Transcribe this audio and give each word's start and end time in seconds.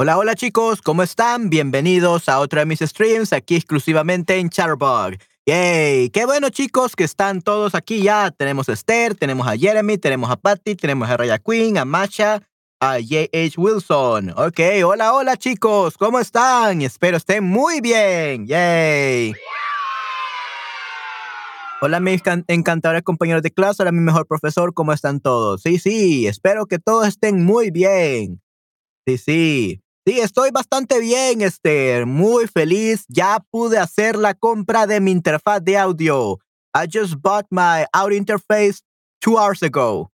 Hola, 0.00 0.16
hola 0.16 0.36
chicos, 0.36 0.80
¿cómo 0.80 1.02
están? 1.02 1.50
Bienvenidos 1.50 2.28
a 2.28 2.38
otro 2.38 2.60
de 2.60 2.66
mis 2.66 2.78
streams 2.78 3.32
aquí 3.32 3.56
exclusivamente 3.56 4.38
en 4.38 4.48
Chatterbug. 4.48 5.18
¡Yay! 5.44 6.10
Qué 6.10 6.24
bueno 6.24 6.50
chicos 6.50 6.94
que 6.94 7.02
están 7.02 7.42
todos 7.42 7.74
aquí 7.74 8.04
ya. 8.04 8.30
Tenemos 8.30 8.68
a 8.68 8.74
Esther, 8.74 9.16
tenemos 9.16 9.48
a 9.48 9.56
Jeremy, 9.56 9.98
tenemos 9.98 10.30
a 10.30 10.36
Patty, 10.36 10.76
tenemos 10.76 11.10
a 11.10 11.16
Raya 11.16 11.40
Queen, 11.40 11.78
a 11.78 11.84
Masha, 11.84 12.48
a 12.78 12.98
J.H. 13.00 13.54
Wilson. 13.56 14.30
Ok, 14.36 14.60
hola, 14.84 15.14
hola 15.14 15.36
chicos, 15.36 15.98
¿cómo 15.98 16.20
están? 16.20 16.80
Espero 16.82 17.16
estén 17.16 17.42
muy 17.42 17.80
bien. 17.80 18.46
¡Yay! 18.46 19.34
Hola 21.80 21.98
mis 21.98 22.22
encantadores 22.46 23.02
compañeros 23.02 23.42
de 23.42 23.50
clase, 23.50 23.82
hola 23.82 23.90
mi 23.90 24.00
mejor 24.02 24.28
profesor, 24.28 24.72
¿cómo 24.74 24.92
están 24.92 25.18
todos? 25.18 25.62
Sí, 25.62 25.80
sí, 25.80 26.28
espero 26.28 26.66
que 26.66 26.78
todos 26.78 27.08
estén 27.08 27.44
muy 27.44 27.72
bien. 27.72 28.40
Sí, 29.08 29.18
sí. 29.18 29.82
Sí, 30.08 30.20
estoy 30.20 30.50
bastante 30.50 31.00
bien, 31.00 31.42
Esther. 31.42 32.06
Muy 32.06 32.46
feliz. 32.46 33.04
Ya 33.08 33.44
pude 33.50 33.78
hacer 33.78 34.16
la 34.16 34.32
compra 34.32 34.86
de 34.86 35.00
mi 35.00 35.10
interfaz 35.10 35.62
de 35.62 35.76
audio. 35.76 36.38
I 36.74 36.88
just 36.90 37.16
bought 37.20 37.44
my 37.50 37.84
audio 37.92 38.16
interface 38.16 38.80
two 39.20 39.36
hours 39.36 39.62
ago. 39.62 40.10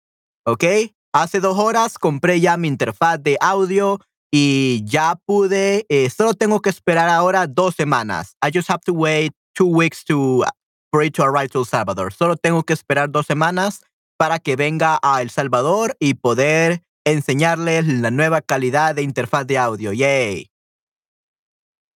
¿Ok? 0.47 0.65
Hace 1.13 1.41
dos 1.41 1.59
horas 1.59 1.99
compré 1.99 2.41
ya 2.41 2.57
mi 2.57 2.69
interfaz 2.69 3.23
de 3.23 3.37
audio 3.39 4.01
y 4.33 4.83
ya 4.87 5.17
pude. 5.27 5.85
Eh, 5.91 6.09
solo 6.09 6.33
tengo 6.33 6.63
que 6.63 6.71
esperar 6.71 7.11
ahora 7.11 7.47
dos 7.47 7.75
semanas. 7.75 8.35
I 8.43 8.51
just 8.51 8.71
have 8.71 8.81
to 8.87 8.95
wait 8.95 9.35
two 9.55 9.67
weeks 9.67 10.07
to, 10.07 10.43
for 10.91 11.03
it 11.03 11.15
to 11.17 11.23
arrive 11.23 11.51
to 11.51 11.59
El 11.59 11.67
Salvador. 11.67 12.15
Solo 12.15 12.37
tengo 12.37 12.63
que 12.63 12.73
esperar 12.73 13.11
dos 13.11 13.27
semanas 13.27 13.83
para 14.17 14.39
que 14.39 14.57
venga 14.57 14.99
a 15.03 15.21
El 15.21 15.29
Salvador 15.29 15.95
y 16.01 16.15
poder 16.15 16.81
enseñarles 17.05 17.87
la 17.87 18.11
nueva 18.11 18.41
calidad 18.41 18.95
de 18.95 19.03
interfaz 19.03 19.47
de 19.47 19.59
audio. 19.59 19.93
Yay. 19.93 20.51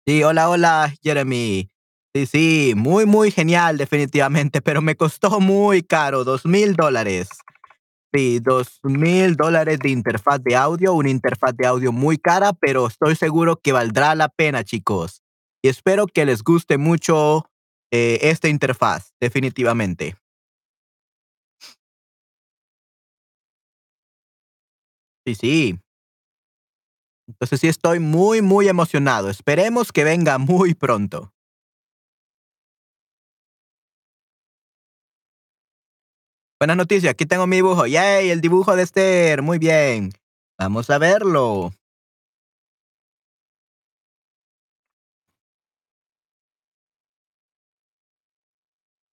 Sí, 0.06 0.22
hola, 0.22 0.50
hola, 0.50 0.94
Jeremy. 1.02 1.70
Sí, 2.14 2.26
sí, 2.26 2.74
muy, 2.76 3.06
muy 3.06 3.30
genial, 3.30 3.76
definitivamente, 3.76 4.62
pero 4.62 4.80
me 4.80 4.94
costó 4.94 5.40
muy 5.40 5.82
caro, 5.82 6.22
dos 6.22 6.46
mil 6.46 6.74
dólares. 6.74 7.28
Sí, 8.12 8.38
dos 8.38 8.78
mil 8.84 9.34
dólares 9.34 9.80
de 9.80 9.90
interfaz 9.90 10.40
de 10.44 10.54
audio, 10.54 10.92
una 10.92 11.10
interfaz 11.10 11.56
de 11.56 11.66
audio 11.66 11.90
muy 11.90 12.16
cara, 12.16 12.52
pero 12.52 12.86
estoy 12.86 13.16
seguro 13.16 13.56
que 13.56 13.72
valdrá 13.72 14.14
la 14.14 14.28
pena, 14.28 14.62
chicos. 14.62 15.22
Y 15.62 15.68
espero 15.68 16.06
que 16.06 16.24
les 16.24 16.44
guste 16.44 16.78
mucho 16.78 17.50
eh, 17.90 18.20
esta 18.22 18.48
interfaz, 18.48 19.14
definitivamente. 19.20 20.14
Sí, 25.26 25.34
sí. 25.34 25.80
Entonces 27.26 27.60
sí 27.60 27.68
estoy 27.68 27.98
muy, 28.00 28.42
muy 28.42 28.68
emocionado. 28.68 29.30
Esperemos 29.30 29.92
que 29.92 30.04
venga 30.04 30.38
muy 30.38 30.74
pronto. 30.74 31.32
Buenas 36.60 36.76
noticias, 36.76 37.10
aquí 37.10 37.26
tengo 37.26 37.46
mi 37.46 37.56
dibujo. 37.56 37.86
¡Yay! 37.86 38.30
El 38.30 38.40
dibujo 38.40 38.76
de 38.76 38.82
Esther. 38.82 39.42
Muy 39.42 39.58
bien. 39.58 40.12
Vamos 40.58 40.88
a 40.90 40.98
verlo. 40.98 41.72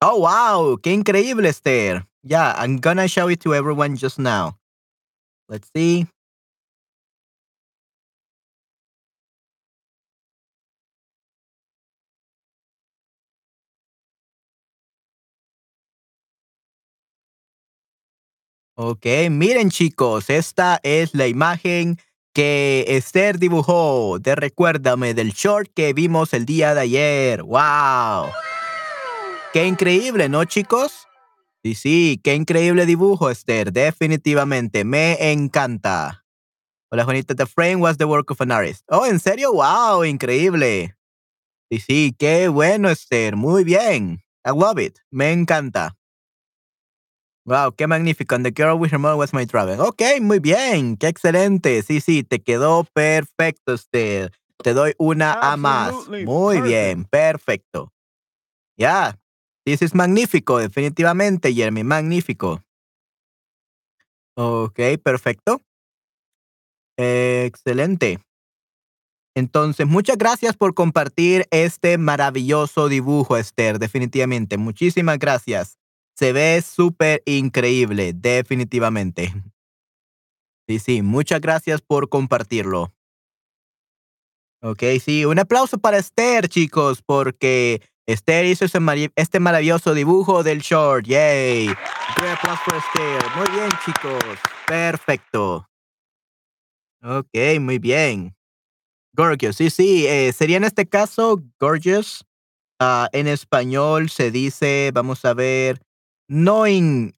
Oh, 0.03 0.19
wow. 0.19 0.77
Qué 0.81 0.91
increíble, 0.93 1.49
Esther. 1.49 2.05
Yeah, 2.23 2.53
I'm 2.57 2.77
gonna 2.79 3.07
show 3.07 3.29
it 3.29 3.39
to 3.41 3.53
everyone 3.53 3.95
just 3.95 4.17
now. 4.19 4.60
Let's 5.51 5.69
see. 5.75 6.07
Ok, 18.77 19.05
miren 19.29 19.69
chicos, 19.69 20.29
esta 20.29 20.79
es 20.83 21.13
la 21.13 21.27
imagen 21.27 21.97
que 22.33 22.85
Esther 22.87 23.37
dibujó 23.37 24.17
de 24.19 24.35
Recuérdame 24.35 25.13
del 25.13 25.33
short 25.33 25.69
que 25.75 25.91
vimos 25.91 26.33
el 26.33 26.45
día 26.45 26.73
de 26.73 26.81
ayer. 26.81 27.43
¡Wow! 27.43 28.31
¡Qué 29.51 29.67
increíble, 29.67 30.29
¿no, 30.29 30.45
chicos? 30.45 31.05
Sí, 31.63 31.75
sí, 31.75 32.19
qué 32.23 32.33
increíble 32.33 32.87
dibujo, 32.87 33.29
Esther. 33.29 33.71
Definitivamente, 33.71 34.83
me 34.83 35.31
encanta. 35.31 36.25
Hola, 36.89 37.05
Juanita. 37.05 37.35
The 37.35 37.45
frame 37.45 37.79
was 37.79 37.97
the 37.97 38.05
work 38.05 38.31
of 38.31 38.41
an 38.41 38.51
artist. 38.51 38.83
Oh, 38.89 39.05
¿en 39.05 39.19
serio? 39.19 39.53
¡Wow! 39.53 40.03
Increíble. 40.03 40.95
Sí, 41.69 41.79
sí, 41.79 42.15
qué 42.17 42.47
bueno, 42.47 42.89
Esther. 42.89 43.35
Muy 43.35 43.63
bien. 43.63 44.23
I 44.43 44.49
love 44.49 44.79
it. 44.79 44.97
Me 45.11 45.31
encanta. 45.31 45.95
Wow, 47.45 47.73
qué 47.75 47.87
magnífico. 47.87 48.35
And 48.35 48.43
the 48.43 48.51
girl 48.51 48.77
with 48.77 48.91
her 48.91 48.99
mother 48.99 49.17
was 49.17 49.31
my 49.31 49.45
travel. 49.45 49.79
Ok, 49.81 50.01
muy 50.19 50.39
bien. 50.39 50.97
Qué 50.97 51.07
excelente. 51.07 51.83
Sí, 51.83 52.01
sí, 52.01 52.23
te 52.23 52.39
quedó 52.39 52.83
perfecto, 52.93 53.73
Esther. 53.73 54.31
Te 54.63 54.73
doy 54.73 54.93
una 54.97 55.37
A 55.41 55.57
más. 55.57 55.93
Muy 56.09 56.61
bien, 56.61 57.05
perfecto. 57.05 57.93
Ya, 58.77 59.19
es 59.65 59.95
magnífico, 59.95 60.57
definitivamente, 60.57 61.53
Jeremy, 61.53 61.83
magnífico. 61.83 62.63
Ok, 64.35 64.79
perfecto. 65.03 65.61
excelente. 66.97 68.19
Entonces, 69.35 69.87
muchas 69.87 70.17
gracias 70.17 70.57
por 70.57 70.73
compartir 70.73 71.47
este 71.51 71.97
maravilloso 71.97 72.89
dibujo, 72.89 73.37
Esther, 73.37 73.79
definitivamente. 73.79 74.57
Muchísimas 74.57 75.19
gracias. 75.19 75.77
Se 76.15 76.33
ve 76.33 76.61
súper 76.61 77.23
increíble, 77.25 78.13
definitivamente. 78.13 79.33
Sí, 80.67 80.79
sí, 80.79 81.01
muchas 81.01 81.41
gracias 81.41 81.81
por 81.81 82.09
compartirlo. 82.09 82.93
Ok, 84.63 84.83
sí, 85.03 85.25
un 85.25 85.39
aplauso 85.39 85.79
para 85.79 85.97
Esther, 85.97 86.47
chicos, 86.47 87.01
porque 87.01 87.81
Esther 88.11 88.45
hizo 88.45 88.65
este 89.15 89.39
maravilloso 89.39 89.93
dibujo 89.93 90.43
del 90.43 90.59
short. 90.59 91.05
Yay. 91.05 91.67
Great 92.17 92.37
applause 92.37 92.59
for 92.65 92.75
Esther. 92.75 93.23
Muy 93.35 93.47
bien, 93.51 93.69
chicos. 93.85 94.39
Perfecto. 94.67 95.67
Ok, 97.03 97.59
muy 97.59 97.79
bien. 97.79 98.35
Gorgeous. 99.13 99.55
Sí, 99.55 99.69
sí. 99.69 100.05
Eh, 100.07 100.31
sería 100.33 100.57
en 100.57 100.63
este 100.63 100.87
caso 100.87 101.41
gorgeous. 101.59 102.25
Ah, 102.79 103.09
en 103.11 103.27
español 103.27 104.09
se 104.09 104.31
dice, 104.31 104.91
vamos 104.93 105.23
a 105.25 105.33
ver, 105.33 105.81
knowing. 106.27 107.15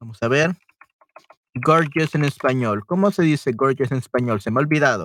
Vamos 0.00 0.18
a 0.22 0.28
ver. 0.28 0.56
Gorgeous 1.54 2.14
en 2.14 2.24
español. 2.24 2.84
¿Cómo 2.86 3.10
se 3.10 3.22
dice 3.22 3.52
gorgeous 3.52 3.92
en 3.92 3.98
español? 3.98 4.40
Se 4.40 4.50
me 4.50 4.60
ha 4.60 4.64
olvidado. 4.64 5.04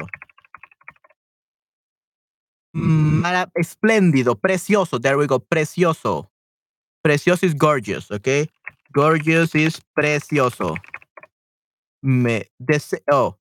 Mara 2.74 3.50
espléndido, 3.56 4.36
precioso. 4.36 5.00
There 5.00 5.18
we 5.18 5.28
go. 5.28 5.40
Precioso. 5.40 6.30
Precioso 7.04 7.46
is 7.46 7.54
gorgeous, 7.54 8.10
okay? 8.12 8.48
Gorgeous 8.94 9.54
is 9.56 9.82
precioso. 9.98 10.76
Me 12.04 12.46
deseo. 12.60 13.02
Oh. 13.12 13.38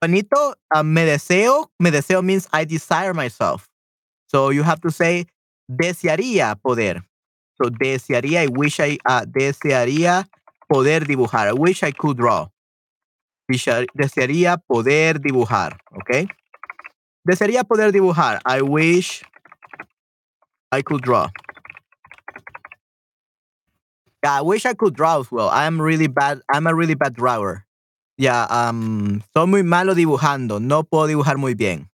Bonito, 0.00 0.54
uh, 0.74 0.82
me 0.82 1.04
deseo. 1.04 1.70
Me 1.80 1.90
deseo 1.90 2.22
means 2.22 2.46
I 2.52 2.64
desire 2.64 3.14
myself. 3.14 3.68
So 4.28 4.50
you 4.50 4.62
have 4.62 4.80
to 4.82 4.90
say 4.90 5.26
desearía 5.70 6.56
poder. 6.62 7.02
So 7.60 7.70
desearía, 7.70 8.42
I 8.42 8.48
wish 8.48 8.80
I, 8.80 8.98
uh, 9.06 9.24
desearía 9.26 10.28
poder 10.68 11.06
dibujar. 11.06 11.48
I 11.48 11.52
wish 11.52 11.82
I 11.82 11.92
could 11.92 12.18
draw. 12.18 12.48
Desearía 13.48 14.58
poder 14.66 15.20
dibujar, 15.20 15.78
okay? 16.00 16.26
Desearía 17.24 17.64
poder 17.64 17.90
dibujar. 17.92 18.40
I 18.44 18.60
wish 18.60 19.22
I 20.70 20.82
could 20.82 21.02
draw. 21.02 21.28
Yeah, 24.22 24.38
I 24.38 24.42
wish 24.42 24.66
I 24.66 24.74
could 24.74 24.94
draw 24.94 25.20
as 25.20 25.30
well. 25.30 25.48
I'm 25.52 25.80
really 25.80 26.06
bad. 26.06 26.40
I'm 26.52 26.66
a 26.66 26.74
really 26.74 26.94
bad 26.94 27.14
drawer. 27.14 27.64
Yeah, 28.16 28.46
um, 28.48 29.22
soy 29.34 29.46
muy 29.46 29.62
malo 29.62 29.94
dibujando. 29.94 30.60
No 30.60 30.82
puedo 30.84 31.06
dibujar 31.06 31.36
muy 31.36 31.54
bien. 31.54 31.90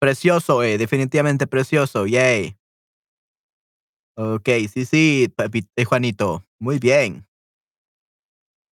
Precioso, 0.00 0.62
eh, 0.62 0.78
definitivamente 0.78 1.46
precioso. 1.46 2.06
Yay. 2.06 2.56
Ok, 4.16 4.48
sí, 4.72 4.84
sí, 4.84 5.32
eh, 5.76 5.84
Juanito. 5.84 6.44
Muy 6.58 6.78
bien. 6.78 7.26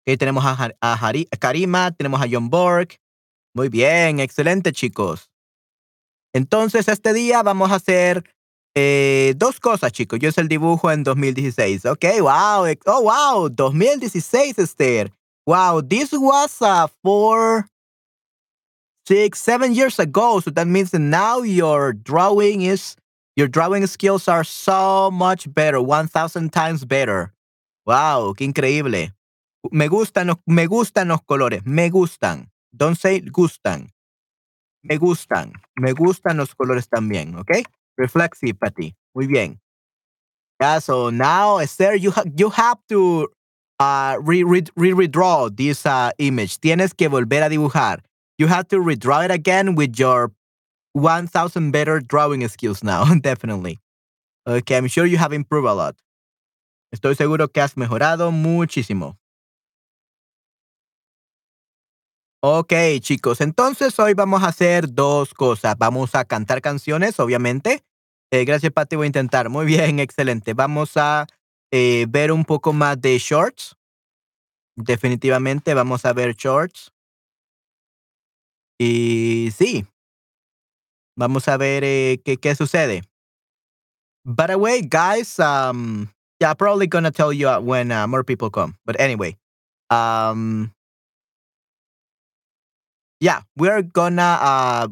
Ok, 0.06 0.18
tenemos 0.18 0.44
a, 0.44 0.72
a, 0.80 1.08
a 1.08 1.36
Karima, 1.38 1.90
tenemos 1.92 2.20
a 2.20 2.26
John 2.30 2.50
Borg. 2.50 2.98
Muy 3.54 3.68
bien, 3.68 4.20
excelente, 4.20 4.72
chicos. 4.72 5.31
Entonces, 6.32 6.88
este 6.88 7.12
día 7.12 7.42
vamos 7.42 7.70
a 7.70 7.76
hacer 7.76 8.24
eh, 8.74 9.34
dos 9.36 9.60
cosas, 9.60 9.92
chicos. 9.92 10.18
Yo 10.18 10.28
hice 10.28 10.40
el 10.40 10.48
dibujo 10.48 10.90
en 10.90 11.04
2016. 11.04 11.84
Ok, 11.86 12.04
wow. 12.20 12.66
Oh, 12.86 13.02
wow. 13.02 13.50
2016, 13.50 14.58
Esther. 14.58 15.12
Wow, 15.44 15.82
this 15.82 16.12
was 16.12 16.62
uh, 16.62 16.86
four, 17.02 17.66
six, 19.06 19.40
seven 19.40 19.74
years 19.74 19.98
ago. 19.98 20.40
So 20.40 20.50
that 20.52 20.68
means 20.68 20.92
that 20.92 21.00
now 21.00 21.42
your 21.42 21.92
drawing 21.92 22.62
is 22.62 22.96
your 23.34 23.48
drawing 23.48 23.86
skills 23.86 24.28
are 24.28 24.44
so 24.44 25.10
much 25.10 25.52
better, 25.52 25.80
1000 25.80 26.52
times 26.52 26.84
better. 26.84 27.32
Wow, 27.86 28.34
qué 28.36 28.44
increíble. 28.44 29.12
Me 29.70 29.88
gustan, 29.88 30.38
me 30.46 30.66
gustan 30.66 31.08
los 31.08 31.22
colores, 31.22 31.64
me 31.64 31.90
gustan. 31.90 32.50
Don't 32.76 32.96
say 32.96 33.20
gustan. 33.20 33.88
Me 34.82 34.96
gustan, 34.96 35.52
me 35.76 35.92
gustan 35.92 36.36
los 36.36 36.54
colores 36.54 36.88
también, 36.88 37.36
¿ok? 37.36 37.50
Reflexive, 37.96 38.54
Patty. 38.54 38.94
Muy 39.14 39.26
bien. 39.26 39.60
Yeah, 40.60 40.78
so 40.80 41.10
now, 41.10 41.58
Esther, 41.58 41.94
you, 41.96 42.10
ha 42.10 42.22
you 42.36 42.50
have 42.50 42.78
to 42.88 43.28
uh, 43.78 44.16
re, 44.20 44.42
re, 44.44 44.62
re 44.76 44.92
redraw 44.92 45.54
this 45.54 45.86
uh, 45.86 46.10
image. 46.18 46.60
Tienes 46.60 46.96
que 46.96 47.08
volver 47.08 47.44
a 47.44 47.48
dibujar. 47.48 48.00
You 48.38 48.46
have 48.48 48.68
to 48.68 48.78
redraw 48.78 49.24
it 49.24 49.30
again 49.30 49.74
with 49.74 49.98
your 49.98 50.32
1000 50.94 51.70
better 51.70 52.00
drawing 52.00 52.46
skills 52.48 52.82
now, 52.82 53.04
definitely. 53.20 53.78
Okay, 54.46 54.76
I'm 54.76 54.88
sure 54.88 55.06
you 55.06 55.18
have 55.18 55.32
improved 55.32 55.68
a 55.68 55.74
lot. 55.74 55.96
Estoy 56.94 57.16
seguro 57.16 57.48
que 57.48 57.62
has 57.62 57.74
mejorado 57.74 58.30
muchísimo. 58.30 59.16
Ok, 62.44 62.72
chicos, 62.98 63.40
entonces 63.40 63.96
hoy 64.00 64.14
vamos 64.14 64.42
a 64.42 64.48
hacer 64.48 64.92
dos 64.92 65.32
cosas. 65.32 65.76
Vamos 65.78 66.16
a 66.16 66.24
cantar 66.24 66.60
canciones, 66.60 67.20
obviamente. 67.20 67.84
Eh, 68.32 68.44
gracias, 68.44 68.72
Pati, 68.72 68.96
voy 68.96 69.04
a 69.04 69.06
intentar. 69.06 69.48
Muy 69.48 69.64
bien, 69.64 69.98
excelente. 70.00 70.52
Vamos 70.52 70.96
a 70.96 71.28
eh, 71.70 72.06
ver 72.08 72.32
un 72.32 72.44
poco 72.44 72.72
más 72.72 73.00
de 73.00 73.16
shorts. 73.18 73.76
Definitivamente 74.76 75.72
vamos 75.72 76.04
a 76.04 76.12
ver 76.12 76.34
shorts. 76.34 76.90
Y 78.76 79.50
sí, 79.56 79.86
vamos 81.16 81.46
a 81.46 81.56
ver 81.56 81.84
eh, 81.84 82.20
qué, 82.24 82.38
qué 82.38 82.56
sucede. 82.56 83.02
By 84.24 84.48
the 84.48 84.56
way, 84.56 84.82
guys, 84.82 85.38
um, 85.38 86.08
yeah, 86.40 86.54
probably 86.54 86.88
gonna 86.88 87.12
tell 87.12 87.32
you 87.32 87.48
when 87.60 87.92
uh, 87.92 88.08
more 88.08 88.24
people 88.24 88.50
come. 88.50 88.74
But 88.84 88.98
anyway, 88.98 89.36
um, 89.90 90.72
yeah, 93.22 93.42
we're 93.56 93.82
gonna 93.82 94.36
uh, 94.40 94.88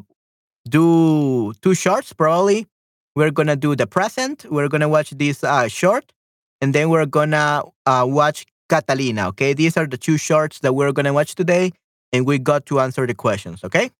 do 0.69 1.51
two 1.61 1.75
shorts 1.75 2.13
probably. 2.13 2.65
We're 3.13 3.29
gonna 3.29 3.57
do 3.57 3.75
the 3.75 3.85
present. 3.85 4.45
We're 4.49 4.69
gonna 4.69 4.87
watch 4.87 5.09
this 5.09 5.43
uh, 5.43 5.67
short, 5.67 6.13
and 6.61 6.73
then 6.73 6.89
we're 6.89 7.05
gonna 7.05 7.63
uh, 7.85 8.05
watch 8.07 8.45
Catalina. 8.69 9.27
Okay, 9.29 9.53
these 9.53 9.75
are 9.75 9.85
the 9.85 9.97
two 9.97 10.17
shorts 10.17 10.59
that 10.59 10.73
we're 10.73 10.93
gonna 10.93 11.11
watch 11.11 11.35
today, 11.35 11.73
and 12.13 12.25
we 12.25 12.39
got 12.39 12.65
to 12.67 12.79
answer 12.79 13.05
the 13.05 13.13
questions. 13.13 13.65
Okay. 13.65 13.91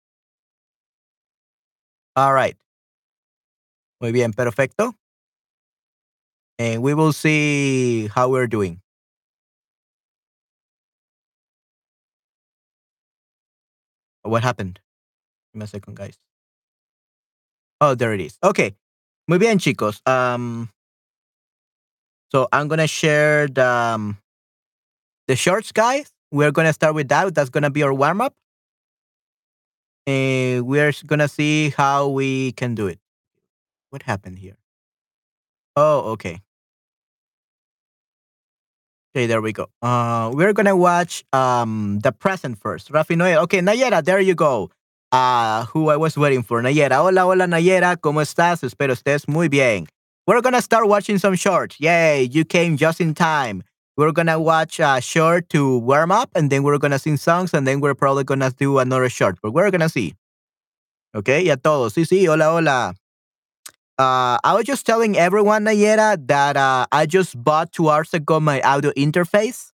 All 2.16 2.34
right. 2.34 2.56
Muy 4.00 4.14
bien, 4.14 4.32
perfecto. 4.32 4.96
And 6.58 6.82
we 6.82 6.94
will 6.94 7.12
see 7.12 8.08
how 8.08 8.30
we're 8.30 8.48
doing. 8.48 8.80
What 14.24 14.44
happened? 14.44 14.80
Give 15.54 15.60
me 15.60 15.64
a 15.66 15.68
second, 15.68 15.96
guys. 15.96 16.18
Oh, 17.80 17.96
there 17.96 18.14
it 18.14 18.22
is. 18.22 18.38
Okay. 18.44 18.76
Muy 19.28 19.38
bien, 19.40 19.58
chicos. 19.58 20.02
Um, 20.08 20.70
so 22.32 22.48
I'm 22.52 22.68
gonna 22.68 22.88
share 22.88 23.48
the 23.48 23.66
um, 23.66 24.18
the 25.28 25.36
shorts, 25.36 25.72
guys. 25.72 26.12
We're 26.32 26.52
gonna 26.52 26.74
start 26.74 26.96
with 26.96 27.10
that. 27.10 27.34
That's 27.34 27.50
gonna 27.50 27.70
be 27.70 27.84
our 27.84 27.94
warm 27.94 28.22
up, 28.22 28.34
and 30.08 30.66
we're 30.66 30.94
gonna 31.06 31.28
see 31.28 31.70
how 31.70 32.08
we 32.10 32.52
can 32.54 32.76
do 32.76 32.88
it. 32.88 33.00
What 33.90 34.04
happened 34.04 34.40
here? 34.40 34.58
Oh, 35.76 36.12
okay. 36.12 36.42
Okay, 39.14 39.26
there 39.26 39.42
we 39.42 39.52
go. 39.52 39.68
Uh, 39.82 40.32
we're 40.34 40.54
gonna 40.54 40.76
watch 40.76 41.24
um 41.34 42.00
the 42.02 42.12
present 42.14 42.58
first. 42.58 42.92
Rafi 42.92 43.18
Noel. 43.18 43.40
Okay, 43.44 43.60
Nayera, 43.60 44.04
there 44.04 44.20
you 44.22 44.36
go. 44.36 44.72
Uh, 45.12 45.66
who 45.66 45.90
I 45.90 45.98
was 45.98 46.18
waiting 46.18 46.44
for. 46.44 46.62
Nayera. 46.62 47.02
Hola, 47.04 47.26
hola, 47.26 47.46
Nayera. 47.46 47.98
¿Cómo 47.98 48.22
estás? 48.22 48.64
Espero 48.64 48.94
estés 48.94 49.28
muy 49.28 49.50
bien. 49.50 49.88
We're 50.28 50.42
gonna 50.42 50.62
start 50.62 50.88
watching 50.88 51.18
some 51.18 51.36
shorts. 51.36 51.76
Yay, 51.80 52.24
you 52.32 52.46
came 52.46 52.78
just 52.78 53.02
in 53.02 53.14
time. 53.14 53.64
We're 53.98 54.14
gonna 54.14 54.40
watch 54.40 54.80
a 54.80 55.02
short 55.02 55.50
to 55.50 55.78
warm 55.80 56.12
up, 56.12 56.30
and 56.34 56.50
then 56.50 56.64
we're 56.64 56.78
gonna 56.78 57.00
sing 57.00 57.18
songs, 57.18 57.54
and 57.54 57.68
then 57.68 57.82
we're 57.82 57.96
probably 57.96 58.24
gonna 58.24 58.52
do 58.52 58.80
another 58.80 59.10
short. 59.10 59.40
But 59.44 59.52
we're 59.52 59.72
gonna 59.72 59.90
see. 59.90 60.16
Okay, 61.14 61.44
y 61.44 61.52
a 61.52 61.58
todos. 61.58 61.94
Sí, 61.94 62.06
sí, 62.06 62.26
hola, 62.30 62.54
hola. 62.54 62.96
Uh, 63.98 64.40
I 64.44 64.54
was 64.56 64.66
just 64.66 64.86
telling 64.86 65.18
everyone, 65.18 65.66
Nayera, 65.66 66.18
that 66.28 66.58
uh, 66.58 66.88
I 66.92 67.06
just 67.06 67.42
bought 67.44 67.72
two 67.72 67.90
hours 67.90 68.14
ago 68.14 68.40
my 68.40 68.62
audio 68.62 68.92
interface. 68.92 69.72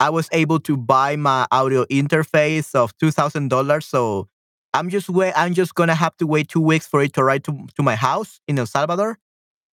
I 0.00 0.10
was 0.10 0.28
able 0.32 0.60
to 0.60 0.76
buy 0.76 1.16
my 1.16 1.46
audio 1.50 1.84
interface 1.86 2.74
of 2.74 2.96
two 2.98 3.10
thousand 3.10 3.48
dollars. 3.48 3.86
So 3.86 4.28
I'm 4.74 4.88
just 4.90 5.08
wait. 5.08 5.32
I'm 5.36 5.54
just 5.54 5.74
gonna 5.74 5.94
have 5.94 6.16
to 6.18 6.26
wait 6.26 6.48
two 6.48 6.60
weeks 6.60 6.86
for 6.86 7.02
it 7.02 7.12
to 7.14 7.20
arrive 7.22 7.42
to, 7.44 7.66
to 7.76 7.82
my 7.82 7.94
house 7.96 8.40
in 8.48 8.58
El 8.58 8.66
Salvador. 8.66 9.18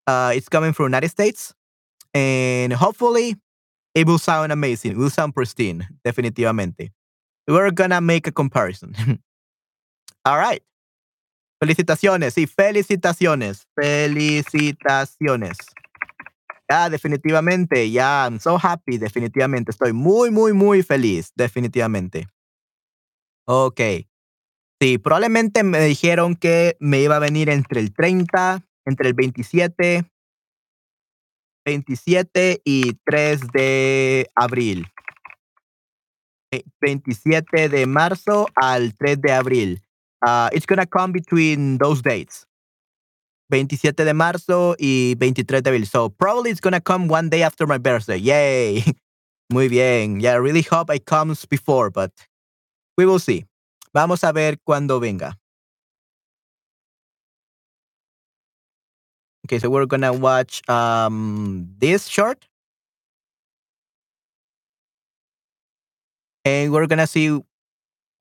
Uh, 0.07 0.33
it's 0.35 0.50
coming 0.50 0.73
from 0.73 0.85
United 0.85 1.09
States, 1.09 1.53
and 2.13 2.73
hopefully, 2.73 3.35
it 3.95 4.07
will 4.07 4.19
sound 4.19 4.51
amazing. 4.51 4.91
It 4.93 4.97
will 4.97 5.09
sound 5.09 5.33
pristine, 5.35 5.88
definitivamente. 6.05 6.91
We're 7.47 7.71
gonna 7.71 8.01
make 8.01 8.27
a 8.27 8.31
comparison. 8.31 8.95
All 10.25 10.38
right. 10.38 10.63
Felicitaciones, 11.63 12.34
sí, 12.34 12.46
felicitaciones, 12.46 13.70
felicitaciones. 13.74 15.58
Ya, 16.70 16.89
definitivamente, 16.89 17.89
ya, 17.89 18.25
I'm 18.25 18.38
so 18.41 18.60
happy, 18.62 18.98
definitivamente. 18.98 19.72
Estoy 19.72 19.93
muy, 19.93 20.29
muy, 20.29 20.51
muy 20.51 20.84
feliz, 20.84 21.32
definitivamente. 21.38 22.27
Ok. 23.48 23.79
Sí, 24.82 24.98
probablemente 24.98 25.63
me 25.63 25.79
dijeron 25.79 26.36
que 26.36 26.75
me 26.82 27.00
iba 27.00 27.15
a 27.15 27.20
venir 27.20 27.50
entre 27.50 27.79
el 27.79 27.93
30, 27.93 28.62
entre 28.84 29.08
el 29.08 29.13
27, 29.13 30.03
27 31.65 32.62
y 32.65 32.91
3 33.05 33.39
de 33.53 34.29
abril. 34.36 34.86
27 36.82 37.70
de 37.70 37.86
marzo 37.86 38.48
al 38.53 38.93
3 38.96 39.22
de 39.22 39.32
abril. 39.32 39.82
Uh, 40.25 40.50
it's 40.53 40.65
gonna 40.65 40.86
come 40.86 41.12
between 41.12 41.77
those 41.77 42.01
dates. 42.01 42.46
27 43.50 44.06
de 44.06 44.13
marzo 44.13 44.75
y 44.80 45.15
23 45.20 45.62
de 45.62 45.70
abril. 45.70 45.86
So 45.86 46.10
probably 46.10 46.51
it's 46.51 46.62
gonna 46.62 46.82
come 46.82 47.08
one 47.08 47.30
day 47.30 47.44
after 47.44 47.68
my 47.68 47.77
birthday. 47.77 48.18
Yay. 48.18 48.84
Muy 49.51 49.68
bien. 49.70 50.20
Yeah, 50.20 50.34
I 50.34 50.38
really 50.38 50.63
hope 50.63 50.89
it 50.89 51.06
comes 51.06 51.46
before, 51.46 51.89
but 51.92 52.12
we 52.98 53.06
will 53.06 53.20
see. 53.20 53.46
Vamos 53.94 54.24
a 54.24 54.34
ver 54.34 54.58
cuando 54.65 55.00
venga. 55.00 55.38
Okay, 59.46 59.60
so 59.60 59.70
we're 59.70 59.86
gonna 59.86 60.13
watch 60.13 60.68
um, 60.70 61.68
this 61.77 62.08
short. 62.08 62.48
And 66.46 66.72
we're 66.72 66.88
gonna 66.88 67.08
see 67.08 67.39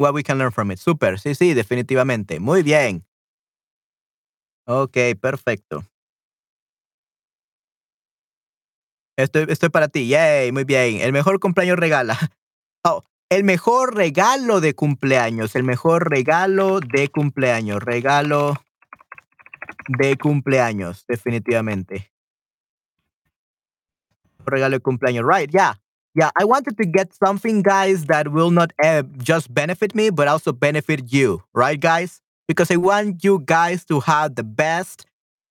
what 0.03 0.15
we 0.15 0.23
can 0.23 0.39
learn 0.39 0.53
from 0.53 0.71
it. 0.73 0.79
Super, 0.79 1.19
sí, 1.19 1.35
sí, 1.35 1.55
definitivamente. 1.55 2.41
Muy 2.41 2.63
bien. 2.63 3.05
Ok, 4.67 4.97
perfecto. 5.21 5.85
Estoy, 9.17 9.47
estoy 9.49 9.69
para 9.69 9.89
ti. 9.89 10.09
Yay, 10.09 10.53
muy 10.53 10.65
bien. 10.65 11.01
El 11.01 11.13
mejor 11.13 11.39
cumpleaños 11.41 11.79
regala. 11.79 12.19
Oh, 12.85 13.05
el 13.31 13.45
mejor 13.45 13.95
regalo 13.95 14.61
de 14.61 14.75
cumpleaños. 14.75 15.55
El 15.55 15.63
mejor 15.63 16.11
regalo 16.11 16.81
de 16.81 17.07
cumpleaños. 17.07 17.81
Regalo 17.81 18.55
de 19.87 20.17
cumpleaños, 20.17 21.05
definitivamente. 21.07 22.13
Regalo 24.45 24.75
de 24.77 24.81
cumpleaños. 24.81 25.25
Right, 25.25 25.53
yeah. 25.53 25.81
Yeah, 26.15 26.31
I 26.39 26.45
wanted 26.45 26.77
to 26.77 26.85
get 26.85 27.15
something, 27.15 27.63
guys, 27.63 28.05
that 28.05 28.29
will 28.33 28.51
not 28.51 28.73
uh, 28.85 29.03
just 29.19 29.53
benefit 29.53 29.95
me, 29.95 30.11
but 30.11 30.29
also 30.29 30.53
benefit 30.53 31.11
you, 31.11 31.43
right, 31.55 31.81
guys? 31.81 32.21
Because 32.47 32.71
I 32.71 32.77
want 32.77 33.25
you 33.25 33.43
guys 33.47 33.85
to 33.87 34.01
have 34.01 34.35
the 34.35 34.43
best 34.43 35.07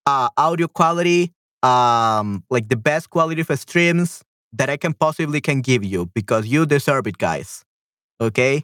uh, 0.06 0.30
audio 0.38 0.68
quality, 0.68 1.32
um, 1.64 2.44
like 2.52 2.70
the 2.70 2.76
best 2.76 3.10
quality 3.10 3.42
of 3.42 3.60
streams 3.60 4.22
that 4.54 4.70
I 4.70 4.78
can 4.78 4.94
possibly 4.94 5.42
can 5.42 5.62
give 5.62 5.84
you, 5.84 6.12
because 6.14 6.46
you 6.46 6.68
deserve 6.68 7.08
it, 7.08 7.18
guys. 7.18 7.66
Okay? 8.20 8.64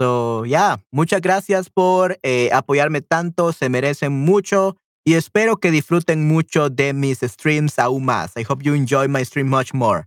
So, 0.00 0.44
yeah, 0.44 0.76
muchas 0.92 1.22
gracias 1.22 1.70
por 1.70 2.16
eh, 2.22 2.50
apoyarme 2.52 3.00
tanto, 3.00 3.52
se 3.52 3.68
merecen 3.70 4.12
mucho 4.12 4.76
y 5.04 5.14
espero 5.14 5.56
que 5.56 5.70
disfruten 5.70 6.28
mucho 6.28 6.68
de 6.68 6.92
mis 6.92 7.20
streams 7.20 7.78
aún 7.78 8.04
más. 8.04 8.36
I 8.36 8.42
hope 8.42 8.62
you 8.62 8.74
enjoy 8.74 9.08
my 9.08 9.24
stream 9.24 9.48
much 9.48 9.72
more. 9.72 10.06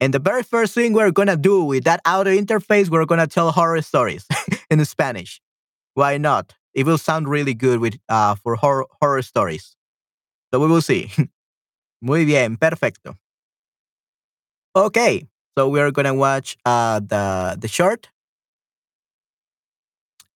And 0.00 0.12
the 0.12 0.18
very 0.18 0.42
first 0.42 0.74
thing 0.74 0.92
we're 0.92 1.10
gonna 1.10 1.36
do 1.36 1.64
with 1.64 1.84
that 1.84 2.00
audio 2.04 2.34
interface, 2.36 2.90
we're 2.90 3.06
gonna 3.06 3.26
tell 3.26 3.50
horror 3.52 3.82
stories 3.82 4.26
in 4.70 4.84
Spanish. 4.84 5.40
Why 5.94 6.18
not? 6.18 6.54
it 6.76 6.84
will 6.84 6.98
sound 6.98 7.26
really 7.26 7.54
good 7.54 7.80
with 7.80 7.98
uh, 8.08 8.34
for 8.36 8.54
horror, 8.54 8.86
horror 9.00 9.22
stories. 9.22 9.74
So 10.52 10.60
we 10.60 10.68
will 10.68 10.82
see. 10.82 11.10
Muy 12.02 12.26
bien, 12.26 12.58
perfecto. 12.58 13.16
Okay, 14.76 15.26
so 15.56 15.68
we 15.68 15.80
are 15.80 15.90
gonna 15.90 16.12
watch 16.14 16.58
uh, 16.66 17.00
the 17.00 17.56
the 17.58 17.66
short, 17.66 18.10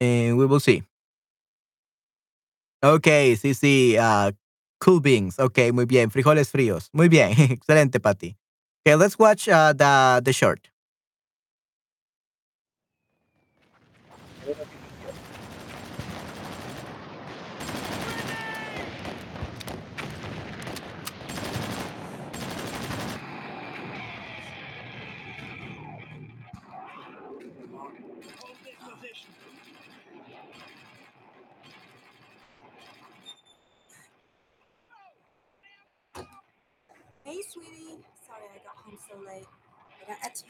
and 0.01 0.39
we 0.39 0.47
will 0.47 0.61
see. 0.61 0.85
Okay, 2.85 3.35
sí, 3.35 3.51
sí, 3.59 3.99
uh, 3.99 4.31
cool 4.79 5.01
beans. 5.01 5.41
Okay, 5.41 5.73
muy 5.73 5.87
bien, 5.87 6.11
frijoles 6.11 6.53
fríos. 6.53 6.89
Muy 6.93 7.09
bien, 7.09 7.33
excelente, 7.51 7.99
Patty. 7.99 8.37
Okay, 8.87 8.95
let's 8.95 9.19
watch 9.19 9.49
uh, 9.49 9.73
the 9.73 10.21
the 10.25 10.33
short. 10.33 10.69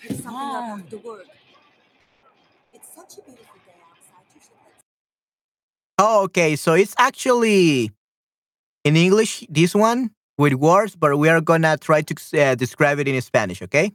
But 0.09 0.25
I 0.25 0.25
had 0.25 0.25
to 0.25 0.25
pick 0.25 0.25
something 0.25 0.57
up 0.57 0.65
after 0.81 0.99
work. 0.99 1.27
It's 2.73 2.89
such 2.95 3.19
a 3.19 3.23
beautiful 3.23 3.59
day 3.67 3.75
outside. 3.91 4.25
You 4.35 4.41
should 4.41 4.57
let 4.65 4.75
Oh, 5.99 6.23
okay. 6.25 6.57
So 6.57 6.75
it's 6.75 6.95
actually 6.99 7.91
in 8.85 8.97
English, 8.97 9.45
this 9.51 9.75
one 9.75 10.11
with 10.39 10.55
words, 10.55 10.97
but 10.97 11.19
we 11.19 11.29
are 11.29 11.41
gonna 11.41 11.77
try 11.79 12.03
to 12.03 12.15
uh, 12.41 12.55
describe 12.55 12.99
it 12.99 13.09
in 13.09 13.21
Spanish, 13.21 13.63
okay? 13.63 13.93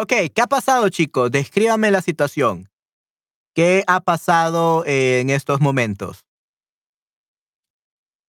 Ok, 0.00 0.12
¿qué 0.32 0.42
ha 0.42 0.46
pasado, 0.46 0.88
chicos? 0.90 1.28
Descríbame 1.32 1.90
la 1.90 2.00
situación. 2.02 2.70
¿Qué 3.52 3.82
ha 3.88 3.98
pasado 3.98 4.84
eh, 4.86 5.18
en 5.18 5.28
estos 5.28 5.60
momentos? 5.60 6.24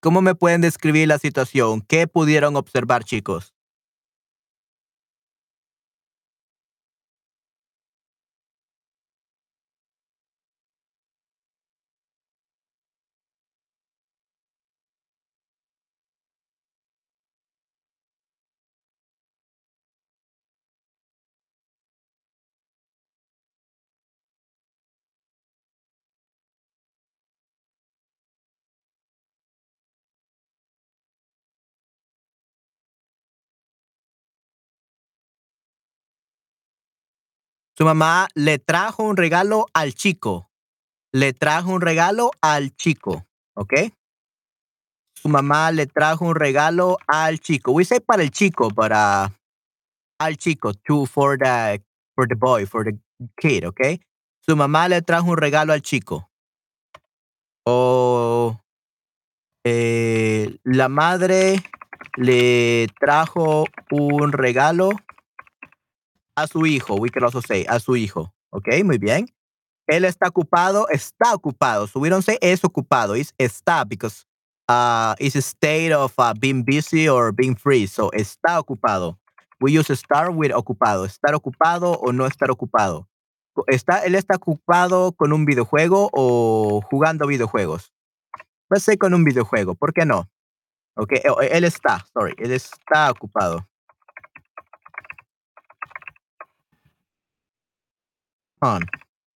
¿Cómo 0.01 0.23
me 0.23 0.33
pueden 0.33 0.61
describir 0.61 1.07
la 1.07 1.19
situación? 1.19 1.81
¿Qué 1.81 2.07
pudieron 2.07 2.55
observar, 2.55 3.03
chicos? 3.03 3.53
Su 37.79 37.85
mamá 37.85 38.27
le 38.35 38.59
trajo 38.59 39.03
un 39.03 39.15
regalo 39.15 39.67
al 39.73 39.93
chico. 39.93 40.51
Le 41.13 41.31
trajo 41.31 41.71
un 41.71 41.79
regalo 41.79 42.31
al 42.41 42.75
chico, 42.75 43.25
¿ok? 43.55 43.73
Su 45.15 45.29
mamá 45.29 45.71
le 45.71 45.87
trajo 45.87 46.25
un 46.25 46.35
regalo 46.35 46.97
al 47.07 47.39
chico. 47.39 47.71
We 47.71 47.85
say 47.85 48.01
para 48.01 48.23
el 48.23 48.31
chico, 48.31 48.69
para 48.69 49.31
al 50.19 50.35
chico, 50.35 50.73
to 50.73 51.05
for 51.05 51.37
the 51.37 51.81
for 52.15 52.27
the 52.27 52.35
boy, 52.35 52.65
for 52.65 52.83
the 52.83 52.99
kid, 53.37 53.65
¿ok? 53.65 54.01
Su 54.45 54.57
mamá 54.57 54.89
le 54.89 55.01
trajo 55.01 55.29
un 55.29 55.37
regalo 55.37 55.71
al 55.71 55.81
chico. 55.81 56.29
O 57.65 58.59
eh, 59.63 60.57
la 60.65 60.89
madre 60.89 61.63
le 62.17 62.89
trajo 62.99 63.63
un 63.89 64.33
regalo 64.33 64.91
a 66.41 66.47
su 66.47 66.65
hijo. 66.65 66.95
We 66.95 67.09
can 67.09 67.23
also 67.23 67.41
say 67.41 67.65
a 67.67 67.79
su 67.79 67.95
hijo. 67.95 68.33
¿Ok? 68.51 68.67
Muy 68.83 68.97
bien. 68.97 69.27
Él 69.87 70.05
está 70.05 70.27
ocupado, 70.27 70.87
está 70.89 71.33
ocupado. 71.33 71.87
So 71.87 71.99
we 71.99 72.09
don't 72.09 72.23
say 72.23 72.37
es 72.41 72.63
ocupado, 72.63 73.15
it's 73.15 73.33
está 73.39 73.85
because 73.87 74.25
uh, 74.67 75.15
it's 75.19 75.35
a 75.35 75.41
state 75.41 75.91
of 75.91 76.13
uh, 76.19 76.33
being 76.39 76.63
busy 76.63 77.09
or 77.09 77.31
being 77.31 77.55
free. 77.55 77.87
So 77.87 78.11
está 78.11 78.59
ocupado. 78.59 79.17
We 79.59 79.71
use 79.71 79.89
estar 79.89 80.29
with 80.31 80.51
ocupado. 80.51 81.05
Estar 81.05 81.33
ocupado 81.33 81.99
o 81.99 82.11
no 82.11 82.25
estar 82.25 82.51
ocupado. 82.51 83.07
Está, 83.67 84.05
él 84.05 84.15
está 84.15 84.35
ocupado 84.35 85.11
con 85.13 85.33
un 85.33 85.45
videojuego 85.45 86.09
o 86.13 86.81
jugando 86.89 87.27
videojuegos. 87.27 87.91
Say 88.77 88.97
con 88.97 89.13
un 89.13 89.23
videojuego. 89.23 89.75
¿Por 89.75 89.93
qué 89.93 90.05
no? 90.05 90.29
Ok, 90.95 91.13
eh, 91.13 91.23
él 91.51 91.63
está, 91.63 92.05
sorry, 92.13 92.35
él 92.37 92.51
está 92.51 93.09
ocupado. 93.11 93.65
On. 98.61 98.81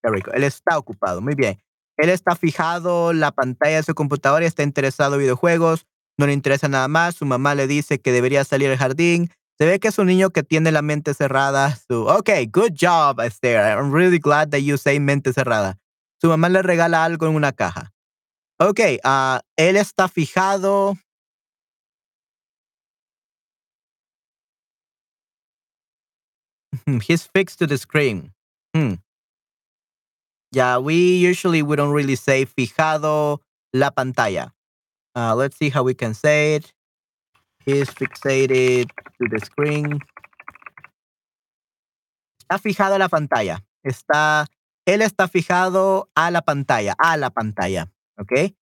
Go. 0.02 0.32
Él 0.32 0.44
está 0.44 0.78
ocupado. 0.78 1.20
Muy 1.20 1.34
bien. 1.34 1.58
Él 1.96 2.10
está 2.10 2.34
fijado 2.36 3.12
la 3.12 3.30
pantalla 3.32 3.76
de 3.76 3.82
su 3.82 3.94
computadora 3.94 4.44
y 4.44 4.48
está 4.48 4.62
interesado 4.62 5.14
en 5.14 5.20
videojuegos. 5.20 5.86
No 6.18 6.26
le 6.26 6.32
interesa 6.32 6.68
nada 6.68 6.88
más. 6.88 7.16
Su 7.16 7.24
mamá 7.24 7.54
le 7.54 7.66
dice 7.66 8.00
que 8.00 8.12
debería 8.12 8.44
salir 8.44 8.70
al 8.70 8.76
jardín. 8.76 9.30
Se 9.58 9.66
ve 9.66 9.78
que 9.78 9.88
es 9.88 9.98
un 9.98 10.08
niño 10.08 10.30
que 10.30 10.42
tiene 10.42 10.72
la 10.72 10.82
mente 10.82 11.14
cerrada. 11.14 11.76
Su, 11.76 12.06
okay, 12.06 12.46
good 12.46 12.72
job, 12.78 13.20
Esther. 13.20 13.60
I'm 13.60 13.92
really 13.92 14.18
glad 14.18 14.50
that 14.50 14.60
you 14.60 14.76
say 14.76 14.98
mente 14.98 15.32
cerrada. 15.32 15.78
Su 16.20 16.28
mamá 16.28 16.48
le 16.48 16.62
regala 16.62 17.04
algo 17.04 17.26
en 17.26 17.34
una 17.34 17.52
caja. 17.52 17.92
Ok, 18.58 18.80
ah, 19.04 19.42
él 19.56 19.76
está 19.76 20.08
fijado. 20.08 20.96
He's 27.06 27.26
fixed 27.26 27.58
to 27.60 27.66
the 27.66 27.78
screen. 27.78 28.32
Hmm. 28.74 28.94
Yeah, 30.54 30.78
we 30.78 31.16
usually 31.16 31.62
we 31.62 31.74
don't 31.74 31.90
really 31.90 32.14
say 32.14 32.46
fijado 32.46 33.40
la 33.72 33.90
pantalla. 33.90 34.52
Uh, 35.16 35.34
let's 35.34 35.56
see 35.56 35.68
how 35.68 35.82
we 35.82 35.94
can 35.94 36.14
say 36.14 36.54
it. 36.54 36.72
He's 37.66 37.90
fixated 37.90 38.86
to 39.18 39.28
the 39.28 39.40
screen. 39.44 39.98
Está 42.38 42.58
fijado 42.60 42.94
a 42.94 42.98
la 42.98 43.08
pantalla. 43.08 43.64
Está, 43.84 44.46
él 44.86 45.02
está 45.02 45.26
fijado 45.28 46.08
a 46.14 46.30
la 46.30 46.42
pantalla, 46.42 46.94
a 47.02 47.16
la 47.16 47.30
pantalla. 47.30 47.90
Okay? 48.20 48.54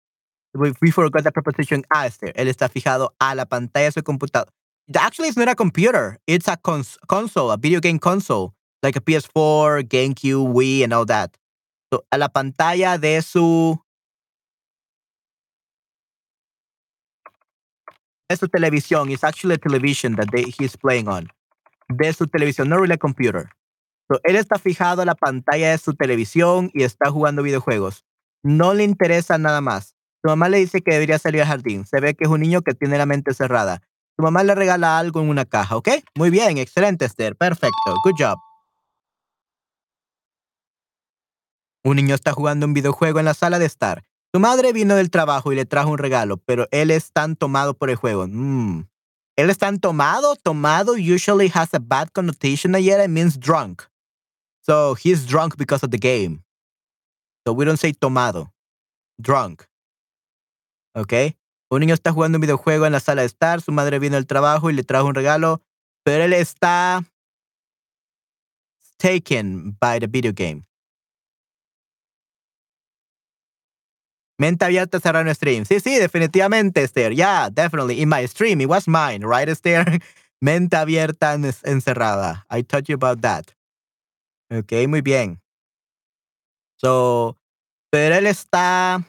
We, 0.55 0.73
we 0.81 0.91
forgot 0.91 1.25
the 1.25 1.33
preposition 1.33 1.85
a 1.95 2.09
there. 2.09 2.33
Él 2.35 2.49
está 2.49 2.71
fijado 2.71 3.11
a 3.21 3.35
la 3.35 3.45
pantalla 3.45 3.87
de 3.87 3.93
su 3.93 4.03
computadora. 4.03 4.51
Actually, 4.95 5.29
it's 5.29 5.37
not 5.37 5.49
a 5.49 5.55
computer. 5.55 6.19
It's 6.27 6.49
a 6.49 6.57
cons- 6.57 6.97
console, 7.07 7.51
a 7.51 7.59
video 7.59 7.81
game 7.81 7.99
console, 7.99 8.55
like 8.83 8.97
a 8.97 9.01
PS4, 9.01 9.85
GameCube, 9.85 10.55
Wii, 10.55 10.85
and 10.85 10.95
all 10.95 11.05
that. 11.05 11.37
A 12.11 12.19
la 12.19 12.29
pantalla 12.29 12.99
de 12.99 13.21
su 13.23 13.81
de 18.29 18.37
su 18.37 18.49
televisión. 18.49 19.11
It's 19.11 19.25
actually 19.25 19.55
a 19.55 19.59
television 19.59 20.17
that 20.17 20.29
they, 20.33 20.45
he's 20.59 20.77
playing 20.77 21.09
on. 21.09 21.29
De 21.89 22.13
su 22.13 22.27
televisión, 22.27 22.69
no 22.69 22.77
really 22.77 22.95
a 22.95 22.99
computer. 22.99 23.51
So, 24.11 24.21
él 24.25 24.37
está 24.37 24.59
fijado 24.59 25.03
a 25.03 25.05
la 25.05 25.15
pantalla 25.15 25.71
de 25.71 25.79
su 25.79 25.95
televisión 25.95 26.71
y 26.75 26.83
está 26.83 27.11
jugando 27.11 27.43
videojuegos. 27.43 28.05
No 28.43 28.75
le 28.75 28.85
interesa 28.85 29.39
nada 29.39 29.61
más. 29.61 29.95
Su 30.23 30.31
mamá 30.31 30.49
le 30.49 30.59
dice 30.59 30.81
que 30.81 30.93
debería 30.93 31.19
salir 31.19 31.43
al 31.43 31.49
jardín. 31.49 31.85
Se 31.87 32.01
ve 32.01 32.15
que 32.15 32.25
es 32.25 32.31
un 32.31 32.41
niño 32.41 32.63
que 32.63 32.75
tiene 32.75 32.99
la 32.99 33.07
mente 33.07 33.35
cerrada. 33.35 33.83
Su 34.17 34.23
mamá 34.23 34.43
le 34.43 34.55
regala 34.55 34.99
algo 34.99 35.21
en 35.21 35.29
una 35.29 35.45
caja, 35.45 35.77
¿ok? 35.77 35.89
Muy 36.17 36.31
bien, 36.31 36.59
excelente, 36.59 37.05
Esther. 37.05 37.37
Perfecto. 37.37 37.95
Good 38.05 38.15
job. 38.19 38.39
Un 41.85 41.97
niño 41.97 42.15
está 42.15 42.33
jugando 42.33 42.67
un 42.67 42.75
videojuego 42.75 43.19
en 43.19 43.25
la 43.25 43.35
sala 43.35 43.59
de 43.59 43.67
estar. 43.67 44.05
Su 44.33 44.41
madre 44.41 44.73
vino 44.73 44.95
del 44.95 45.11
trabajo 45.11 45.53
y 45.53 45.57
le 45.57 45.67
trajo 45.67 45.91
un 45.91 45.99
regalo, 45.99 46.37
pero 46.39 46.67
él 46.71 46.91
es 46.91 47.13
tan 47.13 47.37
tomado 47.37 47.75
por 47.75 47.91
el 47.91 47.97
juego. 47.97 48.27
Mm. 48.29 48.89
Él 49.37 49.51
es 49.51 49.59
tan 49.59 49.79
tomado. 49.79 50.37
Tomado 50.37 50.95
usually 50.95 51.51
has 51.53 51.75
a 51.75 51.79
bad 51.79 52.09
connotation 52.13 52.75
ayer. 52.75 53.01
It 53.01 53.11
means 53.11 53.39
drunk. 53.39 53.83
So 54.65 54.95
he's 54.95 55.27
drunk 55.27 55.57
because 55.57 55.85
of 55.85 55.91
the 55.91 55.99
game. 55.99 56.45
So 57.45 57.53
we 57.53 57.65
don't 57.65 57.79
say 57.79 57.93
tomado. 57.93 58.53
Drunk. 59.19 59.65
¿Ok? 60.95 61.35
Un 61.71 61.81
niño 61.81 61.95
está 61.95 62.13
jugando 62.13 62.37
un 62.37 62.43
videojuego 62.43 62.87
en 62.87 62.93
la 62.93 63.01
sala 63.01 63.23
de 63.23 63.27
estar, 63.27 63.63
su 63.63 63.73
madre 63.73 63.99
vino 63.99 64.17
del 64.17 64.27
trabajo 64.27 64.69
y 64.69 64.75
le 64.75 64.85
trajo 64.85 65.07
un 65.07 65.15
regalo, 65.15 65.63
pero 66.05 66.25
él 66.25 66.35
está 66.35 67.03
taken 68.99 69.77
by 69.81 70.01
the 70.01 70.07
video 70.07 70.33
game. 70.35 70.65
Mente 74.43 74.65
abierta 74.65 74.99
cerrar 74.99 75.25
un 75.25 75.33
stream. 75.33 75.65
Sí, 75.65 75.79
sí, 75.79 75.97
definitivamente, 76.01 76.83
Esther. 76.83 77.13
Yeah, 77.13 77.49
definitely. 77.49 78.03
In 78.03 78.09
my 78.09 78.27
stream, 78.27 78.61
it 78.61 78.69
was 78.69 78.89
mine, 78.89 79.25
right, 79.25 79.49
Esther? 79.49 79.85
Mente 80.41 80.77
abierta 80.77 81.35
encerrada. 81.63 82.45
I 82.51 82.63
told 82.63 82.89
you 82.89 82.97
about 82.97 83.21
that. 83.21 83.55
Ok, 84.51 84.89
muy 84.89 85.01
bien. 85.01 85.41
So, 86.77 87.37
pero 87.93 88.17
él 88.17 88.27
está. 88.27 89.07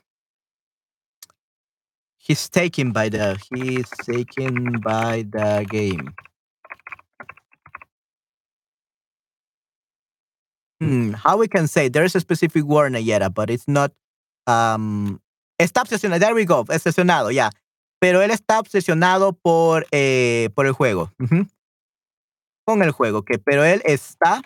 He's 2.19 2.47
taken 2.47 2.91
by 2.91 3.09
the. 3.09 3.35
He's 3.51 3.89
taken 4.05 4.81
by 4.81 5.23
the 5.23 5.65
game. 5.67 6.13
Hmm, 10.79 11.13
how 11.13 11.37
we 11.37 11.47
can 11.47 11.67
say 11.67 11.87
there's 11.87 12.15
a 12.15 12.19
specific 12.19 12.65
word 12.65 12.93
Nayera, 12.93 13.33
but 13.33 13.49
it's 13.49 13.67
not. 13.67 13.93
Um, 14.45 15.22
está 15.57 15.81
obsesionado. 15.81 16.19
There 16.19 16.33
we 16.33 16.45
go. 16.45 16.59
Obsesionado, 16.59 17.31
ya. 17.31 17.49
Yeah. 17.49 17.51
Pero 17.99 18.21
él 18.21 18.31
está 18.31 18.59
obsesionado 18.59 19.33
por, 19.33 19.85
eh, 19.91 20.49
por 20.55 20.65
el 20.65 20.73
juego. 20.73 21.11
Uh 21.19 21.25
-huh. 21.25 21.49
Con 22.65 22.81
el 22.81 22.91
juego, 22.91 23.23
que 23.23 23.39
pero 23.39 23.63
él 23.63 23.81
está 23.85 24.41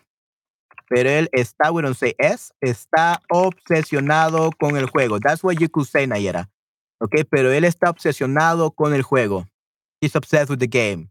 pero 0.90 1.10
él 1.10 1.30
está, 1.34 1.72
we 1.72 1.82
don't 1.82 1.98
say 1.98 2.16
es, 2.18 2.54
está 2.62 3.22
obsesionado 3.30 4.52
con 4.58 4.78
el 4.78 4.88
juego. 4.88 5.20
That's 5.20 5.44
what 5.44 5.60
you 5.60 5.70
could 5.70 5.88
say, 5.88 6.08
Nayera. 6.08 6.50
Okay, 7.00 7.24
pero 7.24 7.52
él 7.52 7.64
está 7.64 7.90
obsesionado 7.90 8.72
con 8.72 8.94
el 8.94 9.04
juego. 9.04 9.48
He's 10.02 10.16
obsessed 10.16 10.50
with 10.50 10.60
the 10.60 10.68
game. 10.68 11.10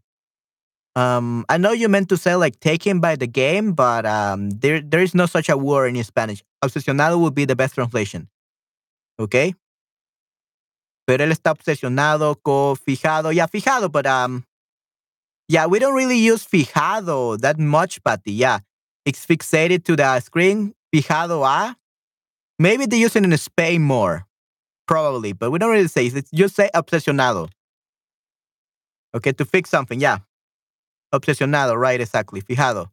Um, 0.95 1.45
I 1.47 1.57
know 1.57 1.73
you 1.73 1.89
meant 1.89 2.09
to 2.09 2.17
say 2.17 2.35
like 2.35 2.59
taken 2.59 2.99
by 2.99 3.15
the 3.15 3.27
game, 3.27 3.73
but 3.73 4.05
um, 4.05 4.49
there 4.49 4.81
there 4.81 5.01
is 5.01 5.13
no 5.13 5.27
such 5.27 5.47
a 5.47 5.55
word 5.55 5.95
in 5.95 6.03
Spanish. 6.03 6.43
Obsesionado 6.63 7.19
would 7.19 7.35
be 7.35 7.45
the 7.45 7.55
best 7.55 7.75
translation. 7.75 8.27
Okay. 9.19 9.53
Pero 11.07 11.23
él 11.23 11.31
está 11.31 11.51
obsesionado 11.51 12.35
con 12.43 12.75
fijado, 12.75 13.31
yeah, 13.31 13.47
fijado, 13.47 13.89
but 13.89 14.05
um, 14.05 14.43
yeah, 15.47 15.65
we 15.65 15.79
don't 15.79 15.95
really 15.95 16.17
use 16.17 16.45
fijado 16.45 17.39
that 17.39 17.57
much, 17.57 18.03
Patty. 18.03 18.33
Yeah, 18.33 18.59
it's 19.05 19.25
fixated 19.25 19.85
to 19.85 19.95
the 19.95 20.19
screen, 20.19 20.73
fijado 20.93 21.45
a. 21.47 21.77
Maybe 22.59 22.85
they 22.87 22.97
use 22.97 23.15
it 23.15 23.23
in 23.23 23.37
Spain 23.37 23.83
more, 23.83 24.25
probably, 24.85 25.31
but 25.31 25.49
we 25.49 25.59
don't 25.59 25.71
really 25.71 25.87
say 25.87 26.07
it. 26.07 26.27
Just 26.33 26.55
say 26.55 26.69
obsesionado. 26.75 27.49
Okay, 29.15 29.31
to 29.31 29.45
fix 29.45 29.69
something, 29.69 30.01
yeah. 30.01 30.17
Obsesionado, 31.15 31.77
right, 31.79 32.01
exactly, 32.01 32.41
fijado. 32.41 32.89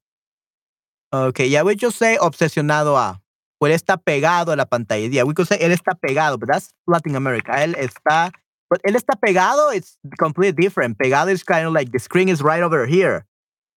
Okay, 1.13 1.49
yeah, 1.49 1.63
we 1.63 1.75
just 1.75 1.99
say 1.99 2.17
obsesionado 2.21 2.95
a. 2.97 3.21
O 3.61 3.67
él 3.67 3.73
está 3.73 3.97
pegado 3.97 4.53
a 4.53 4.57
la 4.57 4.67
pantalla. 4.67 5.09
Yeah, 5.09 5.25
we 5.25 5.35
could 5.35 5.47
say 5.47 5.59
él 5.59 5.73
está 5.73 5.95
pegado, 5.95 6.39
but 6.39 6.49
that's 6.49 6.73
Latin 6.87 7.17
America. 7.17 7.53
Él 7.53 7.75
está, 7.77 8.33
but 8.69 8.81
él 8.83 8.95
está 8.95 9.15
pegado, 9.19 9.75
it's 9.75 9.97
completely 10.19 10.61
different. 10.61 10.99
Pegado 10.99 11.31
is 11.31 11.45
kind 11.45 11.67
of 11.67 11.73
like 11.73 11.93
the 11.93 11.99
screen 11.99 12.29
is 12.29 12.43
right 12.43 12.63
over 12.63 12.87
here. 12.87 13.25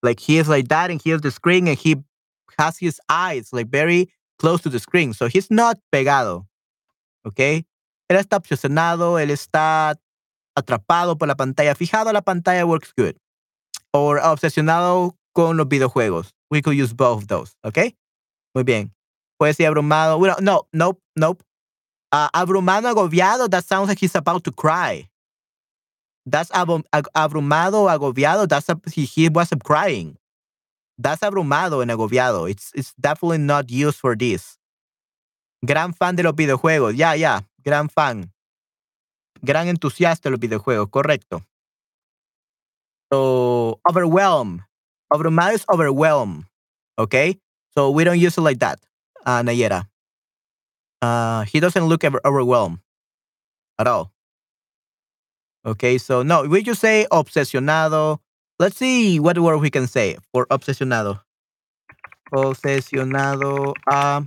Like 0.04 0.20
he 0.20 0.38
is 0.38 0.48
like 0.48 0.68
that, 0.70 0.92
and 0.92 1.02
here's 1.02 1.22
the 1.22 1.32
screen, 1.32 1.68
and 1.68 1.78
he 1.78 1.98
has 2.58 2.78
his 2.78 3.00
eyes 3.10 3.50
like 3.52 3.70
very 3.70 4.10
close 4.40 4.62
to 4.62 4.70
the 4.70 4.80
screen. 4.80 5.13
So 5.13 5.28
he's 5.28 5.50
not 5.50 5.78
pegado. 5.94 6.46
Okay? 7.26 7.66
Él 8.10 8.18
está 8.18 8.38
obsesionado, 8.38 9.20
él 9.20 9.32
está 9.32 9.96
atrapado 10.56 11.18
por 11.18 11.28
la 11.28 11.36
pantalla. 11.36 11.76
Fijado 11.76 12.10
a 12.10 12.13
la 12.13 12.22
pantalla 12.22 12.66
works 12.66 12.94
good. 12.98 13.16
Or 13.94 14.20
obsesionado 14.20 15.16
con 15.34 15.58
los 15.58 15.68
videojuegos. 15.68 16.34
We 16.50 16.62
could 16.62 16.78
use 16.78 16.94
both 16.94 17.24
of 17.24 17.28
those. 17.28 17.56
Okay? 17.66 17.96
Muy 18.56 18.63
bien. 18.63 18.94
Puede 19.39 19.54
ser 19.54 19.67
abrumado. 19.67 20.19
Well, 20.19 20.36
no, 20.41 20.67
nope, 20.73 21.00
nope. 21.15 21.43
Uh, 22.12 22.30
abrumado, 22.34 22.88
agobiado, 22.88 23.50
that 23.50 23.65
sounds 23.65 23.89
like 23.89 24.00
he's 24.00 24.15
about 24.15 24.43
to 24.43 24.52
cry. 24.52 25.10
That's 26.26 26.52
ab 26.52 26.69
abrumado, 27.15 27.88
agobiado, 27.88 28.47
that's 28.47 28.69
a, 28.69 28.80
he, 28.91 29.06
he 29.06 29.30
was 29.30 29.50
crying. 29.63 30.17
That's 30.97 31.21
abrumado 31.21 31.82
and 31.82 31.91
agobiado. 31.91 32.50
It's, 32.50 32.71
it's 32.73 32.93
definitely 33.00 33.38
not 33.39 33.69
used 33.69 33.97
for 33.97 34.15
this. 34.15 34.58
Gran 35.65 35.93
fan 35.93 36.15
de 36.15 36.23
los 36.23 36.34
videojuegos. 36.34 36.97
Ya, 36.97 37.13
yeah, 37.13 37.13
ya. 37.13 37.19
Yeah. 37.19 37.39
Gran 37.63 37.89
fan. 37.89 38.32
Gran 39.43 39.67
entusiasta 39.67 40.23
de 40.23 40.32
los 40.32 40.39
videojuegos. 40.39 40.89
Correcto. 40.89 41.43
So, 43.12 43.80
overwhelm. 43.88 44.63
Abrumado 45.12 45.54
is 45.54 45.65
overwhelm. 45.71 46.45
Okay? 46.97 47.39
So 47.76 47.91
we 47.91 48.04
don't 48.04 48.19
use 48.19 48.38
it 48.38 48.41
like 48.41 48.60
that, 48.60 48.80
uh, 49.28 49.44
Nayera. 49.44 49.88
Uh, 51.02 51.44
he 51.44 51.60
doesn't 51.60 51.86
look 51.86 52.04
overwhelmed 52.04 52.80
at 53.78 53.86
all. 53.86 54.12
Okay, 55.66 55.98
so 55.98 56.24
no, 56.24 56.44
we 56.44 56.63
just 56.63 56.82
say 56.82 57.06
obsesionado. 57.12 58.20
Let's 58.58 58.78
see 58.78 59.20
what 59.20 59.38
word 59.38 59.58
we 59.58 59.70
can 59.70 59.86
say 59.86 60.18
for 60.34 60.48
obsesionado. 60.48 61.22
Obsesionado 62.34 63.74
a 63.88 64.24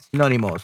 sinónimos. 0.00 0.62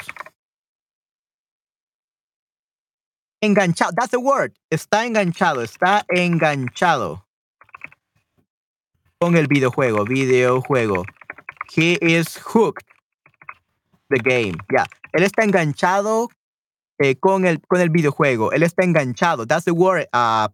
Enganchado, 3.44 3.92
that's 3.94 4.12
the 4.12 4.20
word. 4.20 4.54
Está 4.72 5.04
enganchado, 5.04 5.62
está 5.62 6.04
enganchado 6.16 7.22
con 9.20 9.36
el 9.36 9.46
videojuego, 9.46 10.06
videojuego. 10.06 11.04
He 11.70 11.94
is 11.94 12.36
hooked. 12.36 12.85
The 14.10 14.18
game. 14.18 14.56
Yeah. 14.72 14.86
Él 15.12 15.24
está 15.24 15.44
enganchado 15.44 16.28
eh, 17.00 17.16
con, 17.16 17.44
el, 17.44 17.60
con 17.68 17.80
el 17.80 17.90
videojuego. 17.90 18.52
Él 18.52 18.62
está 18.62 18.84
enganchado. 18.84 19.46
That's 19.46 19.64
the 19.64 19.72
word, 19.74 20.06
uh, 20.12 20.48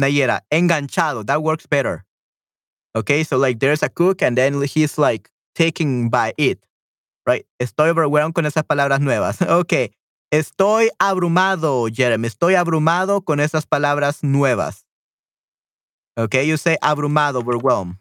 Nayera. 0.00 0.40
Enganchado. 0.50 1.24
That 1.24 1.42
works 1.42 1.66
better. 1.66 2.04
Okay, 2.96 3.24
so 3.24 3.36
like 3.36 3.58
there's 3.60 3.82
a 3.82 3.90
cook 3.90 4.22
and 4.22 4.38
then 4.38 4.62
he's 4.62 4.96
like 4.96 5.28
taken 5.54 6.08
by 6.08 6.32
it. 6.38 6.58
Right? 7.26 7.44
Estoy 7.60 7.90
overwhelmed 7.90 8.34
con 8.34 8.44
esas 8.44 8.62
palabras 8.64 9.00
nuevas. 9.00 9.40
Okay. 9.48 9.90
Estoy 10.32 10.90
abrumado, 10.98 11.88
Jeremy. 11.88 12.26
Estoy 12.26 12.56
abrumado 12.56 13.24
con 13.24 13.38
esas 13.38 13.64
palabras 13.64 14.24
nuevas. 14.24 14.84
Okay, 16.18 16.46
you 16.46 16.56
say 16.56 16.76
abrumado, 16.82 17.40
overwhelmed. 17.40 17.96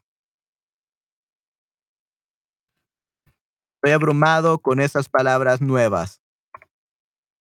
Estoy 3.85 3.93
abrumado 3.93 4.57
con 4.57 4.79
esas 4.79 5.07
palabras 5.07 5.61
nuevas. 5.61 6.19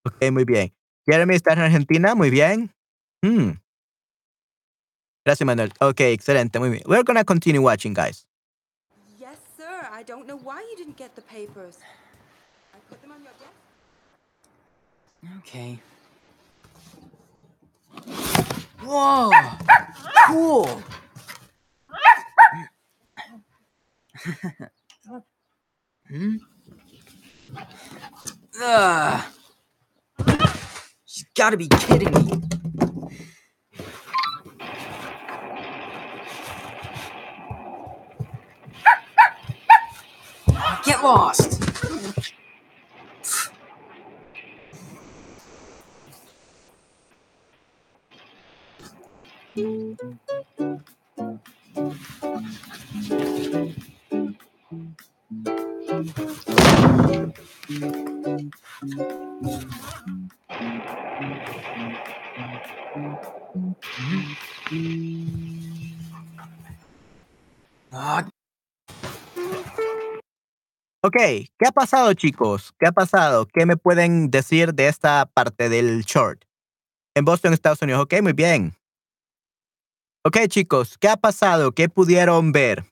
Ok, 0.03 0.31
muy 0.31 0.43
bien. 0.43 0.71
Jeremy 1.07 1.33
está 1.33 1.53
en 1.53 1.59
Argentina, 1.61 2.13
muy 2.13 2.29
bien. 2.29 2.71
Hmm. 3.23 3.53
Gracias, 5.25 5.43
Manuel. 5.43 5.73
Ok, 5.79 6.01
excelente, 6.01 6.59
muy 6.59 6.69
bien. 6.69 6.83
We're 6.85 7.01
gonna 7.03 7.23
continue 7.23 7.59
watching, 7.59 7.95
guys. 7.95 8.27
Yes, 9.19 9.39
sir. 9.57 9.87
I 9.91 10.03
don't 10.03 10.27
know 10.27 10.37
why 10.37 10.61
you 10.69 10.77
didn't 10.77 10.99
get 10.99 11.15
the 11.15 11.23
papers. 11.23 11.79
I 12.75 12.77
put 12.91 13.01
them 13.01 13.09
on 13.11 13.23
your 13.23 13.33
desk. 13.39 13.49
Okay. 15.39 15.79
Whoa! 18.83 19.31
cool! 20.27 20.83
hmm? 26.09 26.35
Ugh. 28.61 29.23
You 30.27 31.23
gotta 31.35 31.57
be 31.57 31.67
kidding 31.67 32.11
me. 32.11 32.41
Get 40.85 41.03
lost! 41.03 41.55
Ah, 67.91 68.27
Ok, 71.01 71.13
¿qué 71.15 71.67
ha 71.67 71.71
pasado, 71.71 72.13
chicos? 72.13 72.73
¿Qué 72.79 72.87
ha 72.87 72.91
pasado? 72.91 73.45
¿Qué 73.45 73.67
me 73.67 73.77
pueden 73.77 74.31
decir 74.31 74.73
de 74.73 74.87
esta 74.87 75.27
parte 75.27 75.69
del 75.69 76.01
short? 76.01 76.43
En 77.15 77.23
Boston, 77.25 77.53
Estados 77.53 77.81
Unidos. 77.83 78.01
Ok, 78.01 78.15
muy 78.23 78.33
bien. 78.33 78.75
Ok, 80.25 80.47
chicos, 80.47 80.97
¿qué 80.97 81.07
ha 81.07 81.15
pasado? 81.15 81.71
¿Qué 81.71 81.87
pudieron 81.87 82.51
ver? 82.51 82.83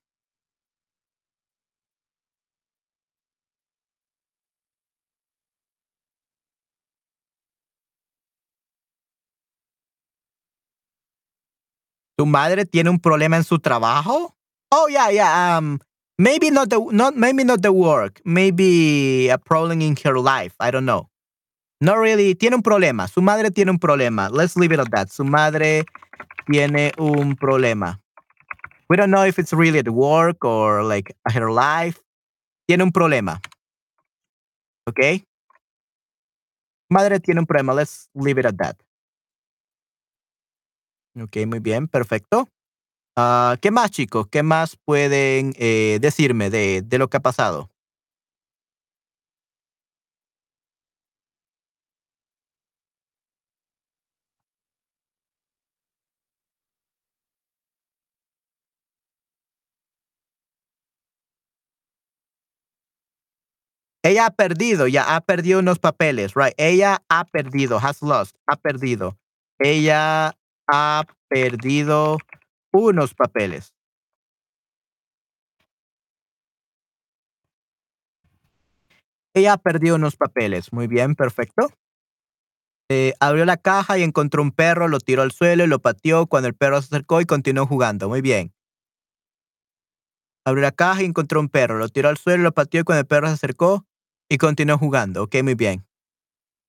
¿Tu 12.24 12.28
madre 12.28 12.66
tiene 12.66 12.90
un 12.90 13.00
problema 13.00 13.36
en 13.36 13.44
su 13.44 13.60
trabajo? 13.60 14.34
Oh, 14.72 14.88
yeah, 14.88 15.12
yeah. 15.12 15.58
Um, 15.58 15.80
maybe 16.18 16.52
not 16.52 16.70
the 16.70 16.80
not 16.80 17.18
maybe 17.18 17.44
not 17.44 17.62
the 17.62 17.74
work. 17.74 18.22
Maybe 18.24 19.28
a 19.28 19.38
problem 19.38 19.82
in 19.82 19.98
her 20.06 20.18
life. 20.18 20.56
I 20.58 20.72
don't 20.72 20.86
know. 20.86 21.10
No 21.82 21.98
really. 21.98 22.34
Tiene 22.34 22.56
un 22.56 22.62
problema. 22.62 23.10
Su 23.10 23.22
madre 23.22 23.52
tiene 23.52 23.72
un 23.72 23.78
problema. 23.78 24.30
Let's 24.32 24.56
leave 24.56 24.72
it 24.72 24.80
at 24.80 24.90
that. 24.92 25.12
Su 25.12 25.26
madre 25.26 25.84
tiene 26.50 26.94
un 26.98 27.36
problema. 27.36 28.00
We 28.90 28.96
don't 28.96 29.12
know 29.12 29.26
if 29.26 29.38
it's 29.38 29.52
really 29.52 29.80
at 29.80 29.90
work 29.90 30.46
or 30.46 30.82
like 30.82 31.14
her 31.26 31.52
life. 31.52 32.00
Tiene 32.70 32.84
un 32.84 32.94
problema. 32.94 33.42
Okay. 34.88 35.26
Madre 36.90 37.20
tiene 37.20 37.42
un 37.42 37.46
problema. 37.46 37.74
Let's 37.76 38.08
leave 38.16 38.38
it 38.38 38.46
at 38.46 38.58
that. 38.60 38.78
Ok, 41.20 41.38
muy 41.48 41.60
bien, 41.60 41.88
perfecto. 41.88 42.50
Ah, 43.18 43.58
¿Qué 43.62 43.72
más, 43.72 43.92
chicos? 43.92 44.28
¿Qué 44.32 44.44
más 44.44 44.78
pueden 44.86 45.54
eh, 45.58 46.00
decirme 46.02 46.50
de, 46.50 46.84
de 46.84 46.98
lo 47.00 47.10
que 47.10 47.18
ha 47.18 47.22
pasado? 47.22 47.72
Ella 64.04 64.26
ha 64.26 64.32
perdido, 64.32 64.88
ya 64.88 65.16
ha 65.16 65.22
perdido 65.22 65.60
unos 65.60 65.80
papeles, 65.80 66.34
right? 66.36 66.54
Ella 66.58 67.02
ha 67.10 67.24
perdido, 67.26 67.78
has 67.78 68.02
lost, 68.02 68.36
ha 68.48 68.58
perdido. 68.58 69.18
Ella 69.60 70.34
ha 70.68 71.04
perdido 71.28 72.18
unos 72.72 73.14
papeles. 73.14 73.74
Ella 79.36 79.58
perdió 79.58 79.96
unos 79.96 80.16
papeles. 80.16 80.72
Muy 80.72 80.88
bien, 80.88 81.16
perfecto. 81.16 81.70
Eh, 82.90 83.14
abrió 83.20 83.46
la 83.46 83.58
caja 83.58 83.98
y 83.98 84.04
encontró 84.04 84.44
un 84.44 84.52
perro, 84.52 84.88
lo 84.88 85.00
tiró 85.00 85.24
al 85.24 85.32
suelo 85.32 85.64
y 85.64 85.68
lo 85.68 85.80
pateó 85.80 86.28
cuando 86.28 86.48
el 86.48 86.54
perro 86.54 86.82
se 86.82 86.88
acercó 86.88 87.22
y 87.22 87.26
continuó 87.26 87.66
jugando. 87.66 88.10
Muy 88.10 88.22
bien. 88.22 88.54
Abrió 90.46 90.62
la 90.62 90.72
caja 90.72 91.02
y 91.02 91.06
encontró 91.06 91.40
un 91.40 91.50
perro, 91.50 91.78
lo 91.78 91.90
tiró 91.90 92.10
al 92.10 92.18
suelo, 92.18 92.44
lo 92.44 92.52
pateó 92.52 92.82
y 92.82 92.84
cuando 92.84 93.00
el 93.02 93.08
perro 93.08 93.28
se 93.28 93.34
acercó 93.34 93.86
y 94.30 94.38
continuó 94.38 94.78
jugando. 94.78 95.24
Ok, 95.24 95.36
muy 95.42 95.56
bien. 95.56 95.86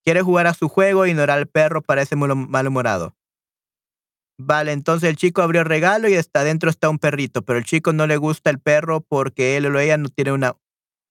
Quiere 0.04 0.22
jugar 0.22 0.46
a 0.46 0.54
su 0.54 0.68
juego, 0.68 1.06
ignorar 1.06 1.38
al 1.38 1.46
perro, 1.46 1.82
parece 1.82 2.14
muy 2.14 2.28
malhumorado. 2.34 3.16
Vale, 4.36 4.72
entonces 4.72 5.10
el 5.10 5.16
chico 5.16 5.42
abrió 5.42 5.60
el 5.60 5.66
regalo 5.66 6.08
y 6.08 6.14
está 6.14 6.42
dentro 6.42 6.68
está 6.68 6.90
un 6.90 6.98
perrito, 6.98 7.42
pero 7.42 7.58
el 7.58 7.64
chico 7.64 7.92
no 7.92 8.06
le 8.06 8.16
gusta 8.16 8.50
el 8.50 8.58
perro 8.58 9.00
porque 9.00 9.56
él 9.56 9.66
o 9.66 9.78
ella 9.78 9.96
no 9.96 10.08
tiene 10.08 10.32
una. 10.32 10.56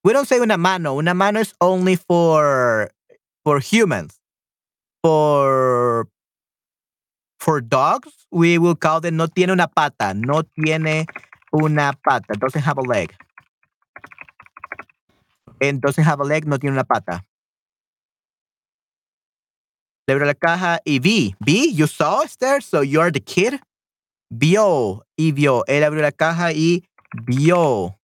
We 0.04 0.12
don't 0.14 0.28
say 0.28 0.40
una 0.40 0.58
mano. 0.58 0.94
Una 0.94 1.14
mano 1.14 1.40
es 1.40 1.56
only 1.60 1.96
for 1.96 2.92
for 3.44 3.62
humans. 3.62 4.20
For 5.02 6.10
for 7.40 7.62
dogs, 7.62 8.28
we 8.32 8.58
will 8.58 8.76
call 8.76 9.02
them 9.02 9.16
no 9.16 9.28
tiene 9.28 9.54
una 9.54 9.68
pata, 9.68 10.14
no 10.14 10.44
tiene 10.44 11.06
una 11.52 11.94
pata. 11.94 12.34
Doesn't 12.38 12.64
have 12.66 12.80
a 12.80 12.82
leg. 12.82 13.16
Entonces 15.62 16.06
have 16.06 16.22
a 16.22 16.26
leg 16.26 16.46
no 16.46 16.60
tiene 16.60 16.74
una 16.74 16.84
pata. 16.84 17.24
Le 20.06 20.14
abrió 20.14 20.26
la 20.26 20.36
caja 20.36 20.80
y 20.84 21.00
vi, 21.00 21.36
vi, 21.40 21.74
you 21.74 21.88
saw 21.88 22.24
Esther, 22.24 22.62
so 22.62 22.84
you're 22.84 23.12
the 23.12 23.22
kid. 23.22 23.56
Vio 24.30 25.06
y 25.16 25.32
vio. 25.32 25.64
Él 25.68 25.84
abrió 25.84 26.02
la 26.02 26.12
caja 26.12 26.52
y 26.52 26.84
vio. 27.26 27.98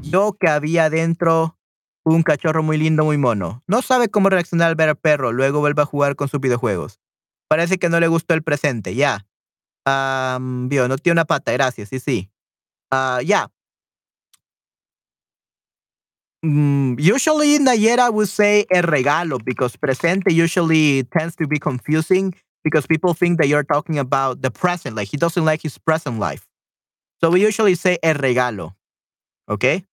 Vio 0.00 0.32
que 0.32 0.48
había 0.48 0.90
dentro 0.90 1.56
un 2.04 2.22
cachorro 2.22 2.62
muy 2.62 2.78
lindo, 2.78 3.04
muy 3.04 3.16
mono. 3.16 3.62
No 3.66 3.80
sabe 3.80 4.08
cómo 4.08 4.28
reaccionar 4.28 4.68
al 4.68 4.74
ver 4.74 4.90
al 4.90 4.96
perro. 4.96 5.32
Luego 5.32 5.60
vuelve 5.60 5.82
a 5.82 5.86
jugar 5.86 6.16
con 6.16 6.28
sus 6.28 6.40
videojuegos. 6.40 7.00
Parece 7.48 7.78
que 7.78 7.88
no 7.88 8.00
le 8.00 8.08
gustó 8.08 8.34
el 8.34 8.42
presente. 8.42 8.94
Ya. 8.94 9.26
vio, 9.86 10.88
no 10.88 10.98
tiene 10.98 11.12
una 11.12 11.24
pata. 11.24 11.52
Gracias. 11.52 11.88
Sí, 11.88 12.00
sí. 12.00 12.30
Ah, 12.90 13.20
ya. 13.24 13.50
Mm, 16.44 16.98
usually 17.00 17.58
Nayera 17.58 18.12
would 18.12 18.28
say 18.28 18.64
el 18.72 18.82
regalo 18.82 19.38
because 19.44 19.76
presente 19.76 20.32
usually 20.32 21.04
tends 21.16 21.36
to 21.36 21.46
be 21.46 21.58
confusing 21.58 22.34
because 22.64 22.86
people 22.86 23.14
think 23.14 23.38
that 23.38 23.46
you're 23.48 23.62
talking 23.62 23.98
about 23.98 24.42
the 24.42 24.50
present, 24.50 24.96
like 24.96 25.08
he 25.08 25.16
doesn't 25.16 25.44
like 25.44 25.62
his 25.62 25.78
present 25.78 26.18
life. 26.18 26.46
So 27.22 27.30
we 27.30 27.42
usually 27.42 27.74
say 27.76 27.98
el 28.02 28.14
regalo. 28.16 28.74
Okay? 29.50 29.84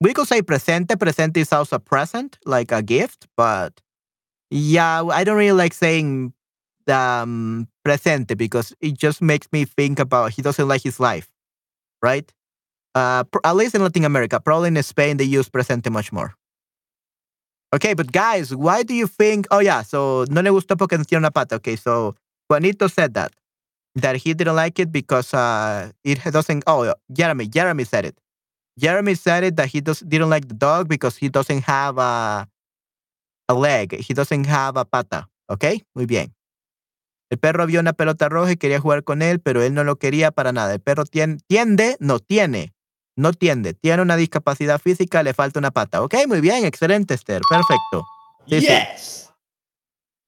We 0.00 0.14
could 0.14 0.28
say 0.28 0.42
presente. 0.42 0.96
Presente 0.96 1.40
is 1.40 1.52
also 1.52 1.78
present, 1.78 2.38
like 2.46 2.72
a 2.72 2.82
gift, 2.82 3.26
but 3.36 3.80
yeah, 4.50 5.04
I 5.04 5.24
don't 5.24 5.36
really 5.38 5.56
like 5.58 5.74
saying 5.74 6.34
um, 6.88 7.68
presente 7.84 8.36
because 8.36 8.74
it 8.80 8.94
just 8.98 9.22
makes 9.22 9.48
me 9.52 9.64
think 9.64 9.98
about 9.98 10.32
he 10.32 10.42
doesn't 10.42 10.68
like 10.68 10.82
his 10.82 11.00
life, 11.00 11.28
right? 12.02 12.32
Uh, 12.94 13.24
at 13.44 13.54
least 13.54 13.74
in 13.74 13.82
Latin 13.82 14.04
America. 14.04 14.40
Probably 14.40 14.68
in 14.68 14.82
Spain, 14.82 15.16
they 15.16 15.24
use 15.24 15.48
presente 15.48 15.90
much 15.90 16.12
more. 16.12 16.34
Okay, 17.72 17.94
but 17.94 18.10
guys, 18.10 18.54
why 18.54 18.82
do 18.82 18.94
you 18.94 19.06
think? 19.06 19.46
Oh, 19.50 19.60
yeah, 19.60 19.82
so 19.82 20.24
no 20.28 20.40
le 20.40 20.50
gustó 20.50 20.76
porque 20.76 20.98
no 20.98 21.04
tiene 21.04 21.20
una 21.20 21.30
pata. 21.30 21.56
Okay, 21.56 21.76
so 21.76 22.16
Juanito 22.48 22.88
said 22.88 23.14
that. 23.14 23.32
That 23.94 24.16
he 24.16 24.34
didn't 24.34 24.56
like 24.56 24.78
it 24.78 24.90
because 24.92 25.34
uh, 25.34 25.90
it 26.04 26.22
doesn't. 26.24 26.64
Oh, 26.66 26.94
Jeremy, 27.12 27.46
Jeremy 27.46 27.84
said 27.84 28.06
it. 28.06 28.18
Jeremy 28.78 29.14
said 29.14 29.44
it 29.44 29.56
that 29.56 29.68
he 29.68 29.80
does, 29.80 30.00
didn't 30.00 30.30
like 30.30 30.48
the 30.48 30.54
dog 30.54 30.88
because 30.88 31.16
he 31.16 31.28
doesn't 31.28 31.62
have 31.64 31.98
a, 31.98 32.48
a 33.48 33.54
leg. 33.54 34.00
He 34.00 34.14
doesn't 34.14 34.46
have 34.46 34.76
a 34.76 34.84
pata. 34.84 35.26
Okay, 35.48 35.82
muy 35.94 36.06
bien. 36.06 36.32
El 37.30 37.38
perro 37.38 37.66
vio 37.66 37.78
una 37.78 37.92
pelota 37.92 38.28
roja 38.28 38.52
y 38.52 38.56
quería 38.56 38.80
jugar 38.80 39.04
con 39.04 39.22
él, 39.22 39.40
pero 39.40 39.62
él 39.62 39.74
no 39.74 39.84
lo 39.84 39.96
quería 39.96 40.32
para 40.32 40.52
nada. 40.52 40.72
El 40.72 40.80
perro 40.80 41.04
tiende, 41.04 41.96
no 42.00 42.18
tiene 42.18 42.72
no 43.20 43.32
tiende, 43.32 43.74
tiene 43.74 44.02
una 44.02 44.16
discapacidad 44.16 44.80
física, 44.80 45.22
le 45.22 45.34
falta 45.34 45.58
una 45.58 45.70
pata. 45.70 46.02
Ok, 46.02 46.14
muy 46.26 46.40
bien, 46.40 46.64
excelente, 46.64 47.14
Esther. 47.14 47.42
Perfecto. 47.48 48.04
yes. 48.46 49.32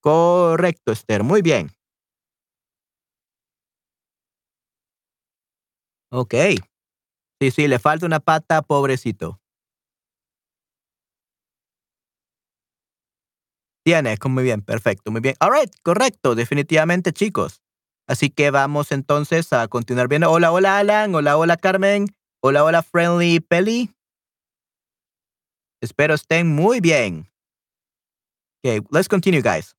Correcto, 0.01 0.93
Esther. 0.93 1.23
Muy 1.23 1.43
bien. 1.43 1.71
Ok. 6.11 6.35
Sí, 7.41 7.51
sí, 7.51 7.67
le 7.67 7.79
falta 7.79 8.07
una 8.07 8.21
pata, 8.21 8.63
pobrecito. 8.63 9.41
Tiene, 13.85 14.17
muy 14.29 14.45
bien, 14.45 14.63
perfecto, 14.63 15.11
muy 15.11 15.21
bien. 15.21 15.35
All 15.41 15.51
right, 15.53 15.71
correcto, 15.83 16.37
definitivamente, 16.37 17.13
chicos. 17.13 17.61
Así 18.07 18.31
que 18.31 18.51
vamos 18.51 18.93
entonces 18.93 19.53
a 19.53 19.67
continuar 19.69 20.07
viendo. 20.09 20.31
Hola, 20.31 20.53
hola, 20.53 20.79
Alan. 20.79 21.15
Hola, 21.15 21.37
hola, 21.37 21.57
Carmen. 21.57 22.07
Hola, 22.45 22.65
hola, 22.65 22.83
Friendly 22.83 23.39
Peli. 23.39 23.95
Espero 25.81 26.15
estén 26.15 26.49
muy 26.49 26.81
bien. 26.81 27.31
Okay, 28.65 28.81
let's 28.91 29.07
continue, 29.07 29.41
guys. 29.41 29.77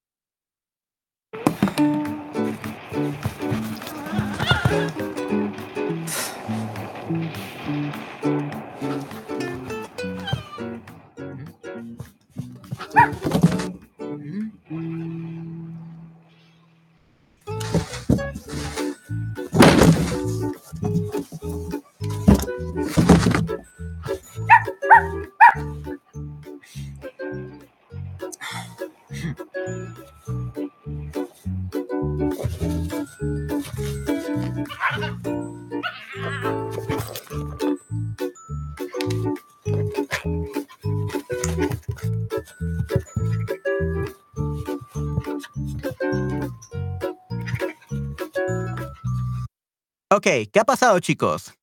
Ok, 50.12 50.28
¿qué 50.52 50.60
ha 50.60 50.64
pasado 50.64 51.00
chicos? 51.00 51.54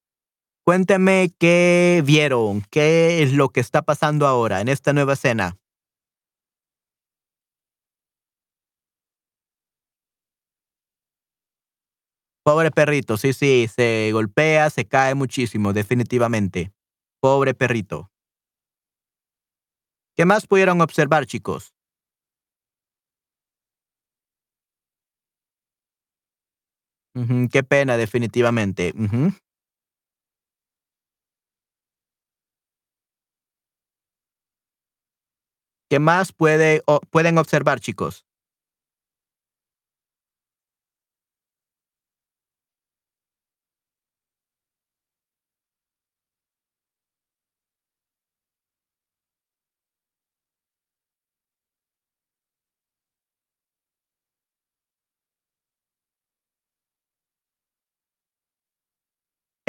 Cuéntenme 0.65 1.31
qué 1.39 2.03
vieron, 2.05 2.63
qué 2.71 3.23
es 3.23 3.33
lo 3.33 3.49
que 3.49 3.61
está 3.61 3.83
pasando 3.83 4.27
ahora 4.27 4.61
en 4.61 4.69
esta 4.69 4.93
nueva 4.93 5.13
escena. 5.13 5.57
Pobre 12.43 12.71
perrito, 12.71 13.17
sí, 13.17 13.33
sí, 13.33 13.69
se 13.69 14.11
golpea, 14.13 14.71
se 14.71 14.85
cae 14.85 15.15
muchísimo, 15.15 15.73
definitivamente. 15.73 16.73
Pobre 17.21 17.55
perrito. 17.55 18.10
¿Qué 20.21 20.27
más 20.27 20.47
pudieron 20.47 20.83
observar, 20.83 21.25
chicos? 21.25 21.73
Qué 27.51 27.63
pena, 27.63 27.97
definitivamente. 27.97 28.93
¿Qué 35.89 35.99
más 35.99 36.35
puede, 36.35 36.83
o- 36.85 37.01
pueden 37.01 37.39
observar, 37.39 37.81
chicos? 37.81 38.27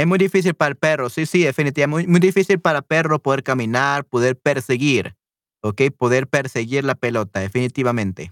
Es 0.01 0.07
muy 0.07 0.17
difícil 0.17 0.55
para 0.55 0.69
el 0.69 0.77
perro, 0.77 1.09
sí, 1.11 1.27
sí, 1.27 1.43
definitivamente. 1.43 2.05
Muy, 2.07 2.11
muy 2.11 2.19
difícil 2.19 2.59
para 2.59 2.79
el 2.79 2.85
perro 2.85 3.19
poder 3.19 3.43
caminar, 3.43 4.03
poder 4.03 4.35
perseguir, 4.35 5.15
¿ok? 5.61 5.79
Poder 5.95 6.25
perseguir 6.25 6.83
la 6.83 6.95
pelota, 6.95 7.39
definitivamente. 7.39 8.31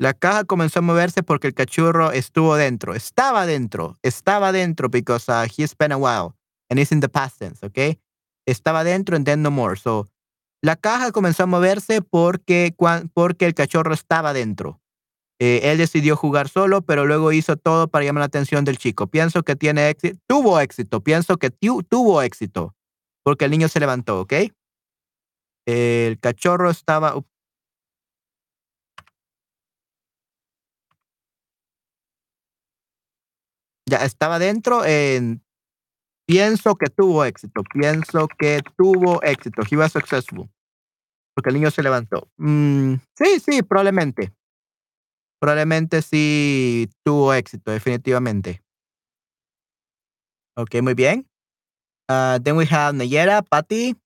La 0.00 0.14
caja 0.14 0.44
comenzó 0.44 0.78
a 0.78 0.82
moverse 0.82 1.22
porque 1.22 1.46
el 1.48 1.54
cachorro 1.54 2.10
estuvo 2.12 2.56
dentro. 2.56 2.94
Estaba 2.94 3.44
dentro. 3.44 3.98
Estaba 4.02 4.50
dentro 4.50 4.88
because 4.88 5.30
uh, 5.30 5.44
he 5.46 5.66
spent 5.68 5.92
a 5.92 5.98
while 5.98 6.34
and 6.70 6.80
it's 6.80 6.90
in 6.90 7.00
the 7.00 7.08
past 7.10 7.38
tense, 7.38 7.64
¿ok? 7.64 7.98
Estaba 8.46 8.82
dentro 8.82 9.14
and 9.14 9.26
then 9.26 9.42
no 9.42 9.50
more. 9.50 9.76
So, 9.76 10.08
la 10.62 10.76
caja 10.76 11.12
comenzó 11.12 11.42
a 11.42 11.46
moverse 11.46 12.00
porque, 12.00 12.74
porque 13.12 13.44
el 13.44 13.54
cachorro 13.54 13.92
estaba 13.92 14.32
dentro. 14.32 14.80
Eh, 15.38 15.60
él 15.64 15.78
decidió 15.78 16.16
jugar 16.16 16.48
solo, 16.48 16.80
pero 16.82 17.04
luego 17.06 17.32
hizo 17.32 17.56
todo 17.56 17.88
para 17.88 18.04
llamar 18.04 18.20
la 18.22 18.26
atención 18.26 18.64
del 18.64 18.78
chico. 18.78 19.06
Pienso 19.06 19.42
que 19.42 19.56
tiene 19.56 19.90
éxito. 19.90 20.18
Tuvo 20.26 20.60
éxito. 20.60 21.02
Pienso 21.02 21.36
que 21.36 21.50
tu- 21.50 21.82
tuvo 21.82 22.22
éxito. 22.22 22.74
Porque 23.22 23.44
el 23.46 23.50
niño 23.50 23.68
se 23.68 23.80
levantó, 23.80 24.20
¿ok? 24.20 24.32
El 25.66 26.18
cachorro 26.20 26.70
estaba. 26.70 27.14
Ya 33.90 34.04
estaba 34.04 34.38
dentro. 34.38 34.84
En, 34.84 35.42
pienso 36.26 36.76
que 36.76 36.86
tuvo 36.86 37.24
éxito. 37.24 37.62
Pienso 37.74 38.28
que 38.38 38.62
tuvo 38.78 39.20
éxito. 39.22 39.62
He 39.68 39.76
was 39.76 39.90
successful. 39.92 40.48
Porque 41.34 41.50
el 41.50 41.56
niño 41.56 41.70
se 41.70 41.82
levantó. 41.82 42.28
Mm, 42.36 42.94
sí, 43.16 43.40
sí, 43.40 43.62
probablemente. 43.62 44.32
Probablemente 45.40 46.02
sí 46.02 46.88
tuvo 47.04 47.34
éxito, 47.34 47.72
definitivamente. 47.72 48.62
Ok, 50.56 50.82
muy 50.82 50.94
bien. 50.94 51.26
Uh, 52.08 52.38
then 52.38 52.56
we 52.56 52.66
have 52.66 52.94
Nayera, 52.94 53.42
Patty. 53.42 53.96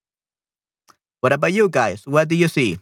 What 1.21 1.33
about 1.33 1.53
you 1.53 1.69
guys? 1.69 2.07
What 2.07 2.29
do 2.29 2.37
you 2.37 2.49
see? 2.49 2.79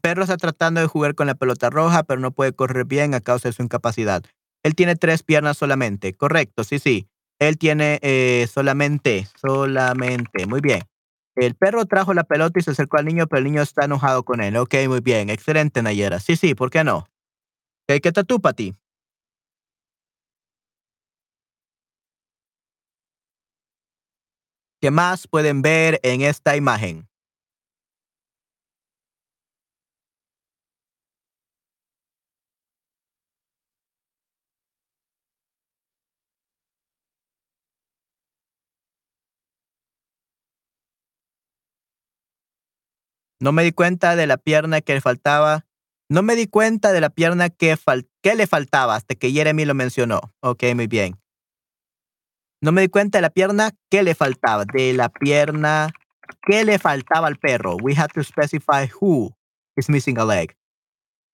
Perro 0.00 0.22
está 0.22 0.36
tratando 0.36 0.80
de 0.80 0.86
jugar 0.86 1.14
con 1.14 1.26
la 1.26 1.34
pelota 1.34 1.70
roja, 1.70 2.02
pero 2.02 2.20
no 2.20 2.32
puede 2.32 2.52
correr 2.52 2.84
bien 2.84 3.14
a 3.14 3.20
causa 3.20 3.48
de 3.48 3.52
su 3.52 3.62
incapacidad. 3.62 4.22
Él 4.62 4.74
tiene 4.74 4.96
tres 4.96 5.22
piernas 5.22 5.56
solamente. 5.56 6.14
Correcto, 6.14 6.64
sí, 6.64 6.78
sí. 6.78 7.08
Él 7.38 7.56
tiene 7.56 7.98
eh, 8.02 8.46
solamente, 8.52 9.26
solamente. 9.40 10.46
Muy 10.46 10.60
bien. 10.60 10.82
El 11.36 11.54
perro 11.54 11.86
trajo 11.86 12.12
la 12.12 12.24
pelota 12.24 12.58
y 12.58 12.62
se 12.62 12.72
acercó 12.72 12.98
al 12.98 13.06
niño, 13.06 13.26
pero 13.26 13.38
el 13.38 13.44
niño 13.44 13.62
está 13.62 13.84
enojado 13.84 14.24
con 14.24 14.42
él. 14.42 14.56
Ok, 14.56 14.74
muy 14.88 15.00
bien. 15.00 15.30
Excelente, 15.30 15.82
Nayera. 15.82 16.20
Sí, 16.20 16.36
sí, 16.36 16.54
¿por 16.54 16.70
qué 16.70 16.84
no? 16.84 17.06
¿Qué 17.86 18.12
tal 18.12 18.26
tú, 18.26 18.40
Pati? 18.40 18.74
¿Qué 24.80 24.90
más 24.90 25.26
pueden 25.26 25.60
ver 25.60 26.00
en 26.02 26.22
esta 26.22 26.56
imagen? 26.56 27.08
No 43.40 43.52
me 43.52 43.64
di 43.64 43.72
cuenta 43.72 44.16
de 44.16 44.26
la 44.26 44.36
pierna 44.36 44.82
que 44.82 44.92
le 44.92 45.00
faltaba. 45.00 45.66
No 46.10 46.22
me 46.22 46.36
di 46.36 46.46
cuenta 46.46 46.92
de 46.92 47.00
la 47.00 47.08
pierna 47.08 47.48
que, 47.48 47.74
que 48.22 48.34
le 48.34 48.46
faltaba 48.46 48.96
hasta 48.96 49.14
que 49.14 49.32
Jeremy 49.32 49.64
lo 49.64 49.74
mencionó. 49.74 50.20
Ok, 50.40 50.64
muy 50.74 50.86
bien. 50.86 51.18
No 52.60 52.72
me 52.72 52.82
di 52.82 52.88
cuenta 52.88 53.18
de 53.18 53.22
la 53.22 53.30
pierna 53.30 53.70
que 53.90 54.02
le 54.02 54.14
faltaba. 54.14 54.66
De 54.66 54.92
la 54.92 55.08
pierna 55.08 55.90
que 56.46 56.64
le 56.64 56.78
faltaba 56.78 57.28
al 57.28 57.36
perro. 57.36 57.76
We 57.80 57.94
have 57.94 58.12
to 58.12 58.22
specify 58.22 58.86
who 59.00 59.34
is 59.76 59.88
missing 59.88 60.18
a 60.18 60.24
leg. 60.26 60.54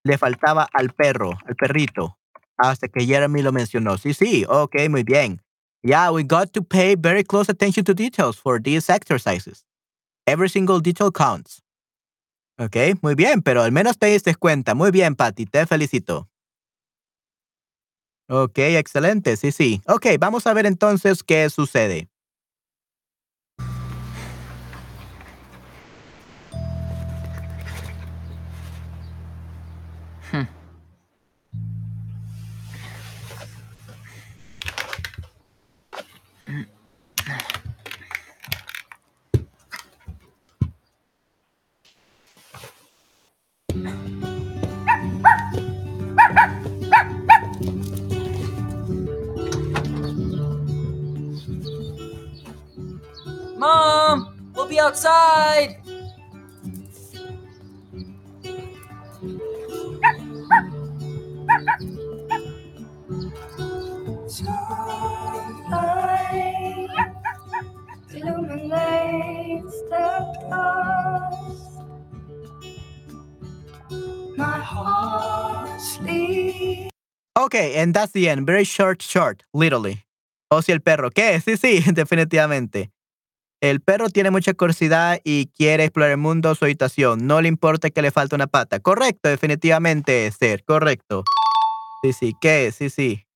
Le 0.04 0.16
faltaba 0.16 0.68
al 0.72 0.90
perro, 0.90 1.32
al 1.48 1.56
perrito. 1.56 2.16
Hasta 2.56 2.86
que 2.86 3.04
Jeremy 3.04 3.42
lo 3.42 3.50
mencionó. 3.50 3.98
Sí, 3.98 4.14
sí. 4.14 4.46
Ok, 4.48 4.88
muy 4.88 5.02
bien. 5.02 5.42
Yeah, 5.82 6.12
we 6.12 6.22
got 6.22 6.52
to 6.52 6.62
pay 6.62 6.94
very 6.94 7.24
close 7.24 7.50
attention 7.50 7.84
to 7.84 7.94
details 7.94 8.36
for 8.38 8.60
these 8.62 8.88
exercises. 8.88 9.64
Every 10.26 10.48
single 10.48 10.80
detail 10.80 11.10
counts. 11.10 11.62
Ok, 12.58 12.76
muy 13.02 13.14
bien, 13.14 13.42
pero 13.42 13.62
al 13.62 13.72
menos 13.72 13.98
te 13.98 14.06
diste 14.06 14.34
cuenta. 14.34 14.74
Muy 14.74 14.90
bien, 14.90 15.14
Patty, 15.14 15.44
te 15.46 15.66
felicito. 15.66 16.28
Ok, 18.28 18.58
excelente, 18.58 19.36
sí, 19.36 19.52
sí. 19.52 19.82
Ok, 19.86 20.06
vamos 20.18 20.46
a 20.46 20.52
ver 20.54 20.66
entonces 20.66 21.22
qué 21.22 21.48
sucede. 21.48 22.08
Um, 53.66 54.54
be 54.68 54.78
outside. 54.78 55.76
Illuminates 68.14 69.82
the 69.90 70.06
past. 70.48 71.80
My 74.36 74.44
heart 74.44 75.80
sleeps. 75.80 76.90
Okay, 77.36 77.74
and 77.74 77.92
that's 77.92 78.12
the 78.12 78.28
end. 78.28 78.46
Very 78.46 78.64
short, 78.64 79.02
short, 79.02 79.42
literally. 79.52 80.04
Oh, 80.50 80.58
o 80.58 80.62
si 80.62 80.72
el 80.72 80.80
perro, 80.80 81.10
¿qué? 81.10 81.40
Sí, 81.40 81.56
sí, 81.56 81.80
definitivamente. 81.92 82.90
El 83.60 83.80
perro 83.80 84.10
tiene 84.10 84.30
mucha 84.30 84.52
curiosidad 84.54 85.18
y 85.24 85.46
quiere 85.46 85.84
explorar 85.84 86.10
el 86.12 86.18
mundo, 86.18 86.54
su 86.54 86.64
habitación. 86.66 87.26
No 87.26 87.40
le 87.40 87.48
importa 87.48 87.90
que 87.90 88.02
le 88.02 88.10
falte 88.10 88.34
una 88.34 88.46
pata. 88.46 88.80
Correcto, 88.80 89.28
definitivamente, 89.28 90.30
ser, 90.30 90.62
correcto. 90.64 91.24
Sí, 92.02 92.12
sí, 92.12 92.34
¿qué? 92.40 92.70
Sí, 92.72 92.90
sí. 92.90 93.26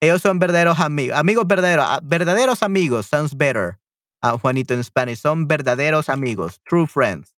Ellos 0.00 0.22
son 0.22 0.38
verdaderos 0.38 0.78
amigos. 0.80 1.16
Amigos 1.18 1.46
verdaderos. 1.46 1.84
ah, 1.88 2.00
Verdaderos 2.02 2.62
amigos. 2.62 3.06
Sounds 3.06 3.36
better. 3.36 3.78
Ah, 4.22 4.38
Juanito 4.38 4.74
en 4.74 4.84
Spanish. 4.84 5.18
Son 5.18 5.48
verdaderos 5.48 6.08
amigos. 6.08 6.60
True 6.64 6.86
friends. 6.86 7.34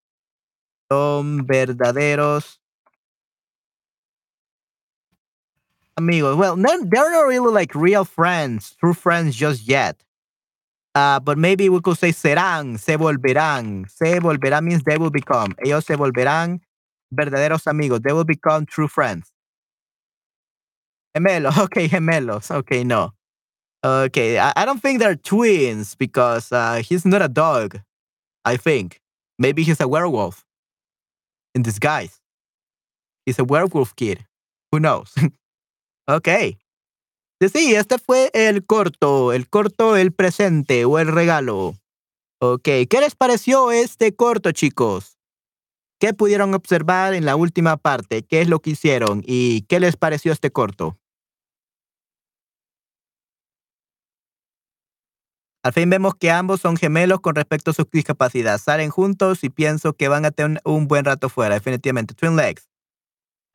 Son 0.91 1.47
verdaderos 1.47 2.61
amigos. 5.97 6.37
Well, 6.37 6.57
they're 6.57 7.11
not 7.11 7.27
really 7.27 7.53
like 7.53 7.75
real 7.75 8.05
friends, 8.05 8.77
true 8.81 8.95
friends 8.95 9.37
just 9.37 9.67
yet. 9.69 9.97
Uh, 10.95 11.19
but 11.19 11.37
maybe 11.37 11.69
we 11.69 11.81
could 11.81 11.99
say 11.99 12.11
serán, 12.11 12.79
se 12.79 12.97
volverán. 12.97 13.91
Se 13.91 14.21
volverán 14.21 14.65
means 14.65 14.83
they 14.85 14.97
will 14.97 15.11
become. 15.11 15.55
Ellos 15.65 15.85
se 15.85 15.97
volverán 15.97 16.61
verdaderos 17.13 17.67
amigos. 17.67 18.01
They 18.03 18.13
will 18.13 18.25
become 18.25 18.65
true 18.67 18.87
friends. 18.89 19.33
Gemelos, 21.17 21.59
okay, 21.65 21.89
gemelos. 21.89 22.51
Okay, 22.51 22.85
no. 22.85 23.13
Okay, 23.85 24.39
I, 24.39 24.53
I 24.57 24.65
don't 24.65 24.81
think 24.81 25.01
they're 25.01 25.17
twins 25.17 25.95
because 25.95 26.51
uh, 26.53 26.77
he's 26.85 27.05
not 27.05 27.23
a 27.23 27.29
dog. 27.29 27.81
I 28.45 28.57
think. 28.57 29.01
Maybe 29.39 29.63
he's 29.65 29.81
a 29.81 29.89
werewolf 29.89 30.45
in 31.55 31.63
disguise. 31.63 32.21
He's 33.27 33.39
a 33.39 33.45
werewolf 33.45 33.97
kid. 33.97 34.25
Who 34.71 34.81
knows? 34.81 35.15
Ok. 36.07 36.59
Sí, 37.45 37.51
sí, 37.51 37.75
este 37.75 37.99
fue 37.99 38.31
el 38.33 38.65
corto, 38.65 39.35
el 39.35 39.51
corto, 39.51 39.99
el 39.99 40.13
presente 40.13 40.87
o 40.87 40.99
el 40.99 41.09
regalo. 41.09 41.75
Ok, 42.41 42.65
¿qué 42.89 43.01
les 43.01 43.15
pareció 43.15 43.71
este 43.71 44.15
corto, 44.15 44.51
chicos? 44.53 45.19
¿Qué 46.01 46.15
pudieron 46.15 46.55
observar 46.55 47.13
en 47.13 47.27
la 47.27 47.37
última 47.37 47.77
parte? 47.77 48.23
¿Qué 48.23 48.41
es 48.41 48.49
lo 48.49 48.61
que 48.61 48.71
hicieron? 48.71 49.23
¿Y 49.27 49.63
qué 49.63 49.79
les 49.79 49.99
pareció 49.99 50.33
este 50.33 50.51
corto? 50.53 50.97
Al 55.63 55.75
fin 55.75 55.91
vemos 55.91 56.15
que 56.15 56.31
ambos 56.31 56.61
son 56.61 56.79
gemelos 56.79 57.21
con 57.21 57.35
respecto 57.35 57.73
a 57.73 57.75
su 57.75 57.87
discapacidad. 57.93 58.59
Salen 58.59 58.89
juntos 58.89 59.45
y 59.45 59.51
pienso 59.51 59.93
que 59.93 60.09
van 60.09 60.25
a 60.25 60.31
tener 60.31 60.63
un 60.65 60.89
buen 60.89 61.05
rato 61.05 61.29
fuera, 61.29 61.57
definitivamente. 61.57 62.15
Twin 62.15 62.37
legs. 62.37 62.74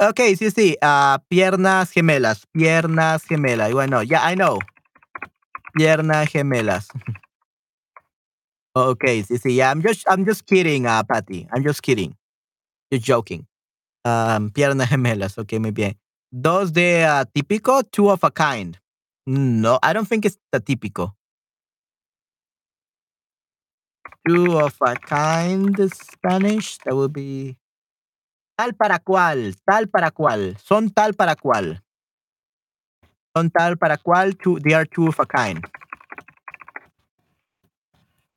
Ok, 0.01 0.21
sí, 0.37 0.49
sí. 0.49 0.77
ah, 0.81 1.21
piernas 1.27 1.91
gemelas. 1.91 2.47
Piernas 2.53 3.25
gemelas. 3.25 3.73
Bueno, 3.73 4.01
yeah, 4.01 4.31
I 4.31 4.35
know. 4.35 4.59
Piernas 5.73 6.29
gemelas. 6.29 6.87
okay, 8.73 9.23
sí, 9.23 9.37
sí. 9.37 9.55
Yeah, 9.55 9.71
I'm 9.71 9.81
just, 9.81 10.05
I'm 10.09 10.25
just 10.25 10.45
kidding, 10.45 10.85
uh, 10.87 11.03
Patty. 11.03 11.47
I'm 11.51 11.63
just 11.63 11.81
kidding. 11.81 12.15
Just 12.91 13.03
joking. 13.05 13.45
Um, 14.05 14.51
piernas 14.51 14.87
gemelas. 14.89 15.37
Ok, 15.37 15.59
muy 15.59 15.71
bien. 15.71 15.99
Dos 16.31 16.71
de 16.71 17.03
ah, 17.03 17.25
típico, 17.25 17.83
two 17.83 18.09
of 18.09 18.23
a 18.23 18.31
kind. 18.31 18.79
No, 19.27 19.79
I 19.83 19.91
don't 19.91 20.07
think 20.07 20.25
it's 20.25 20.37
the 20.53 20.61
típico. 20.61 21.13
Two 24.25 24.59
of 24.59 24.75
a 24.81 24.95
kind 24.95 25.75
Spanish. 25.93 26.77
That 26.85 26.95
would 26.95 27.11
be 27.11 27.58
tal 28.59 28.73
para 28.73 28.99
cual, 28.99 29.55
tal 29.65 29.87
para 29.87 30.11
cual, 30.11 30.57
son 30.57 30.89
tal 30.89 31.13
para 31.13 31.37
cual. 31.37 31.81
Son 33.33 33.49
tal 33.49 33.77
para 33.77 33.95
cual, 33.95 34.35
two, 34.35 34.59
they 34.59 34.73
are 34.73 34.85
two 34.85 35.07
of 35.07 35.17
a 35.17 35.25
kind. 35.25 35.63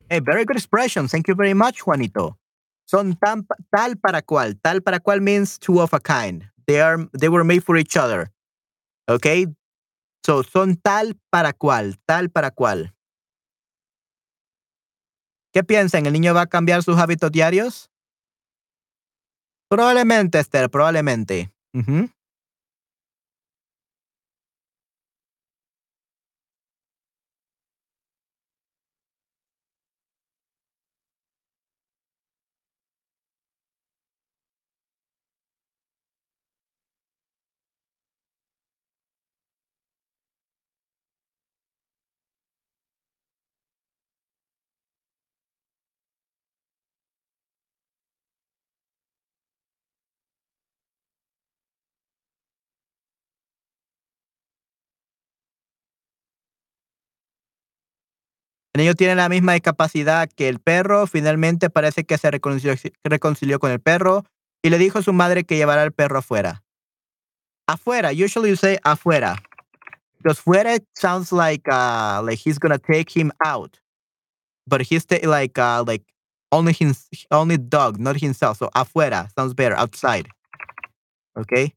A 0.09 0.21
very 0.21 0.45
good 0.45 0.55
expression. 0.55 1.09
Thank 1.09 1.27
you 1.27 1.35
very 1.35 1.53
much, 1.53 1.81
Juanito. 1.81 2.37
Son 2.85 3.17
tan, 3.17 3.45
tal 3.69 3.97
para 3.97 4.21
cual. 4.21 4.55
Tal 4.61 4.81
para 4.81 5.01
cual 5.01 5.19
means 5.19 5.59
two 5.59 5.81
of 5.81 5.93
a 5.93 5.99
kind. 5.99 6.49
They 6.67 6.79
are 6.79 7.05
they 7.19 7.27
were 7.27 7.43
made 7.43 7.65
for 7.65 7.75
each 7.75 7.97
other. 7.97 8.31
Okay? 9.09 9.47
So 10.25 10.43
son 10.43 10.77
tal 10.77 11.15
para 11.31 11.51
cual, 11.51 11.97
tal 12.05 12.29
para 12.29 12.51
cual. 12.51 12.93
¿Qué 15.51 15.63
piensan? 15.65 16.05
¿El 16.05 16.13
niño 16.13 16.33
va 16.33 16.43
a 16.43 16.47
cambiar 16.47 16.81
sus 16.81 16.97
hábitos 16.97 17.29
diarios? 17.29 17.92
Probablemente, 19.69 20.39
Esther, 20.39 20.69
probablemente. 20.69 21.51
El 58.73 58.81
niño 58.81 58.95
tiene 58.95 59.15
la 59.15 59.29
misma 59.29 59.53
discapacidad 59.53 60.27
que 60.35 60.49
el 60.49 60.59
perro. 60.59 61.05
Finalmente 61.05 61.69
parece 61.69 62.05
que 62.05 62.17
se 62.17 62.31
reconcilió, 62.31 63.59
con 63.59 63.71
el 63.71 63.79
perro 63.79 64.25
y 64.63 64.69
le 64.69 64.79
dijo 64.79 64.99
a 64.99 65.03
su 65.03 65.13
madre 65.13 65.43
que 65.43 65.57
llevará 65.57 65.83
al 65.83 65.91
perro 65.91 66.17
afuera. 66.17 66.63
Afuera. 67.67 68.11
Usually 68.11 68.49
you 68.49 68.55
say 68.55 68.77
afuera. 68.83 69.37
Because 70.17 70.39
fuera 70.39 70.79
sounds 70.95 71.31
like 71.31 71.67
uh, 71.69 72.21
like 72.23 72.39
he's 72.39 72.57
gonna 72.57 72.79
take 72.79 73.11
him 73.11 73.31
out, 73.45 73.77
but 74.65 74.81
he's 74.81 75.05
like 75.23 75.59
uh, 75.59 75.83
like 75.85 76.03
only 76.49 76.71
his 76.71 77.09
only 77.29 77.57
dog, 77.57 77.99
not 77.99 78.15
himself. 78.15 78.57
So 78.57 78.69
afuera 78.73 79.27
sounds 79.37 79.53
better. 79.53 79.75
Outside. 79.75 80.29
Okay. 81.37 81.73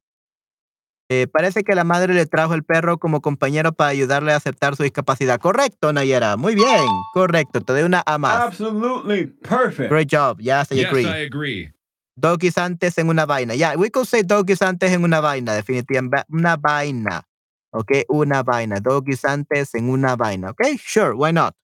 Eh, 1.09 1.29
parece 1.29 1.63
que 1.63 1.77
la 1.77 1.85
madre 1.85 2.15
le 2.15 2.27
trajo 2.27 2.55
el 2.55 2.65
perro 2.65 2.99
como 2.99 3.21
compañero 3.21 3.73
para 3.73 3.91
ayudarle 3.91 4.33
a 4.33 4.37
aceptar 4.37 4.75
su 4.75 4.83
discapacidad. 4.83 5.39
Correcto, 5.39 5.93
Nayera. 5.93 6.37
Muy 6.37 6.57
bien. 6.57 6.85
Correcto. 7.15 7.61
Te 7.61 7.73
doy 7.73 7.83
una 7.83 8.03
A 8.07 8.19
más. 8.19 8.41
Absolutely 8.41 9.27
perfect. 9.27 9.91
Great 9.91 10.09
job. 10.11 10.39
Yes, 10.39 10.73
I 10.73 10.81
yes, 10.81 10.87
agree. 10.87 11.05
I 11.05 11.27
agree. 11.27 11.73
Doggies 12.17 12.59
antes 12.59 12.99
en 12.99 13.09
una 13.09 13.25
vaina. 13.27 13.55
Yeah, 13.55 13.77
we 13.77 13.91
could 13.91 14.07
say 14.07 14.23
doggies 14.23 14.63
antes 14.63 14.91
en 14.91 15.05
una 15.05 15.21
vaina, 15.21 15.55
definitivamente. 15.55 16.25
Una 16.29 16.57
vaina. 16.57 17.23
Ok, 17.71 17.93
una 18.09 18.43
vaina. 18.43 18.81
Doggies 18.81 19.25
antes 19.25 19.75
en 19.75 19.91
una 19.91 20.17
vaina. 20.17 20.51
Ok, 20.51 20.63
sure, 20.79 21.13
why 21.15 21.33
not? 21.33 21.55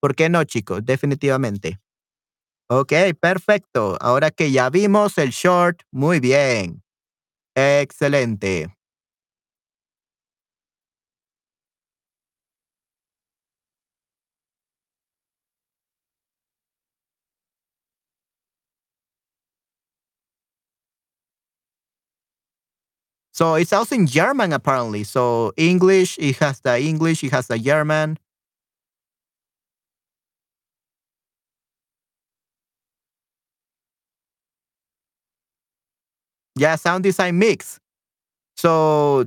¿Por 0.00 0.14
qué 0.14 0.30
no, 0.30 0.44
chicos? 0.44 0.84
Definitivamente. 0.84 1.80
Ok, 2.68 2.92
perfecto. 3.20 3.98
Ahora 4.00 4.30
que 4.30 4.52
ya 4.52 4.70
vimos 4.70 5.18
el 5.18 5.30
short, 5.30 5.82
muy 5.90 6.20
bien. 6.20 6.82
Excelente. 7.60 8.72
So 23.32 23.54
it's 23.54 23.72
also 23.72 23.94
in 23.94 24.06
German 24.06 24.52
apparently. 24.52 25.04
So 25.04 25.52
English, 25.56 26.18
it 26.18 26.36
has 26.38 26.60
the 26.60 26.80
English, 26.80 27.24
it 27.24 27.32
has 27.32 27.46
the 27.46 27.58
German. 27.58 28.18
Yeah, 36.60 36.76
sound 36.76 37.04
design 37.04 37.38
mix. 37.38 37.80
So 38.54 39.24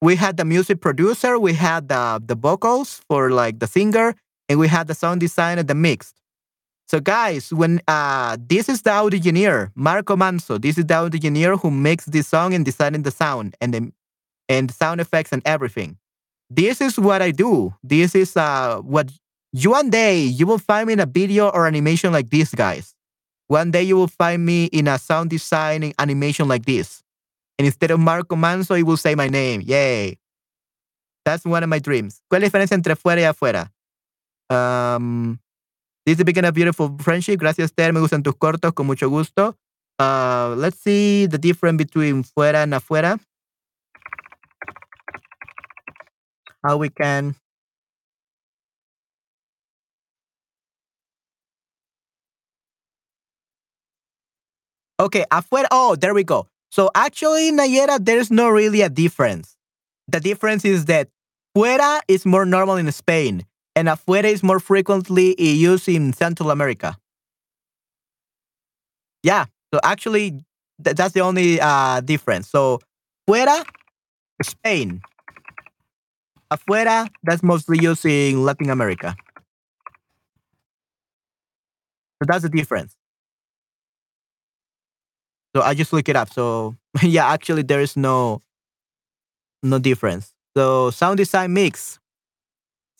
we 0.00 0.14
had 0.14 0.36
the 0.36 0.44
music 0.44 0.80
producer, 0.80 1.40
we 1.40 1.54
had 1.54 1.88
the 1.88 2.22
the 2.24 2.36
vocals 2.36 3.00
for 3.08 3.30
like 3.30 3.58
the 3.58 3.66
singer, 3.66 4.14
and 4.48 4.60
we 4.60 4.68
had 4.68 4.86
the 4.86 4.94
sound 4.94 5.18
design 5.18 5.58
and 5.58 5.66
the 5.66 5.74
mix. 5.74 6.14
So 6.86 7.00
guys, 7.00 7.52
when 7.52 7.80
uh 7.88 8.36
this 8.38 8.68
is 8.68 8.82
the 8.82 8.92
audio 8.92 9.18
engineer, 9.18 9.72
Marco 9.74 10.14
Manso. 10.14 10.56
This 10.56 10.78
is 10.78 10.86
the 10.86 10.94
audio 10.94 11.18
engineer 11.18 11.56
who 11.56 11.72
makes 11.72 12.04
this 12.04 12.28
song 12.28 12.54
and 12.54 12.64
designing 12.64 13.02
the 13.02 13.10
sound 13.10 13.56
and 13.60 13.74
the 13.74 13.92
and 14.48 14.70
sound 14.70 15.00
effects 15.00 15.32
and 15.32 15.42
everything. 15.44 15.98
This 16.48 16.80
is 16.80 16.96
what 16.96 17.22
I 17.22 17.32
do. 17.32 17.74
This 17.82 18.14
is 18.14 18.36
uh 18.36 18.78
what 18.82 19.10
you 19.52 19.72
one 19.72 19.90
day 19.90 20.20
you 20.22 20.46
will 20.46 20.62
find 20.62 20.86
me 20.86 20.92
in 20.92 21.00
a 21.00 21.06
video 21.06 21.48
or 21.48 21.66
animation 21.66 22.12
like 22.12 22.30
this, 22.30 22.54
guys. 22.54 22.94
One 23.48 23.70
day 23.70 23.82
you 23.82 23.96
will 23.96 24.08
find 24.08 24.44
me 24.44 24.66
in 24.66 24.88
a 24.88 24.98
sound 24.98 25.30
design 25.30 25.92
animation 25.98 26.48
like 26.48 26.64
this. 26.64 27.02
And 27.58 27.66
instead 27.66 27.90
of 27.90 28.00
Marco 28.00 28.36
Manso, 28.36 28.74
you 28.74 28.86
will 28.86 28.96
say 28.96 29.14
my 29.14 29.28
name. 29.28 29.60
Yay. 29.60 30.18
That's 31.24 31.44
one 31.44 31.62
of 31.62 31.68
my 31.68 31.78
dreams. 31.78 32.20
¿Cuál 32.30 32.38
es 32.38 32.42
la 32.42 32.48
diferencia 32.48 32.74
entre 32.74 32.96
fuera 32.96 33.20
y 33.20 33.24
afuera? 33.24 33.72
Um, 34.50 35.38
this 36.04 36.18
is 36.18 36.24
begin 36.24 36.44
a 36.44 36.52
beautiful 36.52 36.96
friendship. 36.98 37.38
Gracias, 37.38 37.72
Ter. 37.72 37.92
Me 37.92 38.00
gustan 38.00 38.22
tus 38.22 38.34
cortos, 38.34 38.74
con 38.74 38.86
mucho 38.86 39.08
gusto. 39.08 39.56
Uh, 39.98 40.54
let's 40.58 40.78
see 40.78 41.26
the 41.26 41.38
difference 41.38 41.78
between 41.78 42.24
fuera 42.24 42.62
and 42.62 42.74
afuera. 42.74 43.18
How 46.62 46.76
we 46.76 46.88
can. 46.88 47.36
Okay, 55.04 55.24
afuera. 55.30 55.66
Oh, 55.70 55.96
there 55.96 56.14
we 56.14 56.24
go. 56.24 56.48
So 56.70 56.90
actually, 56.94 57.52
Nayera, 57.52 58.02
there's 58.02 58.30
no 58.30 58.48
really 58.48 58.80
a 58.80 58.88
difference. 58.88 59.56
The 60.08 60.18
difference 60.18 60.64
is 60.64 60.86
that 60.86 61.08
fuera 61.56 62.00
is 62.08 62.24
more 62.24 62.46
normal 62.46 62.76
in 62.76 62.90
Spain, 62.90 63.44
and 63.76 63.88
afuera 63.88 64.24
is 64.24 64.42
more 64.42 64.60
frequently 64.60 65.36
used 65.40 65.88
in 65.88 66.14
Central 66.14 66.50
America. 66.50 66.96
Yeah, 69.22 69.46
so 69.72 69.80
actually, 69.82 70.32
th- 70.84 70.96
that's 70.96 71.12
the 71.14 71.20
only 71.20 71.60
uh, 71.60 72.00
difference. 72.00 72.48
So, 72.48 72.80
fuera, 73.28 73.64
Spain. 74.42 75.02
Afuera, 76.50 77.06
that's 77.22 77.42
mostly 77.42 77.78
used 77.78 78.06
in 78.06 78.44
Latin 78.44 78.70
America. 78.70 79.14
So 82.22 82.26
that's 82.26 82.42
the 82.42 82.48
difference. 82.48 82.96
So 85.54 85.62
I 85.62 85.74
just 85.74 85.92
look 85.92 86.08
it 86.08 86.16
up. 86.16 86.32
So 86.32 86.76
yeah, 87.02 87.28
actually, 87.28 87.62
there 87.62 87.80
is 87.80 87.96
no 87.96 88.42
no 89.62 89.78
difference. 89.78 90.34
So 90.56 90.90
sound 90.90 91.18
design 91.18 91.52
mix. 91.52 92.00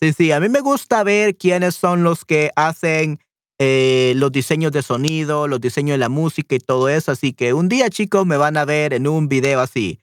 Sí, 0.01 0.11
sí, 0.13 0.31
a 0.31 0.39
mí 0.39 0.49
me 0.49 0.59
gusta 0.59 1.03
ver 1.03 1.37
quiénes 1.37 1.75
son 1.75 2.03
los 2.03 2.25
que 2.25 2.51
hacen 2.57 3.19
eh, 3.59 4.13
los 4.17 4.31
diseños 4.31 4.73
de 4.73 4.81
sonido, 4.81 5.47
los 5.47 5.61
diseños 5.61 5.93
de 5.93 5.99
la 5.99 6.09
música 6.09 6.55
y 6.55 6.59
todo 6.59 6.89
eso. 6.89 7.13
Así 7.13 7.33
que 7.33 7.53
un 7.53 7.69
día, 7.69 7.89
chicos, 7.89 8.25
me 8.25 8.35
van 8.35 8.57
a 8.57 8.65
ver 8.65 8.93
en 8.93 9.07
un 9.07 9.29
video 9.29 9.61
así. 9.61 9.99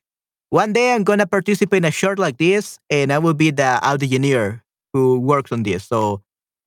One 0.51 0.73
day 0.73 0.95
I'm 0.95 1.05
gonna 1.05 1.27
participate 1.27 1.79
in 1.79 1.85
a 1.85 1.91
short 1.91 2.19
like 2.19 2.37
this, 2.37 2.79
and 2.91 3.13
I 3.13 3.19
will 3.19 3.35
be 3.35 3.51
the 3.51 3.79
audio 3.83 4.07
engineer 4.07 4.65
who 4.93 5.19
works 5.19 5.53
on 5.53 5.63
this. 5.63 5.85
So 5.85 6.23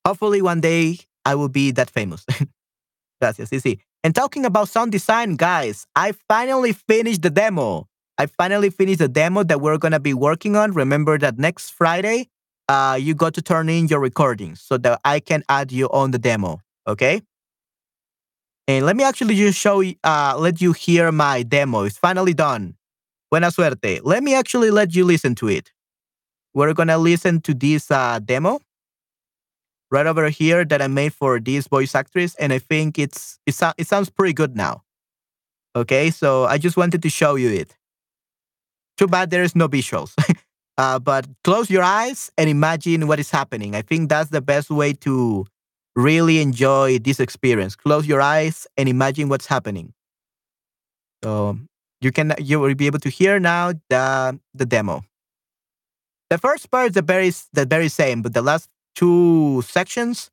hopefully 0.05 0.41
one 0.41 0.61
day 0.61 0.99
I 1.23 1.35
will 1.35 1.49
be 1.49 1.71
that 1.73 1.89
famous. 1.89 2.25
Gracias, 3.21 3.49
sí, 3.49 3.59
sí. 3.59 3.79
And 4.05 4.13
talking 4.13 4.45
about 4.45 4.69
sound 4.69 4.91
design, 4.91 5.35
guys, 5.35 5.87
I 5.95 6.11
finally 6.27 6.73
finished 6.73 7.23
the 7.23 7.31
demo. 7.31 7.87
I 8.19 8.27
finally 8.27 8.69
finished 8.69 8.99
the 8.99 9.07
demo 9.07 9.41
that 9.41 9.61
we're 9.61 9.79
gonna 9.79 9.99
be 9.99 10.13
working 10.13 10.55
on. 10.55 10.73
Remember 10.73 11.17
that 11.17 11.39
next 11.39 11.71
Friday, 11.71 12.29
uh, 12.69 12.99
you 13.01 13.15
got 13.15 13.33
to 13.33 13.41
turn 13.41 13.67
in 13.67 13.87
your 13.87 13.99
recordings 13.99 14.61
so 14.61 14.77
that 14.77 15.01
I 15.03 15.19
can 15.19 15.41
add 15.49 15.71
you 15.71 15.89
on 15.89 16.11
the 16.11 16.19
demo. 16.19 16.59
Okay. 16.85 17.23
And 18.67 18.85
let 18.85 18.95
me 18.95 19.03
actually 19.03 19.37
just 19.37 19.57
show 19.57 19.79
you, 19.79 19.95
uh, 20.03 20.35
let 20.37 20.61
you 20.61 20.73
hear 20.73 21.11
my 21.11 21.41
demo. 21.41 21.81
It's 21.81 21.97
finally 21.97 22.35
done. 22.35 22.75
Buena 23.31 23.49
suerte. 23.49 24.01
Let 24.03 24.21
me 24.21 24.35
actually 24.35 24.69
let 24.69 24.93
you 24.93 25.03
listen 25.03 25.33
to 25.33 25.47
it. 25.47 25.71
We're 26.53 26.75
gonna 26.75 26.99
listen 26.99 27.41
to 27.41 27.55
this 27.55 27.89
uh, 27.89 28.19
demo 28.23 28.59
right 29.95 30.05
over 30.05 30.27
here 30.29 30.65
that 30.65 30.81
I 30.81 30.87
made 30.87 31.13
for 31.13 31.39
this 31.39 31.67
voice 31.67 31.95
actress, 31.95 32.35
and 32.35 32.51
I 32.51 32.59
think 32.59 32.99
it's 32.99 33.39
it, 33.45 33.55
so, 33.55 33.71
it 33.77 33.87
sounds 33.87 34.09
pretty 34.09 34.33
good 34.33 34.55
now. 34.55 34.83
Okay, 35.75 36.11
so 36.11 36.45
I 36.45 36.57
just 36.57 36.75
wanted 36.75 37.01
to 37.01 37.09
show 37.09 37.35
you 37.35 37.49
it. 37.49 37.75
Too 38.97 39.07
bad 39.07 39.29
there 39.29 39.43
is 39.43 39.55
no 39.55 39.67
visuals. 39.67 40.13
uh, 40.77 40.99
but 40.99 41.25
close 41.43 41.69
your 41.69 41.83
eyes 41.83 42.31
and 42.37 42.49
imagine 42.49 43.07
what 43.07 43.19
is 43.19 43.31
happening. 43.31 43.75
I 43.75 43.81
think 43.81 44.09
that's 44.09 44.29
the 44.29 44.41
best 44.41 44.69
way 44.69 44.93
to 45.07 45.45
really 45.95 46.39
enjoy 46.41 46.99
this 46.99 47.19
experience. 47.19 47.75
Close 47.75 48.05
your 48.05 48.21
eyes 48.21 48.67
and 48.77 48.87
imagine 48.89 49.29
what's 49.29 49.47
happening. 49.47 49.93
So 51.23 51.57
you 52.01 52.11
can 52.11 52.33
you 52.37 52.59
will 52.59 52.75
be 52.75 52.87
able 52.87 52.99
to 52.99 53.09
hear 53.09 53.39
now 53.39 53.73
the 53.89 54.39
the 54.53 54.65
demo. 54.65 55.03
The 56.29 56.37
first 56.37 56.71
part 56.71 56.87
is 56.89 56.93
the 56.95 57.01
very 57.01 57.31
the 57.53 57.65
very 57.65 57.89
same, 57.89 58.21
but 58.21 58.33
the 58.33 58.41
last 58.41 58.69
two 58.95 59.61
sections 59.67 60.31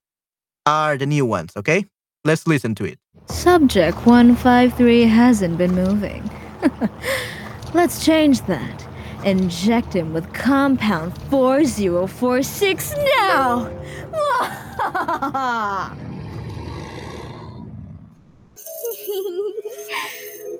are 0.67 0.97
the 0.97 1.07
new 1.07 1.27
ones. 1.27 1.53
Okay, 1.57 1.87
let's 2.25 2.47
listen 2.47 2.75
to 2.77 2.85
it. 2.85 2.99
Subject 3.27 3.97
153 4.07 5.03
hasn't 5.05 5.59
been 5.59 5.75
moving. 5.75 6.31
Let's 7.75 8.05
change 8.05 8.43
that. 8.43 8.87
Inject 9.25 9.95
him 9.95 10.13
with 10.13 10.33
compound 10.33 11.17
4046 11.31 12.95
now! 13.19 13.71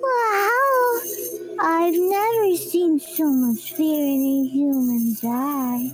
wow! 0.01 0.99
I've 1.59 1.93
never 1.93 2.55
seen 2.55 2.99
so 2.99 3.27
much 3.29 3.73
fear 3.73 4.05
in 4.05 4.21
a 4.21 4.47
human's 4.49 5.23
eye. 5.23 5.91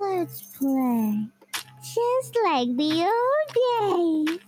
Let's 0.00 0.42
play. 0.56 1.26
Just 1.82 2.38
like 2.44 2.68
the 2.76 3.04
old 3.04 4.28
days. 4.28 4.38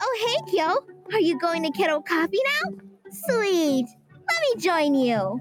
Oh, 0.00 0.16
hey, 0.26 0.50
Kyo. 0.50 0.84
Are 1.12 1.20
you 1.20 1.38
going 1.38 1.62
to 1.62 1.70
Kettle 1.70 2.02
Coffee 2.02 2.40
now? 2.44 2.74
Sweet. 3.10 3.86
Let 4.10 4.56
me 4.56 4.60
join 4.60 4.94
you. 4.94 5.40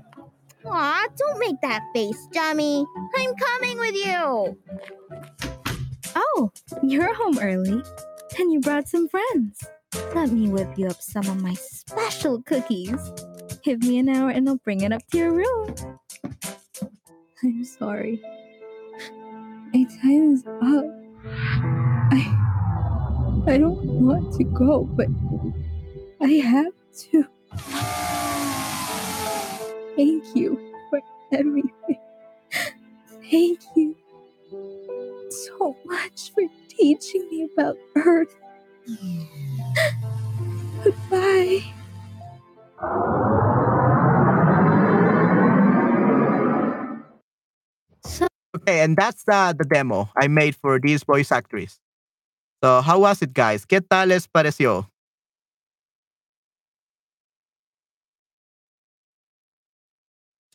Aw, 0.65 1.07
don't 1.17 1.39
make 1.39 1.59
that 1.61 1.83
face, 1.93 2.27
dummy. 2.31 2.85
I'm 3.15 3.33
coming 3.35 3.77
with 3.79 3.95
you. 3.95 4.57
Oh, 6.15 6.51
you're 6.83 7.13
home 7.13 7.39
early. 7.39 7.81
And 8.39 8.51
you 8.51 8.59
brought 8.59 8.87
some 8.87 9.07
friends. 9.07 9.65
Let 10.13 10.31
me 10.31 10.49
whip 10.49 10.77
you 10.77 10.87
up 10.87 11.01
some 11.01 11.27
of 11.27 11.41
my 11.41 11.53
special 11.53 12.41
cookies. 12.43 13.11
Give 13.67 13.83
me 13.83 13.99
an 13.99 14.07
hour 14.07 14.29
and 14.29 14.47
I'll 14.47 14.55
bring 14.55 14.79
it 14.79 14.93
up 14.93 15.05
to 15.11 15.17
your 15.17 15.33
room. 15.33 15.75
I'm 17.43 17.65
sorry. 17.65 18.21
My 19.73 19.83
time 20.01 20.35
is 20.35 20.45
up. 20.47 20.85
I 22.13 23.43
I 23.45 23.57
don't 23.57 23.83
want 23.83 24.33
to 24.35 24.45
go, 24.45 24.85
but 24.85 25.07
I 26.21 26.29
have 26.35 26.71
to. 27.11 27.25
Thank 29.97 30.33
you 30.33 30.73
for 30.89 31.01
everything. 31.33 31.99
Thank 33.29 33.59
you 33.75 33.97
so 35.29 35.75
much 35.83 36.31
for 36.33 36.43
teaching 36.69 37.27
me 37.29 37.49
about 37.53 37.75
Earth. 37.97 38.33
Goodbye. 40.85 41.65
Okay, 48.55 48.81
and 48.81 48.97
that's 48.97 49.23
the, 49.23 49.55
the 49.57 49.65
demo 49.65 50.09
I 50.17 50.27
made 50.27 50.55
for 50.55 50.79
these 50.79 51.03
voice 51.03 51.31
actress. 51.31 51.79
So, 52.63 52.81
how 52.81 52.99
was 52.99 53.21
it, 53.21 53.33
guys? 53.33 53.65
¿Qué 53.65 53.81
tal 53.87 54.09
les 54.09 54.27
pareció? 54.27 54.87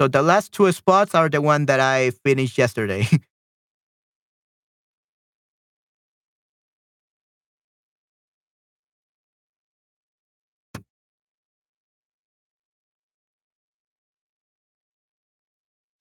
So, 0.00 0.08
the 0.08 0.22
last 0.22 0.52
two 0.52 0.70
spots 0.72 1.14
are 1.14 1.28
the 1.28 1.40
one 1.40 1.66
that 1.66 1.80
I 1.80 2.10
finished 2.10 2.58
yesterday. 2.58 3.06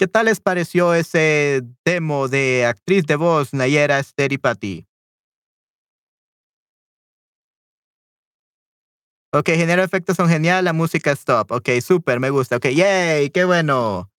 ¿Qué 0.01 0.07
tal 0.07 0.25
les 0.25 0.39
pareció 0.39 0.95
ese 0.95 1.61
demo 1.85 2.27
de 2.27 2.65
actriz 2.65 3.05
de 3.05 3.15
voz 3.15 3.53
Nayera 3.53 4.01
Patti? 4.41 4.87
Ok, 9.31 9.49
genera 9.49 9.83
efectos 9.83 10.17
son 10.17 10.27
genial, 10.27 10.65
la 10.65 10.73
música 10.73 11.11
es 11.11 11.23
top. 11.23 11.51
Ok, 11.51 11.69
súper, 11.85 12.19
me 12.19 12.31
gusta. 12.31 12.55
Ok, 12.55 12.69
yay, 12.73 13.29
qué 13.29 13.45
bueno. 13.45 14.09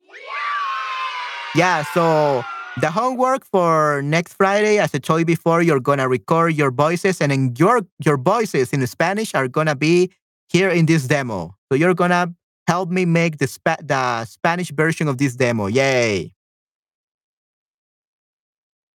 Yeah, 1.56 1.82
so 1.92 2.44
The 2.80 2.92
homework 2.92 3.44
for 3.44 4.02
next 4.02 4.34
Friday, 4.34 4.78
as 4.78 4.94
I 4.94 4.98
told 4.98 5.18
you 5.18 5.26
before, 5.26 5.62
you're 5.62 5.80
gonna 5.80 6.06
record 6.06 6.54
your 6.54 6.70
voices, 6.70 7.20
and 7.20 7.32
then 7.32 7.54
your 7.58 7.80
your 7.98 8.18
voices 8.18 8.72
in 8.72 8.86
Spanish 8.86 9.34
are 9.34 9.48
gonna 9.48 9.74
be 9.74 10.12
here 10.48 10.70
in 10.70 10.86
this 10.86 11.08
demo. 11.08 11.56
So 11.68 11.74
you're 11.76 11.94
gonna 11.94 12.32
help 12.66 12.90
me 12.90 13.04
make 13.04 13.38
the 13.38 13.46
spa- 13.46 13.76
the 13.82 14.24
Spanish 14.24 14.70
version 14.70 15.08
of 15.08 15.18
this 15.18 15.34
demo. 15.36 15.66
Yay! 15.66 16.32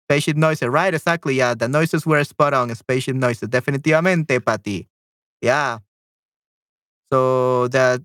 Spaceship 0.08 0.36
noises, 0.36 0.68
right? 0.68 0.94
Exactly. 0.94 1.34
Yeah, 1.34 1.54
the 1.54 1.68
noises 1.68 2.06
were 2.06 2.22
spot 2.24 2.54
on. 2.54 2.72
Spaceship 2.74 3.16
noises, 3.16 3.48
definitivamente, 3.48 4.44
Patty. 4.44 4.88
Yeah. 5.40 5.78
So 7.12 7.68
the 7.68 8.04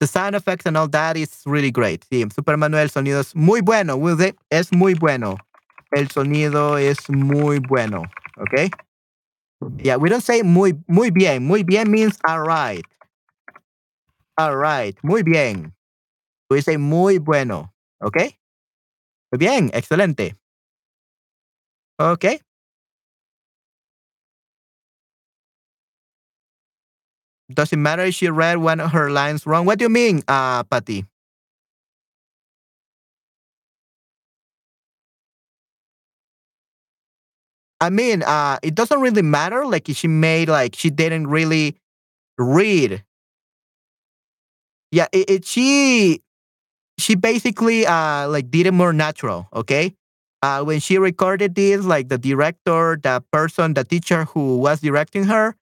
the 0.00 0.06
sound 0.06 0.36
effects 0.36 0.66
and 0.66 0.76
all 0.76 0.88
that 0.88 1.16
is 1.16 1.42
really 1.46 1.70
great. 1.70 2.04
Sí, 2.10 2.30
Super 2.32 2.56
Manuel, 2.56 2.82
el 2.82 2.90
sonido 2.90 3.20
es 3.20 3.34
muy 3.34 3.60
bueno. 3.62 3.96
Es 4.50 4.72
muy 4.72 4.94
bueno. 4.94 5.38
El 5.92 6.08
sonido 6.08 6.76
es 6.78 7.08
muy 7.08 7.60
bueno. 7.60 8.04
Okay. 8.38 8.70
Yeah, 9.78 9.96
we 9.96 10.10
don't 10.10 10.22
say 10.22 10.42
muy 10.42 10.74
muy 10.86 11.10
bien. 11.10 11.44
Muy 11.46 11.62
bien 11.62 11.90
means 11.90 12.18
all 12.28 12.40
right. 12.40 12.84
All 14.38 14.56
right. 14.56 14.96
Muy 15.02 15.22
bien. 15.22 15.72
We 16.50 16.60
say 16.62 16.76
muy 16.78 17.18
bueno. 17.18 17.72
Okay. 18.04 18.38
Muy 19.32 19.38
bien. 19.38 19.70
Excelente. 19.74 20.36
Okay. 21.98 22.40
Doesn't 27.52 27.80
matter 27.80 28.04
if 28.04 28.14
she 28.14 28.28
read 28.28 28.58
one 28.58 28.80
of 28.80 28.92
her 28.92 29.10
lines 29.10 29.46
wrong. 29.46 29.66
What 29.66 29.78
do 29.78 29.84
you 29.84 29.88
mean, 29.88 30.22
uh, 30.28 30.62
Patty? 30.64 31.06
I 37.80 37.90
mean, 37.90 38.22
uh, 38.22 38.58
it 38.62 38.74
doesn't 38.74 39.00
really 39.00 39.22
matter. 39.22 39.66
Like 39.66 39.86
she 39.92 40.08
made 40.08 40.48
like 40.48 40.74
she 40.74 40.90
didn't 40.90 41.26
really 41.26 41.76
read. 42.38 43.04
Yeah, 44.96 45.08
it, 45.12 45.28
it 45.30 45.44
she 45.44 46.22
she 46.98 47.14
basically 47.16 47.86
uh 47.86 48.28
like 48.28 48.50
did 48.50 48.66
it 48.66 48.72
more 48.72 48.92
natural. 48.92 49.48
Okay, 49.54 49.94
uh, 50.42 50.64
when 50.64 50.80
she 50.80 50.98
recorded 50.98 51.54
this, 51.56 51.84
like 51.84 52.08
the 52.08 52.18
director, 52.18 52.98
the 53.02 53.22
person, 53.32 53.74
the 53.74 53.84
teacher 53.84 54.24
who 54.26 54.58
was 54.58 54.80
directing 54.80 55.24
her, 55.24 55.56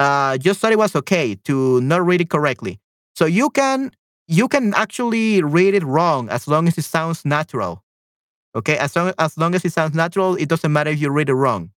uh, 0.00 0.38
just 0.38 0.60
thought 0.60 0.72
it 0.72 0.78
was 0.78 0.96
okay 0.96 1.36
to 1.46 1.80
not 1.82 2.06
read 2.06 2.20
it 2.22 2.30
correctly. 2.30 2.80
So 3.16 3.26
you 3.26 3.50
can 3.50 3.92
you 4.28 4.48
can 4.48 4.74
actually 4.74 5.42
read 5.42 5.74
it 5.74 5.84
wrong 5.84 6.28
as 6.30 6.48
long 6.48 6.68
as 6.68 6.78
it 6.78 6.84
sounds 6.86 7.24
natural. 7.24 7.82
Okay, 8.56 8.78
as 8.78 8.96
long 8.96 9.12
as 9.18 9.38
long 9.38 9.54
as 9.54 9.64
it 9.64 9.72
sounds 9.72 9.94
natural, 9.94 10.36
it 10.36 10.48
doesn't 10.48 10.72
matter 10.72 10.90
if 10.90 11.00
you 11.00 11.10
read 11.10 11.28
it 11.30 11.34
wrong. 11.34 11.70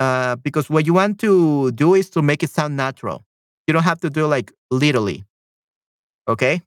Uh, 0.00 0.36
because 0.36 0.70
what 0.70 0.86
you 0.86 0.94
want 0.94 1.18
to 1.18 1.72
do 1.72 1.94
is 1.94 2.08
to 2.10 2.22
make 2.22 2.42
it 2.42 2.50
sound 2.50 2.76
natural. 2.76 3.24
You 3.66 3.74
don't 3.74 3.82
have 3.82 4.00
to 4.00 4.10
do 4.10 4.26
like 4.26 4.52
literally. 4.70 5.24
Okay, 6.28 6.62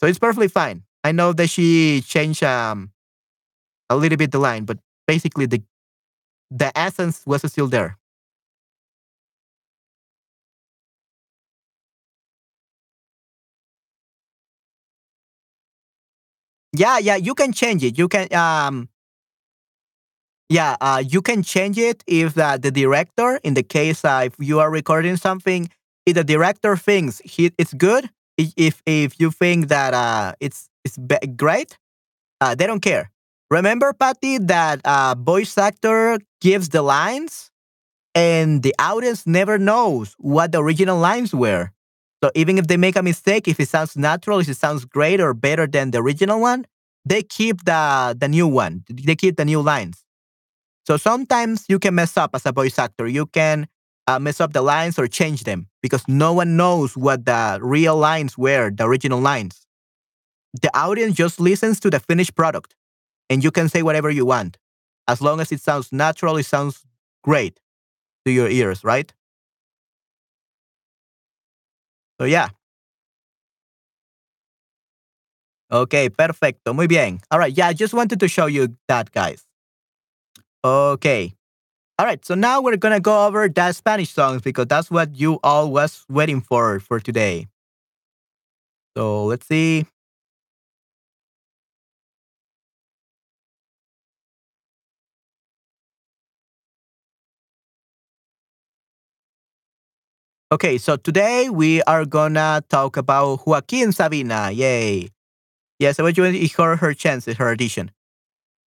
so 0.00 0.06
it's 0.06 0.18
perfectly 0.18 0.48
fine. 0.48 0.84
I 1.04 1.12
know 1.12 1.32
that 1.34 1.48
she 1.50 2.02
changed 2.02 2.42
um 2.44 2.92
a 3.90 3.96
little 3.96 4.18
bit 4.18 4.32
the 4.32 4.38
line, 4.40 4.64
but 4.64 4.78
basically 5.06 5.46
the 5.46 5.62
the 6.50 6.76
essence 6.78 7.22
was 7.26 7.42
still 7.50 7.68
there. 7.68 7.98
Yeah, 16.72 16.98
yeah, 16.98 17.16
you 17.16 17.34
can 17.34 17.52
change 17.52 17.82
it. 17.84 17.98
You 17.98 18.08
can 18.08 18.32
um 18.34 18.88
yeah, 20.48 20.76
uh 20.80 21.02
you 21.06 21.22
can 21.22 21.42
change 21.42 21.78
it 21.78 22.02
if 22.06 22.36
uh, 22.38 22.56
the 22.58 22.70
director 22.70 23.38
in 23.44 23.54
the 23.54 23.62
case 23.62 24.04
uh, 24.04 24.22
if 24.26 24.34
you 24.38 24.58
are 24.60 24.70
recording 24.70 25.16
something 25.16 25.68
if 26.06 26.14
the 26.14 26.24
director 26.24 26.76
thinks 26.76 27.20
he, 27.24 27.52
it's 27.58 27.72
good 27.74 28.10
if 28.56 28.82
if 28.86 29.18
you 29.20 29.30
think 29.30 29.68
that 29.68 29.94
uh 29.94 30.32
it's 30.40 30.68
it's 30.84 30.98
great 31.36 31.78
uh 32.40 32.54
they 32.54 32.66
don't 32.66 32.82
care. 32.82 33.10
Remember 33.50 33.92
Patty 33.92 34.38
that 34.38 34.80
uh 34.84 35.14
voice 35.18 35.56
actor 35.58 36.18
gives 36.40 36.70
the 36.70 36.82
lines 36.82 37.50
and 38.14 38.62
the 38.62 38.74
audience 38.78 39.26
never 39.26 39.58
knows 39.58 40.14
what 40.18 40.52
the 40.52 40.62
original 40.62 40.98
lines 40.98 41.34
were. 41.34 41.70
So 42.22 42.30
even 42.34 42.58
if 42.58 42.66
they 42.66 42.76
make 42.76 42.96
a 42.96 43.02
mistake, 43.02 43.48
if 43.48 43.60
it 43.60 43.68
sounds 43.68 43.96
natural, 43.96 44.40
if 44.40 44.48
it 44.48 44.56
sounds 44.56 44.84
great 44.84 45.20
or 45.20 45.34
better 45.34 45.66
than 45.66 45.90
the 45.90 45.98
original 45.98 46.40
one, 46.40 46.66
they 47.04 47.22
keep 47.22 47.64
the 47.64 48.16
the 48.18 48.28
new 48.28 48.46
one. 48.46 48.84
They 48.88 49.16
keep 49.16 49.36
the 49.36 49.44
new 49.44 49.60
lines. 49.62 50.04
So 50.86 50.96
sometimes 50.96 51.66
you 51.68 51.78
can 51.78 51.94
mess 51.94 52.16
up 52.16 52.30
as 52.34 52.46
a 52.46 52.52
voice 52.52 52.78
actor. 52.78 53.06
You 53.06 53.26
can 53.26 53.68
uh, 54.06 54.18
mess 54.18 54.40
up 54.40 54.52
the 54.52 54.62
lines 54.62 54.98
or 54.98 55.06
change 55.06 55.44
them 55.44 55.68
because 55.82 56.04
no 56.08 56.32
one 56.32 56.56
knows 56.56 56.96
what 56.96 57.24
the 57.26 57.58
real 57.62 57.96
lines 57.96 58.36
were, 58.38 58.70
the 58.70 58.84
original 58.86 59.20
lines. 59.20 59.66
The 60.62 60.76
audience 60.76 61.14
just 61.16 61.40
listens 61.40 61.80
to 61.80 61.90
the 61.90 62.00
finished 62.00 62.34
product, 62.34 62.74
and 63.30 63.44
you 63.44 63.50
can 63.50 63.68
say 63.68 63.82
whatever 63.82 64.10
you 64.10 64.26
want 64.26 64.58
as 65.08 65.20
long 65.20 65.40
as 65.40 65.52
it 65.52 65.60
sounds 65.60 65.92
natural. 65.92 66.36
It 66.36 66.44
sounds 66.46 66.84
great 67.24 67.60
to 68.26 68.32
your 68.32 68.48
ears, 68.48 68.84
right? 68.84 69.12
So 72.20 72.24
yeah. 72.26 72.50
Okay, 75.72 76.10
perfecto. 76.10 76.74
Muy 76.74 76.86
bien. 76.88 77.20
All 77.30 77.38
right. 77.38 77.56
Yeah, 77.56 77.68
I 77.68 77.72
just 77.72 77.94
wanted 77.94 78.18
to 78.20 78.28
show 78.28 78.46
you 78.46 78.76
that, 78.88 79.12
guys. 79.12 79.44
Okay. 80.64 81.34
All 82.00 82.06
right. 82.06 82.24
So 82.24 82.34
now 82.34 82.62
we're 82.62 82.78
to 82.78 82.98
go 82.98 83.26
over 83.26 83.46
the 83.46 83.72
Spanish 83.74 84.08
songs 84.08 84.40
because 84.40 84.64
that's 84.68 84.90
what 84.90 85.20
you 85.20 85.38
all 85.44 85.70
was 85.70 86.06
waiting 86.08 86.40
for 86.40 86.80
for 86.80 86.98
today. 86.98 87.46
So 88.96 89.26
let's 89.26 89.46
see. 89.46 89.84
Okay, 100.50 100.78
so 100.78 100.96
today 100.96 101.50
we 101.50 101.82
are 101.82 102.06
gonna 102.06 102.64
talk 102.70 102.96
about 102.96 103.46
Joaquin 103.46 103.92
Sabina. 103.92 104.50
Yay. 104.50 105.10
Yes, 105.78 106.00
I 106.00 106.02
want 106.02 106.16
you 106.16 106.32
to 106.32 106.62
her 106.62 106.76
her 106.76 106.94
chances, 106.94 107.36
her 107.36 107.50
audition. 107.50 107.90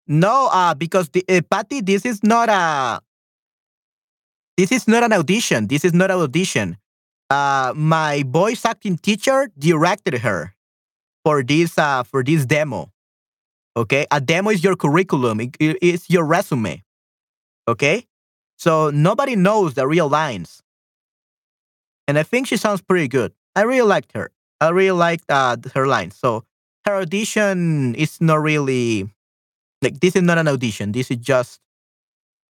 No, 0.08 0.50
uh, 0.52 0.76
because 0.76 1.10
the, 1.10 1.26
uh, 1.28 1.42
Patty, 1.50 1.82
this 1.82 2.06
is 2.06 2.22
not 2.24 2.50
a 2.50 3.02
this 4.58 4.72
is 4.72 4.88
not 4.88 5.04
an 5.04 5.14
audition. 5.14 5.68
This 5.68 5.86
is 5.86 5.94
not 5.94 6.12
an 6.12 6.18
audition. 6.20 6.78
Uh, 7.30 7.74
my 7.76 8.24
voice 8.28 8.66
acting 8.66 8.98
teacher 8.98 9.50
directed 9.58 10.20
her 10.20 10.54
for 11.26 11.44
this 11.44 11.78
uh 11.78 12.04
for 12.04 12.24
this 12.24 12.46
demo. 12.46 12.92
Okay, 13.78 14.06
a 14.12 14.22
demo 14.22 14.52
is 14.52 14.64
your 14.64 14.76
curriculum. 14.76 15.42
It- 15.42 15.58
it- 15.60 15.80
it's 15.82 16.10
your 16.10 16.26
resume. 16.26 16.84
Okay, 17.68 18.08
so 18.58 18.90
nobody 18.92 19.36
knows 19.36 19.76
the 19.76 19.88
real 19.88 20.10
lines, 20.10 20.64
and 22.08 22.18
I 22.18 22.24
think 22.24 22.48
she 22.48 22.58
sounds 22.58 22.82
pretty 22.82 23.08
good. 23.08 23.34
I 23.56 23.62
really 23.64 23.88
liked 23.88 24.12
her. 24.14 24.32
I 24.60 24.70
really 24.70 24.98
liked 24.98 25.26
uh, 25.30 25.58
her 25.74 25.88
lines. 25.88 26.16
So 26.16 26.44
her 26.86 26.96
audition 26.96 27.96
is 27.96 28.20
not 28.22 28.42
really 28.42 29.10
like 29.82 30.00
this 30.00 30.16
is 30.16 30.24
not 30.24 30.38
an 30.38 30.48
audition. 30.48 30.92
This 30.92 31.12
is 31.12 31.18
just 31.18 31.60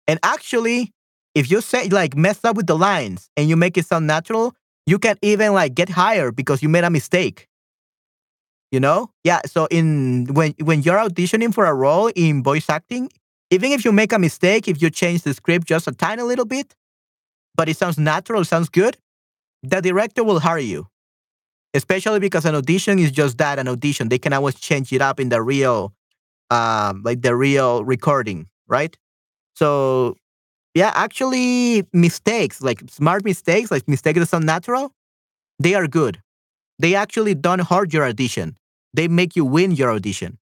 and 0.06 0.18
actually, 0.22 0.92
if 1.38 1.50
you 1.50 1.60
say 1.60 1.88
like 1.88 2.16
mess 2.16 2.44
up 2.44 2.56
with 2.56 2.66
the 2.66 2.76
lines 2.76 3.30
and 3.36 3.48
you 3.48 3.56
make 3.56 3.78
it 3.78 3.86
sound 3.86 4.08
natural, 4.08 4.56
you 4.86 4.98
can 4.98 5.16
even 5.22 5.52
like 5.54 5.72
get 5.74 5.88
higher 5.88 6.32
because 6.32 6.62
you 6.64 6.68
made 6.68 6.82
a 6.82 6.90
mistake. 6.90 7.46
You 8.72 8.80
know? 8.80 9.10
Yeah. 9.22 9.40
So 9.46 9.66
in 9.70 10.26
when 10.32 10.54
when 10.68 10.82
you're 10.82 10.98
auditioning 10.98 11.54
for 11.54 11.64
a 11.66 11.74
role 11.74 12.10
in 12.16 12.42
voice 12.42 12.68
acting, 12.68 13.08
even 13.50 13.70
if 13.70 13.84
you 13.84 13.92
make 13.92 14.12
a 14.12 14.18
mistake, 14.18 14.66
if 14.66 14.82
you 14.82 14.90
change 14.90 15.22
the 15.22 15.32
script 15.32 15.68
just 15.68 15.86
a 15.86 15.92
tiny 15.92 16.22
little 16.22 16.44
bit, 16.44 16.74
but 17.54 17.68
it 17.68 17.76
sounds 17.76 17.98
natural, 17.98 18.44
sounds 18.44 18.68
good, 18.68 18.96
the 19.62 19.80
director 19.80 20.24
will 20.24 20.40
hire 20.40 20.58
you. 20.58 20.88
Especially 21.72 22.18
because 22.18 22.44
an 22.44 22.56
audition 22.56 22.98
is 22.98 23.12
just 23.12 23.38
that, 23.38 23.58
an 23.60 23.68
audition. 23.68 24.08
They 24.08 24.18
can 24.18 24.32
always 24.32 24.56
change 24.56 24.92
it 24.92 25.02
up 25.02 25.20
in 25.20 25.28
the 25.28 25.40
real 25.40 25.92
um 26.50 27.02
like 27.04 27.22
the 27.22 27.36
real 27.36 27.84
recording, 27.84 28.48
right? 28.66 28.96
So 29.54 30.16
yeah, 30.78 30.92
actually 30.94 31.82
mistakes, 31.92 32.62
like 32.62 32.80
smart 32.88 33.24
mistakes, 33.24 33.72
like 33.72 33.88
mistakes 33.88 34.20
that 34.20 34.28
sound 34.28 34.46
natural, 34.46 34.92
they 35.58 35.74
are 35.74 35.88
good. 35.88 36.22
They 36.78 36.94
actually 36.94 37.34
don't 37.34 37.62
hurt 37.66 37.92
your 37.92 38.04
audition. 38.04 38.56
They 38.94 39.08
make 39.08 39.34
you 39.34 39.44
win 39.44 39.72
your 39.72 39.90
audition. 39.90 40.38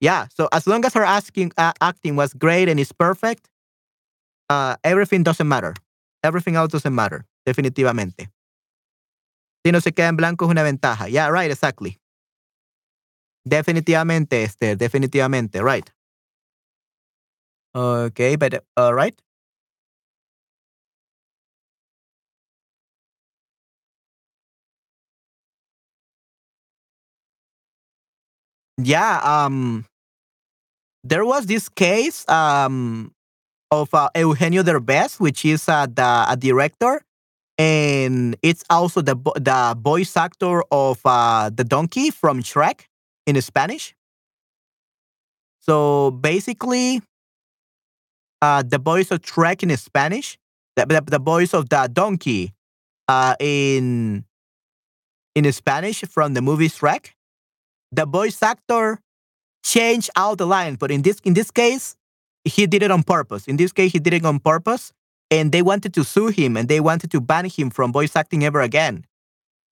Yeah, 0.00 0.26
so 0.34 0.48
as 0.50 0.66
long 0.66 0.84
as 0.84 0.94
her 0.94 1.04
asking 1.04 1.52
uh, 1.56 1.72
acting 1.80 2.16
was 2.16 2.34
great 2.34 2.68
and 2.68 2.80
is 2.80 2.92
perfect, 2.92 3.48
uh, 4.48 4.74
everything 4.82 5.22
doesn't 5.22 5.46
matter. 5.46 5.74
Everything 6.24 6.56
else 6.56 6.72
doesn't 6.72 6.94
matter, 6.94 7.24
definitivamente. 7.46 8.28
Si 9.64 9.70
no 9.70 9.78
se 9.78 9.92
queda 9.92 10.08
en 10.08 10.16
blanco 10.16 10.46
es 10.46 10.50
una 10.50 10.64
ventaja. 10.64 11.06
Yeah, 11.08 11.28
right, 11.28 11.50
exactly. 11.50 11.98
Definitivamente, 13.46 14.42
Esther, 14.42 14.76
definitivamente, 14.76 15.62
right. 15.62 15.88
Okay, 17.74 18.36
but 18.36 18.64
all 18.76 18.94
right. 18.94 19.20
Yeah, 28.78 29.20
um 29.22 29.84
there 31.04 31.24
was 31.24 31.46
this 31.46 31.68
case 31.68 32.28
um 32.28 33.12
of 33.72 33.92
uh, 33.94 34.08
Eugenio 34.16 34.62
Derbez, 34.62 35.20
which 35.20 35.44
is 35.44 35.68
uh, 35.68 35.86
the 35.86 36.26
a 36.28 36.36
director, 36.38 37.02
and 37.58 38.36
it's 38.42 38.64
also 38.70 39.02
the 39.02 39.16
the 39.36 39.76
voice 39.80 40.16
actor 40.16 40.64
of 40.72 41.00
uh, 41.04 41.50
the 41.50 41.64
donkey 41.64 42.10
from 42.10 42.42
Shrek 42.42 42.86
in 43.26 43.40
Spanish. 43.42 43.94
So 45.60 46.10
basically, 46.10 47.02
uh, 48.42 48.62
the 48.66 48.78
voice 48.78 49.10
of 49.10 49.20
Shrek 49.20 49.62
in 49.62 49.76
Spanish, 49.76 50.38
the, 50.76 50.86
the, 50.86 51.02
the 51.02 51.18
voice 51.18 51.54
of 51.54 51.68
the 51.68 51.88
donkey 51.92 52.52
uh, 53.08 53.34
in 53.40 54.24
in 55.34 55.52
Spanish 55.52 56.02
from 56.02 56.34
the 56.34 56.42
movie 56.42 56.68
Shrek, 56.68 57.10
the 57.92 58.06
voice 58.06 58.42
actor 58.42 59.00
changed 59.64 60.10
all 60.16 60.36
the 60.36 60.46
lines, 60.46 60.76
but 60.78 60.90
in 60.90 61.02
this 61.02 61.20
in 61.24 61.34
this 61.34 61.50
case, 61.50 61.96
he 62.44 62.66
did 62.66 62.82
it 62.82 62.90
on 62.90 63.02
purpose. 63.02 63.46
In 63.46 63.56
this 63.56 63.72
case, 63.72 63.92
he 63.92 63.98
did 63.98 64.14
it 64.14 64.24
on 64.24 64.38
purpose, 64.40 64.92
and 65.30 65.52
they 65.52 65.62
wanted 65.62 65.94
to 65.94 66.04
sue 66.04 66.28
him 66.28 66.56
and 66.56 66.68
they 66.68 66.80
wanted 66.80 67.10
to 67.12 67.20
ban 67.20 67.44
him 67.44 67.70
from 67.70 67.92
voice 67.92 68.16
acting 68.16 68.44
ever 68.44 68.60
again. 68.60 69.04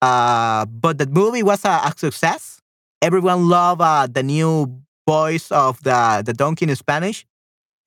Uh, 0.00 0.64
but 0.66 0.98
the 0.98 1.06
movie 1.06 1.42
was 1.42 1.64
a, 1.64 1.80
a 1.84 1.92
success. 1.96 2.60
Everyone 3.02 3.48
loved 3.48 3.80
uh, 3.80 4.06
the 4.06 4.22
new 4.22 4.80
voice 5.06 5.50
of 5.50 5.82
the 5.82 6.22
the 6.24 6.32
donkey 6.32 6.66
in 6.68 6.76
Spanish, 6.76 7.24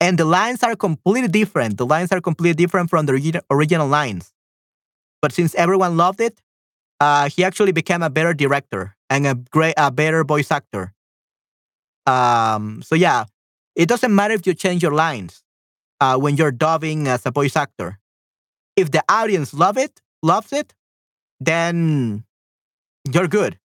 and 0.01 0.17
the 0.17 0.25
lines 0.25 0.63
are 0.63 0.75
completely 0.75 1.29
different. 1.29 1.77
The 1.77 1.85
lines 1.85 2.11
are 2.11 2.19
completely 2.19 2.55
different 2.55 2.89
from 2.89 3.05
the 3.05 3.13
origi- 3.13 3.41
original 3.51 3.87
lines. 3.87 4.33
But 5.21 5.31
since 5.31 5.53
everyone 5.55 5.95
loved 5.95 6.19
it, 6.19 6.41
uh, 6.99 7.29
he 7.29 7.43
actually 7.43 7.71
became 7.71 8.01
a 8.01 8.09
better 8.09 8.33
director 8.33 8.95
and 9.09 9.27
a 9.27 9.35
great, 9.35 9.75
a 9.77 9.91
better 9.91 10.23
voice 10.23 10.51
actor. 10.51 10.93
Um, 12.07 12.81
so 12.81 12.95
yeah, 12.95 13.25
it 13.75 13.87
doesn't 13.87 14.13
matter 14.13 14.33
if 14.33 14.47
you 14.47 14.55
change 14.55 14.81
your 14.81 14.93
lines 14.93 15.43
uh, 16.01 16.17
when 16.17 16.35
you're 16.35 16.51
dubbing 16.51 17.07
as 17.07 17.25
a 17.25 17.31
voice 17.31 17.55
actor. 17.55 17.99
If 18.75 18.89
the 18.89 19.03
audience 19.07 19.53
love 19.53 19.77
it, 19.77 20.01
loves 20.23 20.51
it, 20.51 20.73
then 21.39 22.23
you're 23.11 23.27
good. 23.27 23.59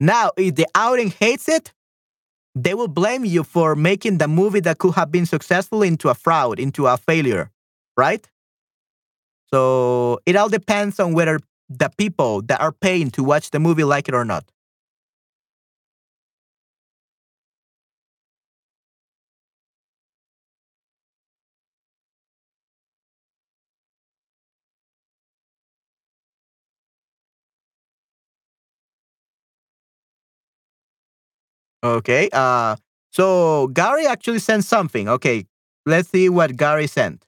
Now, 0.00 0.30
if 0.36 0.54
the 0.54 0.66
audience 0.74 1.14
hates 1.14 1.48
it, 1.48 1.74
they 2.54 2.74
will 2.74 2.88
blame 2.88 3.24
you 3.24 3.42
for 3.42 3.74
making 3.74 4.18
the 4.18 4.28
movie 4.28 4.60
that 4.60 4.78
could 4.78 4.94
have 4.94 5.10
been 5.10 5.26
successful 5.26 5.82
into 5.82 6.08
a 6.08 6.14
fraud, 6.14 6.58
into 6.60 6.86
a 6.86 6.96
failure, 6.96 7.50
right? 7.96 8.28
So 9.52 10.20
it 10.26 10.36
all 10.36 10.48
depends 10.48 11.00
on 11.00 11.14
whether 11.14 11.40
the 11.68 11.90
people 11.96 12.42
that 12.42 12.60
are 12.60 12.72
paying 12.72 13.10
to 13.12 13.24
watch 13.24 13.50
the 13.50 13.58
movie 13.58 13.84
like 13.84 14.08
it 14.08 14.14
or 14.14 14.24
not. 14.24 14.44
Okay. 31.84 32.28
Uh, 32.32 32.76
so 33.12 33.68
Gary 33.68 34.06
actually 34.06 34.38
sent 34.40 34.64
something. 34.64 35.08
Okay, 35.08 35.46
let's 35.86 36.08
see 36.08 36.28
what 36.28 36.56
Gary 36.56 36.86
sent. 36.86 37.26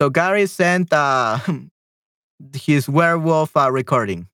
So 0.00 0.10
Gary 0.10 0.46
sent 0.46 0.92
uh, 0.92 1.38
his 2.54 2.88
werewolf 2.88 3.56
uh, 3.56 3.70
recording. 3.72 4.28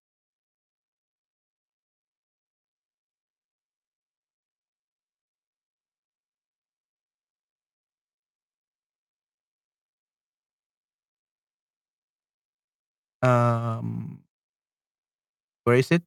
Um, 13.23 14.10
where 15.71 15.79
is 15.79 15.93
it? 15.93 16.03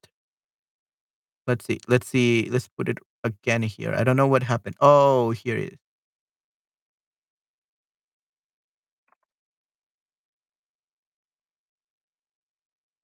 Let's 1.47 1.64
see. 1.64 1.80
Let's 1.88 2.07
see. 2.07 2.49
Let's 2.51 2.68
put 2.68 2.89
it 2.89 2.97
again 3.24 3.61
here. 3.61 3.95
I 3.95 4.03
don't 4.03 4.18
know 4.18 4.28
what 4.28 4.43
happened. 4.43 4.76
Oh, 4.82 5.32
here 5.32 5.57
it 5.57 5.74
is. 5.74 5.80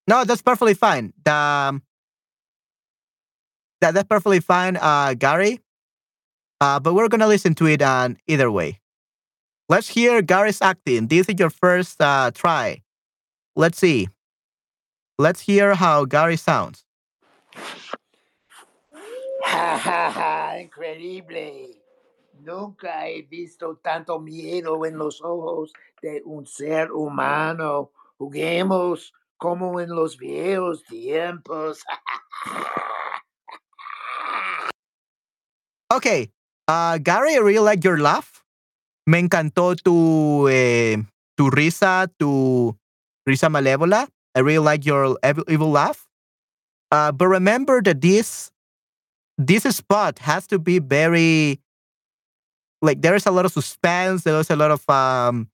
No, 0.05 0.25
that's 0.25 0.41
perfectly 0.41 0.73
fine. 0.73 1.13
The, 1.23 1.33
um, 1.33 1.83
that, 3.79 3.93
that's 3.93 4.07
perfectly 4.09 4.41
fine, 4.41 4.75
uh, 4.75 5.13
Gary. 5.13 5.61
Uh, 6.59 6.79
but 6.81 6.93
we're 6.93 7.07
gonna 7.07 7.27
listen 7.27 7.55
to 7.55 7.67
it 7.67 7.81
uh, 7.81 8.09
either 8.27 8.51
way. 8.51 8.81
Let's 9.69 9.87
hear 9.87 10.21
Gary's 10.21 10.61
acting. 10.61 11.07
This 11.07 11.29
is 11.29 11.39
your 11.39 11.51
first 11.51 12.01
uh, 12.01 12.31
try. 12.33 12.81
Let's 13.55 13.77
see. 13.77 14.09
Let's 15.19 15.41
hear 15.41 15.75
how 15.75 16.05
Gary 16.05 16.37
sounds. 16.37 16.85
Ja, 19.43 19.75
ja, 19.75 20.09
ja, 20.15 20.59
increíble. 20.61 21.75
Nunca 22.39 23.09
he 23.09 23.23
visto 23.23 23.75
tanto 23.83 24.21
miedo 24.21 24.85
en 24.85 24.97
los 24.97 25.21
ojos 25.21 25.73
de 26.01 26.21
un 26.23 26.47
ser 26.47 26.93
humano. 26.93 27.91
Juguemos 28.17 29.13
como 29.35 29.81
en 29.81 29.89
los 29.89 30.17
viejos 30.17 30.85
tiempos. 30.85 31.83
Okay, 35.91 36.31
uh, 36.69 36.97
Gary, 36.97 37.33
I 37.33 37.39
really 37.39 37.59
like 37.59 37.83
your 37.83 37.99
laugh. 37.99 38.41
Me 39.05 39.19
encantó 39.19 39.75
tu, 39.75 40.47
eh, 40.47 40.95
tu 41.35 41.49
risa, 41.49 42.07
tu 42.17 42.77
risa 43.25 43.49
malévola. 43.49 44.07
I 44.39 44.41
really 44.41 44.63
like 44.63 44.85
your 44.85 45.17
evil, 45.49 45.69
laugh. 45.69 46.07
Uh, 46.93 47.11
but 47.11 47.27
remember 47.27 47.81
that 47.81 47.99
this 47.99 48.49
this 49.37 49.63
spot 49.63 50.19
has 50.19 50.47
to 50.47 50.57
be 50.57 50.79
very 50.79 51.59
like 52.81 53.01
there 53.01 53.15
is 53.15 53.25
a 53.25 53.31
lot 53.31 53.43
of 53.43 53.51
suspense. 53.51 54.23
There 54.23 54.39
is 54.39 54.49
a 54.49 54.55
lot 54.55 54.71
of 54.71 54.89
um, 54.89 55.49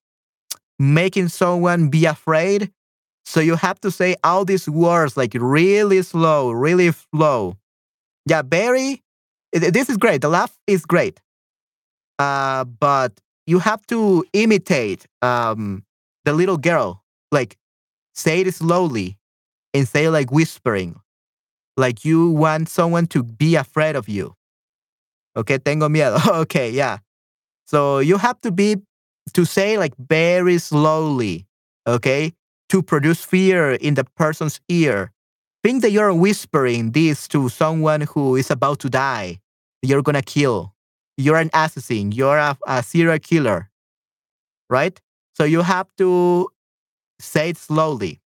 making 0.78 1.28
someone 1.28 1.88
be 1.88 2.04
afraid. 2.04 2.70
So 3.24 3.40
you 3.40 3.56
have 3.56 3.80
to 3.80 3.90
say 3.90 4.14
all 4.22 4.44
these 4.44 4.68
words 4.68 5.16
like 5.16 5.32
really 5.34 6.00
slow, 6.02 6.52
really 6.52 6.92
slow. 6.92 7.56
Yeah, 8.24 8.42
very. 8.42 9.02
This 9.52 9.90
is 9.90 9.96
great. 9.96 10.20
The 10.20 10.28
laugh 10.28 10.56
is 10.68 10.86
great. 10.86 11.20
Uh, 12.20 12.62
but 12.62 13.20
you 13.48 13.58
have 13.58 13.84
to 13.88 14.24
imitate 14.32 15.06
um, 15.22 15.82
the 16.24 16.32
little 16.32 16.56
girl. 16.56 17.02
Like 17.32 17.56
say 18.16 18.40
it 18.40 18.54
slowly 18.54 19.18
and 19.74 19.86
say 19.86 20.08
like 20.08 20.32
whispering, 20.32 20.96
like 21.76 22.04
you 22.04 22.30
want 22.30 22.68
someone 22.68 23.06
to 23.08 23.22
be 23.22 23.54
afraid 23.54 23.94
of 23.94 24.08
you. 24.08 24.34
Okay, 25.36 25.58
tengo 25.58 25.88
miedo. 25.88 26.26
okay, 26.42 26.70
yeah. 26.70 26.98
So 27.66 27.98
you 27.98 28.16
have 28.16 28.40
to 28.40 28.50
be 28.50 28.76
to 29.34 29.44
say 29.44 29.76
like 29.76 29.92
very 29.98 30.58
slowly, 30.58 31.46
okay, 31.86 32.32
to 32.70 32.82
produce 32.82 33.22
fear 33.22 33.72
in 33.72 33.94
the 33.94 34.04
person's 34.16 34.60
ear. 34.68 35.12
Think 35.62 35.82
that 35.82 35.90
you're 35.90 36.14
whispering 36.14 36.92
this 36.92 37.28
to 37.28 37.48
someone 37.48 38.02
who 38.02 38.36
is 38.36 38.50
about 38.50 38.78
to 38.80 38.88
die. 38.88 39.40
You're 39.82 40.02
gonna 40.02 40.22
kill. 40.22 40.72
You're 41.16 41.36
an 41.36 41.50
assassin. 41.52 42.12
You're 42.12 42.38
a, 42.38 42.56
a 42.66 42.82
serial 42.82 43.18
killer, 43.18 43.70
right? 44.70 44.98
So 45.34 45.44
you 45.44 45.62
have 45.62 45.88
to 45.98 46.48
say 47.18 47.50
it 47.50 47.56
slowly. 47.58 48.20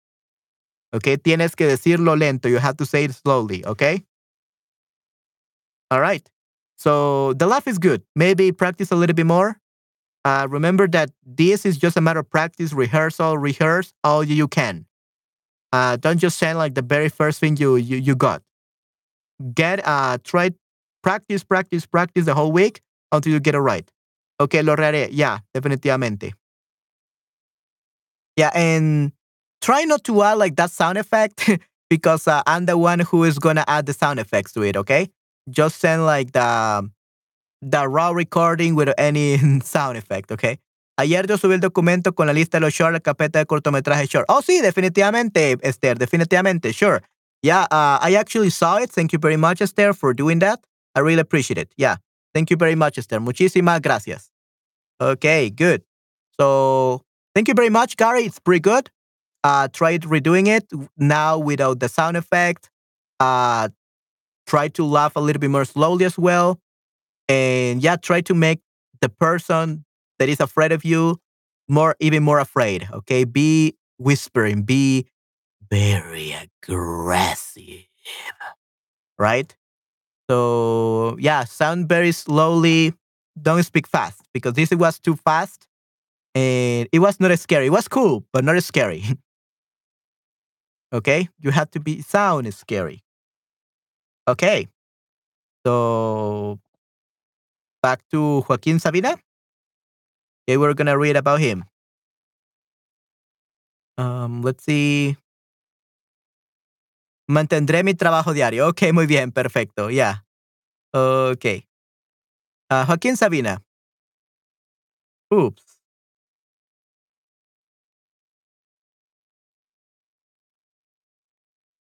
Okay, 0.94 1.18
tienes 1.18 1.56
que 1.56 1.68
decirlo 1.68 2.18
lento. 2.18 2.50
You 2.50 2.58
have 2.58 2.78
to 2.78 2.86
say 2.86 3.06
it 3.06 3.14
slowly. 3.14 3.66
Okay. 3.66 4.06
All 5.92 6.02
right. 6.02 6.28
So 6.78 7.34
the 7.34 7.46
laugh 7.46 7.68
is 7.68 7.78
good. 7.78 8.04
Maybe 8.16 8.52
practice 8.52 8.92
a 8.92 8.96
little 8.96 9.14
bit 9.14 9.26
more. 9.26 9.60
Uh, 10.26 10.48
remember 10.50 10.88
that 10.88 11.12
this 11.26 11.66
is 11.66 11.78
just 11.78 11.98
a 11.98 12.02
matter 12.02 12.20
of 12.20 12.30
practice, 12.30 12.74
rehearsal, 12.74 13.38
rehearse 13.38 13.94
all 14.04 14.24
you 14.24 14.48
can. 14.48 14.86
Uh, 15.72 15.98
don't 15.98 16.18
just 16.18 16.38
say 16.38 16.54
like 16.54 16.74
the 16.76 16.82
very 16.82 17.10
first 17.10 17.40
thing 17.40 17.58
you 17.58 17.76
you, 17.76 17.98
you 17.98 18.16
got. 18.16 18.42
Get 19.54 19.86
uh 19.88 20.18
try 20.24 20.52
practice, 21.04 21.44
practice, 21.44 21.86
practice 21.86 22.26
the 22.26 22.36
whole 22.36 22.52
week 22.52 22.82
until 23.12 23.32
you 23.34 23.40
get 23.40 23.56
it 23.56 23.60
right. 23.60 23.90
Okay, 24.40 24.62
lo 24.62 24.76
haré. 24.76 25.10
Yeah, 25.12 25.40
definitivamente. 25.54 26.34
Yeah, 28.40 28.52
and 28.54 29.12
try 29.62 29.84
not 29.84 30.06
to 30.06 30.24
add 30.24 30.38
like 30.38 30.56
that 30.56 30.72
sound 30.72 30.98
effect 30.98 31.50
because 31.90 32.26
uh, 32.26 32.42
I'm 32.48 32.68
the 32.68 32.78
one 32.78 33.00
who 33.00 33.26
is 33.26 33.38
gonna 33.38 33.66
add 33.68 33.86
the 33.86 33.92
sound 33.92 34.18
effects 34.18 34.54
to 34.54 34.64
it. 34.64 34.78
Okay, 34.78 35.10
just 35.50 35.82
send 35.82 36.06
like 36.06 36.32
the 36.32 36.90
the 37.62 37.86
raw 37.86 38.12
recording 38.12 38.76
with 38.76 38.94
any 38.98 39.38
sound 39.60 39.98
effect. 39.98 40.32
Okay. 40.32 40.58
Ayer 40.98 41.26
yo 41.28 41.38
subí 41.38 41.54
el 41.54 41.60
documento 41.60 42.14
con 42.16 42.28
la 42.28 42.34
lista 42.34 42.60
de 42.60 42.62
los 42.62 42.74
short, 42.74 42.94
la 42.94 43.00
carpeta 43.00 43.40
de 43.40 43.46
cortometraje 43.46 44.08
short. 44.08 44.26
Oh, 44.30 44.42
sí, 44.42 44.62
definitivamente, 44.62 45.58
Esther, 45.62 45.98
definitivamente, 45.98 46.74
sure. 46.74 47.02
Yeah, 47.42 47.68
uh, 47.72 48.00
I 48.02 48.16
actually 48.16 48.50
saw 48.52 48.78
it. 48.78 48.90
Thank 48.92 49.14
you 49.14 49.20
very 49.20 49.38
much, 49.38 49.62
Esther, 49.62 49.94
for 49.94 50.14
doing 50.14 50.40
that. 50.40 50.60
I 50.96 51.00
really 51.02 51.22
appreciate 51.22 51.58
it. 51.58 51.72
Yeah. 51.78 51.98
Thank 52.34 52.52
you 52.52 52.58
very 52.58 52.76
much, 52.76 52.98
Esther. 52.98 53.20
Muchísimas 53.20 53.82
gracias. 53.82 54.30
Okay, 55.02 55.50
good. 55.50 55.84
So 56.38 57.02
thank 57.40 57.48
you 57.48 57.54
very 57.54 57.70
much, 57.70 57.96
Gary. 57.96 58.26
It's 58.26 58.38
pretty 58.38 58.60
good. 58.60 58.90
Uh, 59.46 59.70
try 59.70 59.98
redoing 59.98 60.48
it 60.48 60.66
now 60.98 61.38
without 61.38 61.80
the 61.80 61.88
sound 61.88 62.18
effect. 62.18 62.70
Uh, 63.18 63.70
try 64.46 64.68
to 64.68 64.84
laugh 64.84 65.14
a 65.16 65.22
little 65.22 65.40
bit 65.40 65.50
more 65.50 65.64
slowly 65.64 66.04
as 66.04 66.18
well. 66.18 66.60
And 67.30 67.82
yeah, 67.82 67.96
try 67.96 68.20
to 68.20 68.34
make 68.34 68.60
the 69.00 69.08
person 69.08 69.86
that 70.18 70.28
is 70.28 70.42
afraid 70.42 70.74
of 70.74 70.84
you 70.84 71.22
more, 71.70 71.96
even 72.02 72.24
more 72.24 72.40
afraid. 72.40 72.90
Okay. 72.92 73.24
Be 73.24 73.78
whispering, 73.98 74.64
be 74.64 75.08
very 75.72 76.34
aggressive. 76.34 77.86
Right? 79.18 79.56
So 80.30 81.16
yeah, 81.22 81.46
sound 81.46 81.88
very 81.88 82.12
slowly. 82.12 82.96
Don't 83.42 83.64
speak 83.64 83.88
fast 83.88 84.24
because 84.34 84.56
this 84.56 84.72
was 84.72 85.00
too 85.00 85.16
fast 85.16 85.69
and 86.36 86.88
it 86.92 87.00
was 87.00 87.20
not 87.20 87.32
as 87.32 87.42
scary. 87.42 87.68
It 87.68 87.72
was 87.72 87.88
cool, 87.88 88.26
but 88.32 88.44
not 88.44 88.56
as 88.56 88.66
scary. 88.66 89.04
okay? 90.94 91.30
You 91.40 91.52
have 91.52 91.72
to 91.72 91.80
be 91.80 92.02
sound 92.02 92.54
scary. 92.54 93.04
Okay. 94.28 94.68
So 95.66 96.60
back 97.82 98.02
to 98.12 98.44
Joaquin 98.48 98.80
Sabina. 98.80 99.18
Okay, 100.48 100.58
we're 100.58 100.74
gonna 100.74 100.98
read 100.98 101.16
about 101.16 101.40
him. 101.40 101.66
Um, 103.98 104.42
let's 104.42 104.64
see. 104.64 105.18
Mantendré 107.28 107.84
mi 107.84 107.94
trabajo 107.94 108.34
diario. 108.34 108.68
Ok, 108.68 108.92
muy 108.94 109.06
bien, 109.06 109.32
perfecto. 109.32 109.90
Yeah. 109.90 110.24
Ok. 110.94 111.46
Uh, 112.72 112.86
Joaquín 112.86 113.18
Sabina. 113.18 113.62
Oops. 115.32 115.79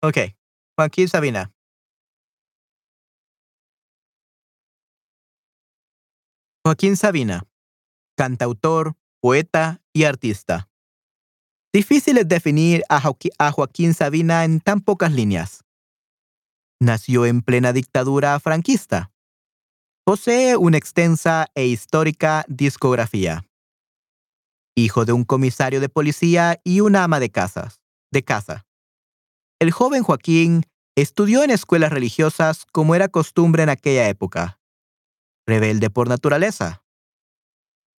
Ok. 0.03 0.17
Joaquín 0.77 1.07
Sabina. 1.07 1.51
Joaquín 6.63 6.97
Sabina. 6.97 7.43
Cantautor, 8.15 8.95
poeta 9.21 9.81
y 9.93 10.03
artista. 10.03 10.69
Difícil 11.73 12.19
es 12.19 12.27
definir 12.27 12.83
a, 12.89 13.01
Joaquín 13.51 13.93
Sabina 13.95 14.45
en 14.45 14.59
tan 14.59 14.81
pocas 14.81 15.11
líneas. 15.11 15.63
Nació 16.79 17.25
en 17.25 17.41
plena 17.41 17.73
dictadura 17.73 18.39
franquista. 18.39 19.11
Posee 20.05 20.57
una 20.57 20.77
extensa 20.77 21.47
e 21.55 21.65
histórica 21.65 22.45
discografía. 22.47 23.47
Hijo 24.75 25.05
de 25.05 25.13
un 25.13 25.23
comisario 25.23 25.79
de 25.79 25.89
policía 25.89 26.61
y 26.63 26.81
una 26.81 27.03
ama 27.03 27.19
de 27.19 27.31
casas, 27.31 27.81
de 28.11 28.23
casa. 28.23 28.66
El 29.59 29.71
joven 29.71 30.03
Joaquín 30.03 30.65
estudió 30.95 31.43
en 31.43 31.49
escuelas 31.49 31.91
religiosas 31.91 32.67
como 32.71 32.93
era 32.93 33.07
costumbre 33.07 33.63
en 33.63 33.69
aquella 33.69 34.07
época. 34.07 34.59
Rebelde 35.47 35.89
por 35.89 36.07
naturaleza. 36.07 36.83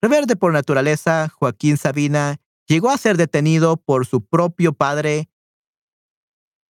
Rebelde 0.01 0.37
por 0.37 0.53
naturaleza, 0.53 1.29
Joaquín 1.29 1.77
Sabina 1.77 2.37
llegó 2.69 2.91
a 2.91 2.97
ser 2.97 3.17
detenido 3.17 3.77
por 3.77 4.07
su 4.07 4.25
propio 4.25 4.73
padre. 4.73 5.29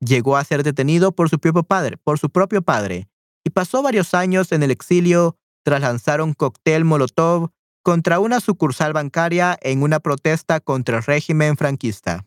Llegó 0.00 0.38
a 0.38 0.44
ser 0.44 0.62
detenido 0.62 1.12
por 1.12 1.28
su 1.28 1.38
propio 1.38 1.64
padre, 1.64 1.98
por 1.98 2.18
su 2.18 2.30
propio 2.30 2.62
padre, 2.62 3.10
y 3.44 3.50
pasó 3.50 3.82
varios 3.82 4.14
años 4.14 4.52
en 4.52 4.62
el 4.62 4.70
exilio 4.70 5.36
tras 5.64 5.82
lanzar 5.82 6.22
un 6.22 6.32
cóctel 6.32 6.86
Molotov 6.86 7.50
contra 7.82 8.20
una 8.20 8.40
sucursal 8.40 8.94
bancaria 8.94 9.58
en 9.60 9.82
una 9.82 10.00
protesta 10.00 10.60
contra 10.60 10.98
el 10.98 11.02
régimen 11.02 11.58
franquista. 11.58 12.24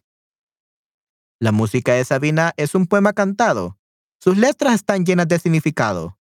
La 1.41 1.51
música 1.51 1.95
de 1.95 2.05
Sabina 2.05 2.53
es 2.55 2.75
un 2.75 2.85
poema 2.85 3.13
cantado. 3.13 3.79
Sus 4.23 4.37
letras 4.37 4.75
están 4.75 5.07
llenas 5.07 5.27
de 5.27 5.39
significado. 5.39 6.19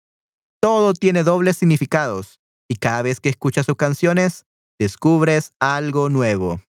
Todo 0.59 0.95
tiene 0.95 1.23
dobles 1.23 1.59
significados, 1.59 2.41
y 2.67 2.77
cada 2.77 3.03
vez 3.03 3.21
que 3.21 3.29
escuchas 3.29 3.67
sus 3.67 3.77
canciones, 3.77 4.47
descubres 4.79 5.53
algo 5.61 6.09
nuevo. 6.09 6.63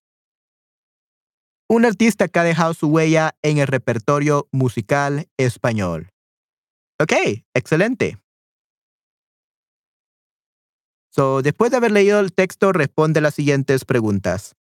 Un 1.69 1.85
artista 1.85 2.27
que 2.27 2.37
ha 2.37 2.43
dejado 2.43 2.73
su 2.73 2.87
huella 2.87 3.33
en 3.43 3.59
el 3.59 3.67
repertorio 3.67 4.49
musical 4.51 5.29
español. 5.37 6.09
Ok, 6.99 7.13
excelente. 7.53 8.17
So, 11.11 11.41
después 11.41 11.71
de 11.71 11.77
haber 11.77 11.91
leído 11.91 12.19
el 12.19 12.33
texto, 12.33 12.73
responde 12.73 13.21
las 13.21 13.35
siguientes 13.35 13.85
preguntas. 13.85 14.57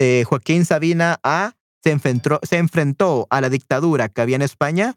Eh, 0.00 0.24
Joaquín 0.26 0.64
Sabina 0.64 1.20
A. 1.22 1.54
Se 1.82 1.90
enfrentó, 1.90 2.40
se 2.42 2.58
enfrentó 2.58 3.26
a 3.30 3.40
la 3.40 3.48
dictadura 3.48 4.08
que 4.08 4.20
había 4.20 4.36
en 4.36 4.42
España. 4.42 4.94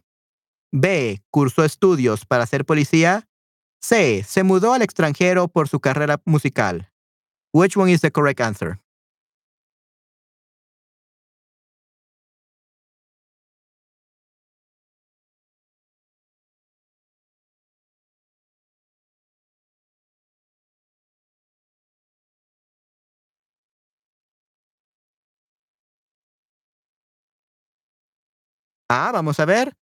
B. 0.71 1.23
Cursó 1.31 1.63
estudios 1.63 2.25
para 2.25 2.45
ser 2.45 2.65
policía. 2.65 3.27
C. 3.81 4.23
Se 4.23 4.43
mudó 4.43 4.73
al 4.73 4.81
extranjero 4.81 5.47
por 5.47 5.67
su 5.67 5.79
carrera 5.79 6.21
musical. 6.25 6.91
Which 7.53 7.77
one 7.77 7.91
is 7.91 8.01
the 8.01 8.11
correct 8.11 8.41
answer? 8.41 8.79
Ah, 28.89 29.11
vamos 29.13 29.39
a 29.39 29.45
ver. 29.45 29.75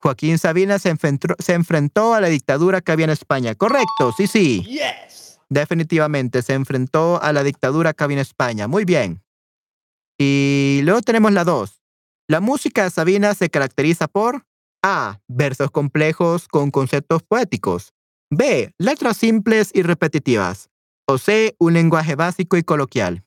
Joaquín 0.00 0.38
Sabina 0.38 0.78
se 0.78 0.88
enfrentó, 0.88 1.34
se 1.38 1.54
enfrentó 1.54 2.14
a 2.14 2.20
la 2.20 2.28
dictadura 2.28 2.80
que 2.80 2.92
había 2.92 3.04
en 3.04 3.10
España. 3.10 3.54
Correcto, 3.54 4.12
sí, 4.16 4.26
sí. 4.26 4.62
Yes. 4.64 5.38
Definitivamente 5.48 6.42
se 6.42 6.54
enfrentó 6.54 7.22
a 7.22 7.32
la 7.32 7.44
dictadura 7.44 7.92
que 7.92 8.04
había 8.04 8.16
en 8.16 8.22
España. 8.22 8.66
Muy 8.66 8.84
bien. 8.84 9.22
Y 10.18 10.80
luego 10.82 11.02
tenemos 11.02 11.32
la 11.32 11.44
2. 11.44 11.82
La 12.28 12.40
música 12.40 12.84
de 12.84 12.90
Sabina 12.90 13.34
se 13.34 13.50
caracteriza 13.50 14.08
por 14.08 14.44
A. 14.82 15.20
Versos 15.28 15.70
complejos 15.70 16.48
con 16.48 16.70
conceptos 16.70 17.22
poéticos. 17.22 17.92
B. 18.30 18.72
Letras 18.78 19.18
simples 19.18 19.70
y 19.74 19.82
repetitivas. 19.82 20.70
O 21.06 21.18
C. 21.18 21.54
Un 21.58 21.74
lenguaje 21.74 22.14
básico 22.14 22.56
y 22.56 22.62
coloquial. 22.62 23.24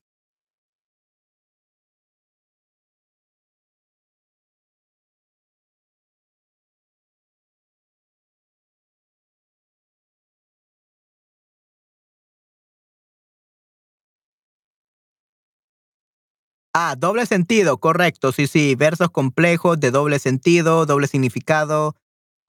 Ah, 16.78 16.94
doble 16.94 17.24
sentido, 17.24 17.78
correcto, 17.78 18.32
sí, 18.32 18.46
sí. 18.46 18.74
Versos 18.74 19.08
complejos 19.08 19.80
de 19.80 19.90
doble 19.90 20.18
sentido, 20.18 20.84
doble 20.84 21.06
significado. 21.08 21.96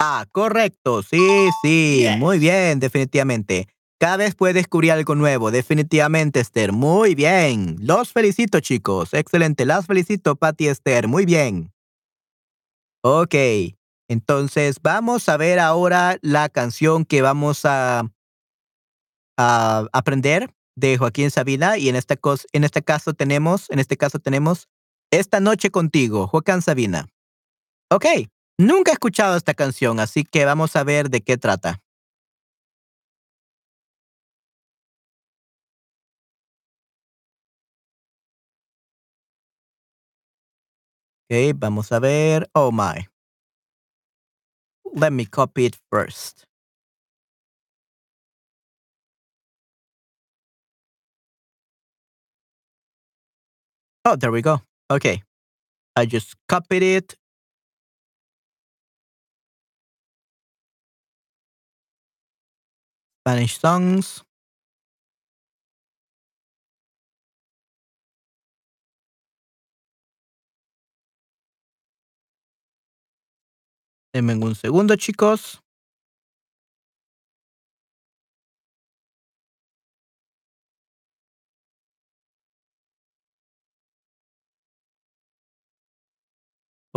Ah, 0.02 0.26
correcto, 0.34 1.02
sí, 1.02 1.48
sí. 1.62 2.00
Yes. 2.02 2.18
Muy 2.18 2.38
bien, 2.38 2.82
definitivamente. 2.82 3.70
Cada 3.98 4.18
vez 4.18 4.36
puedes 4.36 4.56
descubrir 4.56 4.92
algo 4.92 5.16
nuevo, 5.16 5.50
definitivamente, 5.50 6.42
Esther. 6.42 6.74
Muy 6.74 7.16
bien. 7.16 7.78
Los 7.80 8.12
felicito, 8.12 8.60
chicos. 8.60 9.14
Excelente. 9.14 9.66
Las 9.66 9.86
felicito, 9.86 10.36
Patty 10.36 10.66
y 10.66 10.68
Esther. 10.68 11.08
Muy 11.08 11.26
bien. 11.26 11.72
Ok. 13.06 13.34
Entonces, 14.10 14.82
vamos 14.82 15.30
a 15.30 15.38
ver 15.38 15.58
ahora 15.58 16.18
la 16.22 16.50
canción 16.50 17.06
que 17.06 17.22
vamos 17.22 17.64
a, 17.64 18.12
a 19.38 19.88
aprender 19.94 20.54
de 20.78 20.98
Joaquín 20.98 21.32
Sabina 21.32 21.78
y 21.78 21.90
en 21.90 21.98
en 21.98 22.64
este 22.64 22.82
caso 22.84 23.14
tenemos, 23.14 23.70
en 23.70 23.80
este 23.80 23.98
caso 23.98 24.20
tenemos 24.20 24.70
Esta 25.12 25.40
noche 25.42 25.72
contigo, 25.72 26.28
Joaquín 26.28 26.62
Sabina. 26.62 27.08
Ok, 27.92 28.06
nunca 28.58 28.92
he 28.92 28.94
escuchado 28.94 29.36
esta 29.36 29.54
canción, 29.54 30.00
así 30.00 30.24
que 30.24 30.46
vamos 30.46 30.76
a 30.76 30.84
ver 30.84 31.10
de 31.10 31.22
qué 31.22 31.38
trata. 31.38 31.82
Ok, 41.30 41.54
vamos 41.56 41.92
a 41.92 42.00
ver. 42.00 42.50
Oh 42.54 42.72
my. 42.72 43.08
let 44.98 45.14
me 45.14 45.26
copy 45.26 45.66
it 45.66 45.78
first. 45.92 46.47
Oh, 54.10 54.16
there 54.16 54.32
we 54.32 54.42
go. 54.42 54.62
Okay. 54.90 55.22
I 55.98 56.06
just 56.06 56.34
copied 56.48 56.82
it. 56.82 57.18
Spanish 63.20 63.60
songs. 63.60 64.24
Denme 74.14 74.36
un 74.42 74.56
segundo, 74.56 74.96
chicos. 74.96 75.60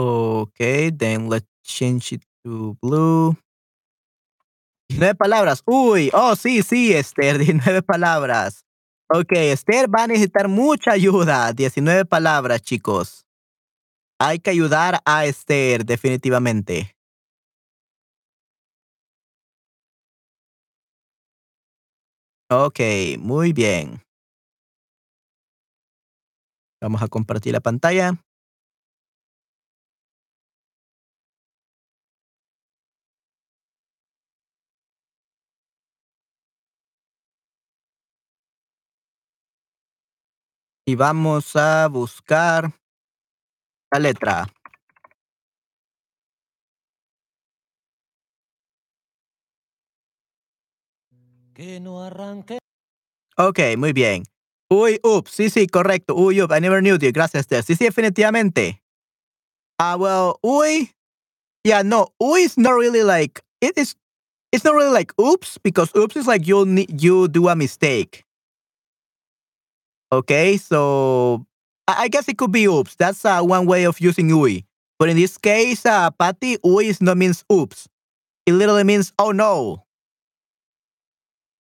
Okay, 0.03 0.91
then 0.91 1.29
let's 1.29 1.47
change 1.63 2.13
it 2.13 2.23
to 2.43 2.75
blue. 2.81 3.37
19 4.89 5.15
palabras. 5.15 5.63
Uy, 5.67 6.11
oh, 6.15 6.35
sí, 6.37 6.63
sí, 6.63 6.95
Esther, 6.95 7.39
19 7.45 7.83
palabras. 7.83 8.65
Ok, 9.13 9.33
Esther 9.33 9.89
va 9.95 10.05
a 10.05 10.07
necesitar 10.07 10.49
mucha 10.49 10.93
ayuda. 10.93 11.53
19 11.53 12.07
palabras, 12.07 12.63
chicos. 12.63 13.27
Hay 14.19 14.39
que 14.39 14.51
ayudar 14.51 15.01
a 15.05 15.27
Esther, 15.27 15.85
definitivamente. 15.85 16.97
Ok, 22.49 22.81
muy 23.19 23.53
bien. 23.53 24.03
Vamos 26.81 27.03
a 27.03 27.09
compartir 27.09 27.53
la 27.53 27.61
pantalla. 27.61 28.15
Y 40.91 40.97
vamos 40.97 41.55
a 41.55 41.87
buscar 41.87 42.73
la 43.93 44.01
letra. 44.01 44.49
Que 51.55 51.79
no 51.79 52.03
arranque. 52.03 52.59
Ok, 53.37 53.61
muy 53.79 53.93
bien. 53.93 54.25
Uy, 54.69 54.99
ups, 55.05 55.31
sí, 55.31 55.49
sí, 55.49 55.69
correcto. 55.69 56.17
Uy, 56.17 56.41
up, 56.41 56.51
I 56.51 56.61
never 56.61 56.81
knew 56.81 56.99
you. 56.99 57.13
Gracias, 57.13 57.43
Esther. 57.43 57.63
Sí, 57.63 57.77
sí, 57.77 57.85
definitivamente. 57.85 58.83
Ah, 59.79 59.95
well, 59.97 60.35
uy. 60.43 60.91
Yeah, 61.63 61.85
no, 61.85 62.09
uy 62.21 62.43
is 62.43 62.59
not 62.59 62.73
really 62.73 63.05
like, 63.05 63.41
it 63.61 63.79
is, 63.79 63.95
it's 64.51 64.65
not 64.65 64.75
really 64.75 64.91
like 64.91 65.13
oops, 65.21 65.57
because 65.63 65.95
oops 65.97 66.17
is 66.17 66.27
like 66.27 66.49
you 66.49 66.67
need, 66.67 67.01
you 67.01 67.29
do 67.29 67.49
a 67.49 67.55
mistake. 67.55 68.25
Okay, 70.13 70.57
so 70.57 71.47
I 71.87 72.09
guess 72.09 72.29
it 72.29 72.37
could 72.37 72.53
be 72.53 72.65
oops. 72.67 72.97
That's 72.97 73.25
uh, 73.25 73.43
one 73.43 73.67
way 73.67 73.85
of 73.85 74.01
using 74.01 74.31
UI. 74.31 74.67
But 74.99 75.09
in 75.09 75.17
this 75.17 75.39
case, 75.39 75.87
uh, 75.87 76.11
Patty, 76.11 76.59
uy 76.59 76.85
is 76.85 77.01
not 77.01 77.17
means 77.17 77.45
oops. 77.53 77.89
It 78.47 78.53
literally 78.53 78.85
means 78.85 79.13
oh 79.19 79.33
no. 79.33 79.85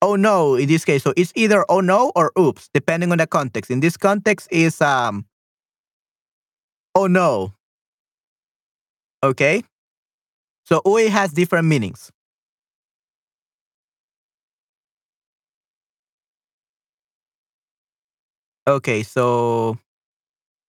Oh 0.03 0.17
no, 0.17 0.55
in 0.55 0.67
this 0.69 0.85
case. 0.85 1.03
So 1.03 1.13
it's 1.17 1.33
either 1.37 1.65
oh 1.69 1.81
no 1.81 2.11
or 2.17 2.33
oops, 2.39 2.69
depending 2.75 3.13
on 3.13 3.19
the 3.19 3.27
context. 3.27 3.71
In 3.71 3.81
this 3.81 3.97
context 3.97 4.49
is 4.51 4.81
um 4.81 5.27
oh 6.95 7.07
no. 7.07 7.55
Okay? 9.23 9.63
So 10.65 10.83
UI 10.87 11.09
has 11.09 11.33
different 11.33 11.69
meanings. 11.69 12.11
Okay, 18.67 19.05
so 19.05 19.79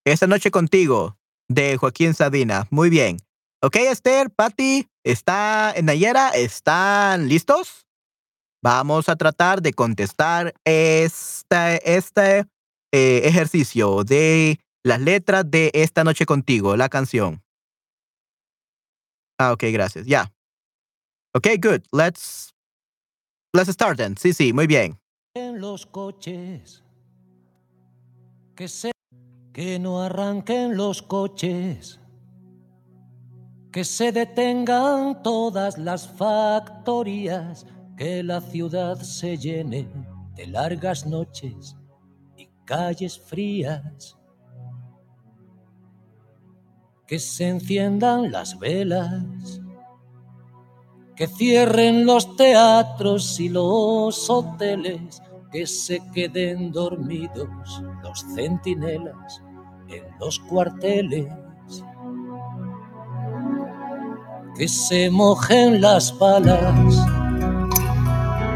Esta 0.05 0.25
noche 0.25 0.49
contigo, 0.49 1.17
de 1.47 1.77
Joaquín 1.77 2.13
Sabina. 2.13 2.67
Muy 2.71 2.89
bien. 2.89 3.17
Ok, 3.61 3.75
Esther, 3.75 4.31
Patty, 4.31 4.87
está 5.03 5.71
en 5.75 5.85
Nayera, 5.85 6.29
¿están 6.29 7.27
listos? 7.27 7.85
Vamos 8.63 9.09
a 9.09 9.15
tratar 9.15 9.61
de 9.61 9.73
contestar 9.73 10.55
este, 10.65 11.95
este 11.95 12.47
ejercicio 12.91 14.03
de 14.03 14.59
las 14.83 14.99
letras 14.99 15.43
de 15.49 15.69
Esta 15.73 16.03
noche 16.03 16.25
contigo, 16.25 16.75
la 16.75 16.89
canción. 16.89 17.43
Ah, 19.37 19.53
ok, 19.53 19.65
gracias. 19.71 20.05
Ya. 20.05 20.31
Ok, 21.33 21.47
good. 21.61 21.81
Let's, 21.91 22.53
let's 23.53 23.69
start 23.69 23.97
then. 23.97 24.17
Sí, 24.17 24.33
sí, 24.33 24.53
muy 24.53 24.67
bien. 24.67 24.99
en 25.33 25.61
los 25.61 25.85
coches. 25.85 26.83
Que 28.61 28.67
se 28.67 28.91
que 29.53 29.79
no 29.79 30.03
arranquen 30.03 30.77
los 30.77 31.01
coches. 31.01 31.99
Que 33.71 33.83
se 33.83 34.11
detengan 34.11 35.23
todas 35.23 35.79
las 35.79 36.07
factorías, 36.07 37.65
que 37.97 38.21
la 38.21 38.39
ciudad 38.39 39.01
se 39.01 39.35
llene 39.35 39.89
de 40.35 40.45
largas 40.45 41.07
noches 41.07 41.75
y 42.37 42.51
calles 42.63 43.19
frías. 43.19 44.15
Que 47.07 47.17
se 47.17 47.47
enciendan 47.47 48.31
las 48.31 48.59
velas, 48.59 49.59
que 51.15 51.25
cierren 51.25 52.05
los 52.05 52.35
teatros 52.35 53.39
y 53.39 53.49
los 53.49 54.29
hoteles, 54.29 55.19
que 55.51 55.67
se 55.67 56.01
queden 56.13 56.71
dormidos 56.71 57.49
los 58.03 58.25
centinelas 58.35 59.41
en 59.89 60.03
los 60.19 60.39
cuarteles, 60.39 61.27
que 64.57 64.67
se 64.67 65.09
mojen 65.09 65.81
las 65.81 66.17
balas, 66.17 67.05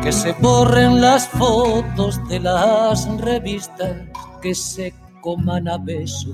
que 0.01 0.11
se 0.11 0.31
borren 0.33 1.01
las 1.01 1.27
fotos 1.27 2.25
de 2.29 2.39
las 2.39 3.07
revistas, 3.19 3.97
que 4.41 4.55
se 4.55 4.93
coman 5.21 5.67
a 5.67 5.77
besos 5.77 6.33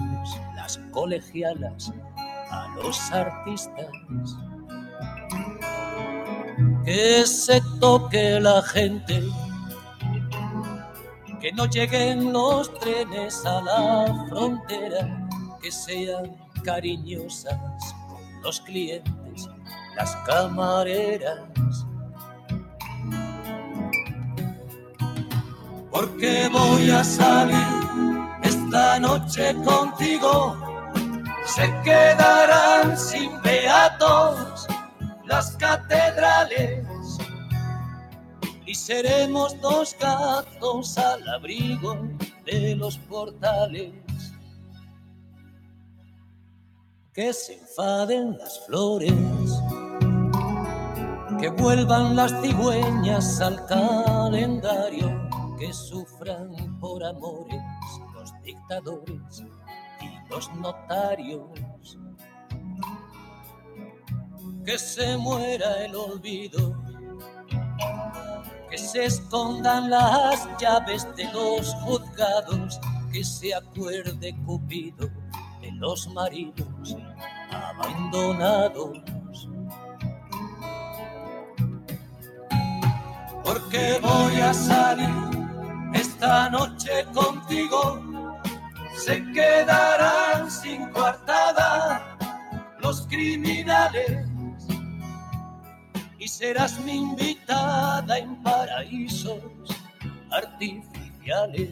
las 0.56 0.78
colegialas 0.92 1.92
a 2.52 2.68
los 2.76 3.12
artistas. 3.12 3.88
Que 6.86 7.26
se 7.26 7.62
toque 7.80 8.40
la 8.40 8.62
gente 8.62 9.24
que 11.42 11.52
no 11.52 11.66
lleguen 11.66 12.32
los 12.32 12.72
trenes 12.80 13.44
a 13.48 13.62
la 13.62 14.26
frontera, 14.30 15.28
que 15.60 15.72
sean 15.72 16.38
cariñosas 16.64 17.58
los 18.44 18.62
clientes, 18.62 19.50
las 19.96 20.16
camareras. 20.18 21.40
Porque 25.90 26.48
voy 26.52 26.92
a 26.92 27.04
salir 27.04 27.58
esta 28.44 29.00
noche 29.00 29.56
contigo, 29.66 30.56
se 31.48 31.74
quedarán 31.84 32.96
sin 32.96 33.42
beatos 33.42 34.68
las 35.26 35.58
catedrales 35.58 36.86
seremos 38.86 39.60
dos 39.62 39.96
gatos 40.00 40.98
al 40.98 41.28
abrigo 41.30 41.96
de 42.46 42.76
los 42.76 42.98
portales. 42.98 43.94
Que 47.14 47.32
se 47.32 47.60
enfaden 47.60 48.38
las 48.40 48.66
flores, 48.66 49.14
que 51.40 51.50
vuelvan 51.50 52.16
las 52.16 52.32
cigüeñas 52.42 53.40
al 53.42 53.64
calendario, 53.68 55.30
que 55.60 55.72
sufran 55.74 56.80
por 56.80 57.04
amores 57.04 57.62
los 58.16 58.34
dictadores 58.42 59.44
y 60.02 60.30
los 60.30 60.52
notarios. 60.56 62.00
Que 64.66 64.80
se 64.80 65.18
muera 65.18 65.86
el 65.86 65.96
olvido 65.96 66.81
que 68.72 68.78
se 68.78 69.06
escondan 69.06 69.90
las 69.90 70.48
llaves 70.58 71.06
de 71.18 71.26
los 71.34 71.74
juzgados, 71.84 72.80
que 73.12 73.22
se 73.22 73.54
acuerde 73.54 74.34
Cupido 74.46 75.10
de 75.60 75.72
los 75.74 76.08
maridos 76.14 76.96
abandonados. 77.52 78.98
Porque 83.44 84.00
voy 84.02 84.40
a 84.40 84.54
salir 84.54 85.10
esta 85.94 86.50
noche 86.50 87.06
contigo, 87.14 88.02
se 88.96 89.22
quedarán 89.34 90.50
sin 90.50 90.88
coartada 90.92 92.18
los 92.80 93.06
criminales 93.08 94.31
serás 96.32 96.80
mi 96.80 96.96
invitada 96.96 98.18
en 98.18 98.42
paraísos 98.42 99.42
artificiales. 100.32 101.70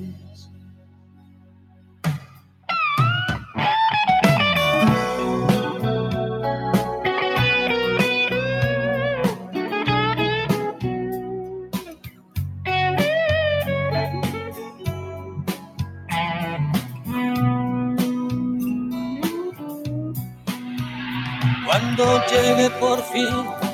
Cuando 21.66 22.04
llegue 22.28 22.70
por 22.72 23.02
fin 23.04 23.69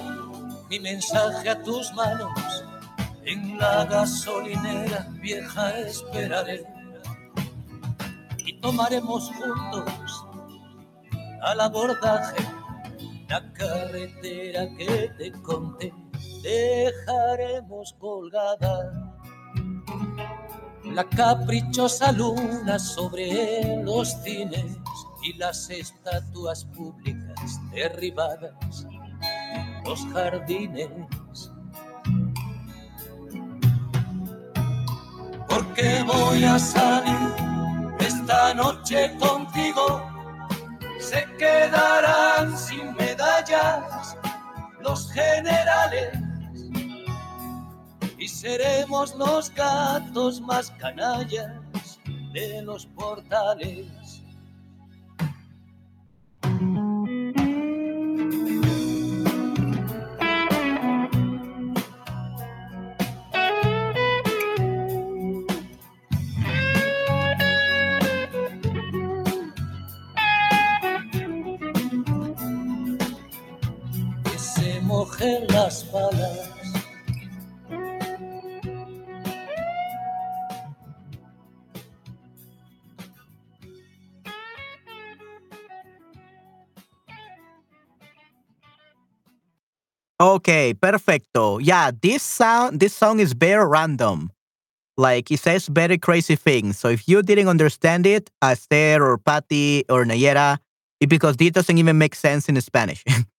mi 0.70 0.80
mensaje 0.80 1.50
a 1.50 1.62
tus 1.62 1.94
manos, 1.94 2.64
en 3.24 3.58
la 3.58 3.86
gasolinera 3.86 5.08
vieja 5.22 5.80
esperaré. 5.80 6.66
Y 8.46 8.60
tomaremos 8.60 9.32
juntos 9.32 10.26
al 11.42 11.62
abordaje 11.62 12.44
la 13.28 13.54
carretera 13.54 14.68
que 14.78 15.12
te 15.18 15.32
conté. 15.42 15.94
Dejaremos 16.44 17.96
colgada 18.00 19.14
la 20.84 21.04
caprichosa 21.10 22.12
luna 22.12 22.78
sobre 22.80 23.84
los 23.84 24.10
cines 24.24 24.78
y 25.24 25.34
las 25.34 25.70
estatuas 25.70 26.66
públicas 26.66 27.60
derribadas, 27.72 28.86
los 29.86 30.06
jardines. 30.08 30.90
Porque 35.48 36.04
voy 36.06 36.44
a 36.44 36.60
salir 36.60 37.34
esta 38.00 38.54
noche 38.54 39.16
contigo, 39.20 40.02
se 41.00 41.26
quedarán 41.38 42.58
sin 42.58 42.94
medallas 42.96 44.18
los 44.82 45.12
generales 45.12 46.18
y 48.18 48.28
seremos 48.28 49.16
los 49.16 49.54
gatos 49.54 50.42
más 50.42 50.72
canallas 50.72 52.00
de 52.34 52.62
los 52.64 52.86
portales. 52.88 54.05
Mojen 74.86 75.48
las 75.50 75.84
balas. 75.92 76.56
Okay, 90.18 90.74
perfecto. 90.74 91.60
Yeah, 91.60 91.92
this 91.92 92.24
sound 92.24 92.80
this 92.80 92.96
song 92.96 93.20
is 93.20 93.34
very 93.34 93.68
random. 93.68 94.32
Like 94.98 95.30
it 95.30 95.40
says 95.42 95.68
very 95.68 95.98
crazy 95.98 96.38
things. 96.38 96.80
So 96.80 96.88
if 96.88 97.08
you 97.08 97.22
didn't 97.22 97.50
understand 97.50 98.08
it, 98.08 98.32
Esther 98.42 99.04
or 99.04 99.18
Patty 99.18 99.84
or 99.90 100.06
Nayera, 100.06 100.58
it's 101.02 101.10
because 101.10 101.36
this 101.36 101.52
doesn't 101.52 101.78
even 101.78 101.98
make 101.98 102.16
sense 102.16 102.48
in 102.48 102.60
Spanish. 102.62 103.04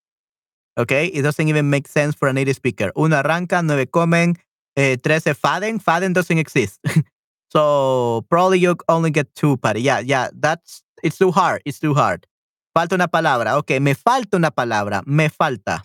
okay, 0.76 1.06
it 1.06 1.22
doesn't 1.22 1.48
even 1.48 1.70
make 1.70 1.88
sense 1.88 2.14
for 2.14 2.28
a 2.28 2.32
native 2.32 2.56
speaker. 2.56 2.92
Uno 2.96 3.16
arranca, 3.16 3.62
nueve 3.62 3.86
comen, 3.86 4.36
eh, 4.76 4.96
trece 4.96 5.34
faden. 5.34 5.80
Faden 5.82 6.12
doesn't 6.12 6.38
exist. 6.38 6.80
so 7.52 8.24
probably 8.30 8.58
you 8.58 8.76
only 8.88 9.10
get 9.10 9.34
two, 9.34 9.56
Patty. 9.56 9.82
Yeah, 9.82 10.00
yeah, 10.00 10.28
that's 10.34 10.82
it's 11.02 11.18
too 11.18 11.30
hard. 11.30 11.62
It's 11.64 11.80
too 11.80 11.94
hard. 11.94 12.26
Falta 12.74 12.94
una 12.94 13.08
palabra. 13.08 13.56
Okay, 13.58 13.80
me 13.80 13.94
falta 13.94 14.36
una 14.36 14.50
palabra. 14.50 15.02
Me 15.06 15.28
falta. 15.28 15.82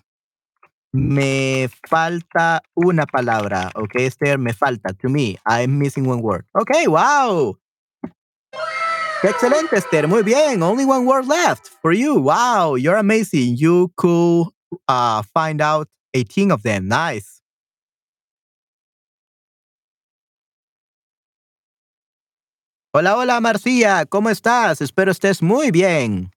Me 0.94 1.70
falta 1.88 2.62
una 2.76 3.06
palabra. 3.06 3.72
Okay, 3.76 4.08
Esther, 4.08 4.38
me 4.38 4.52
falta. 4.52 4.94
To 5.02 5.08
me, 5.08 5.38
I'm 5.46 5.80
missing 5.80 6.06
one 6.06 6.22
word. 6.22 6.46
Okay, 6.60 6.88
wow. 6.88 7.56
Excelente, 9.24 9.78
Esther. 9.78 10.08
Muy 10.08 10.24
bien. 10.24 10.62
Only 10.64 10.84
one 10.84 11.06
word 11.06 11.28
left 11.28 11.70
for 11.82 11.94
you. 11.94 12.16
Wow, 12.16 12.76
you're 12.76 12.98
amazing. 12.98 13.56
You 13.56 13.94
could 13.96 14.48
uh, 14.88 15.22
find 15.34 15.62
out 15.62 15.88
18 16.14 16.52
of 16.52 16.64
them. 16.64 16.88
Nice. 16.88 17.42
Hola, 22.94 23.16
hola, 23.16 23.40
Marcia. 23.40 24.06
¿Cómo 24.06 24.30
estás? 24.30 24.82
Espero 24.82 25.12
estés 25.12 25.42
muy 25.42 25.72
bien. 25.72 26.32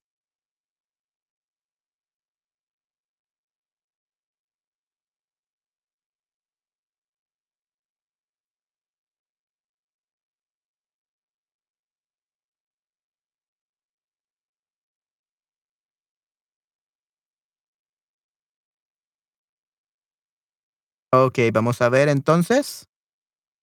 Ok, 21.16 21.38
vamos 21.52 21.80
a 21.80 21.88
ver 21.88 22.08
entonces. 22.08 22.88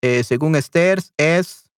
Eh, 0.03 0.23
según 0.25 0.55
Esther, 0.55 0.99
es 1.17 1.71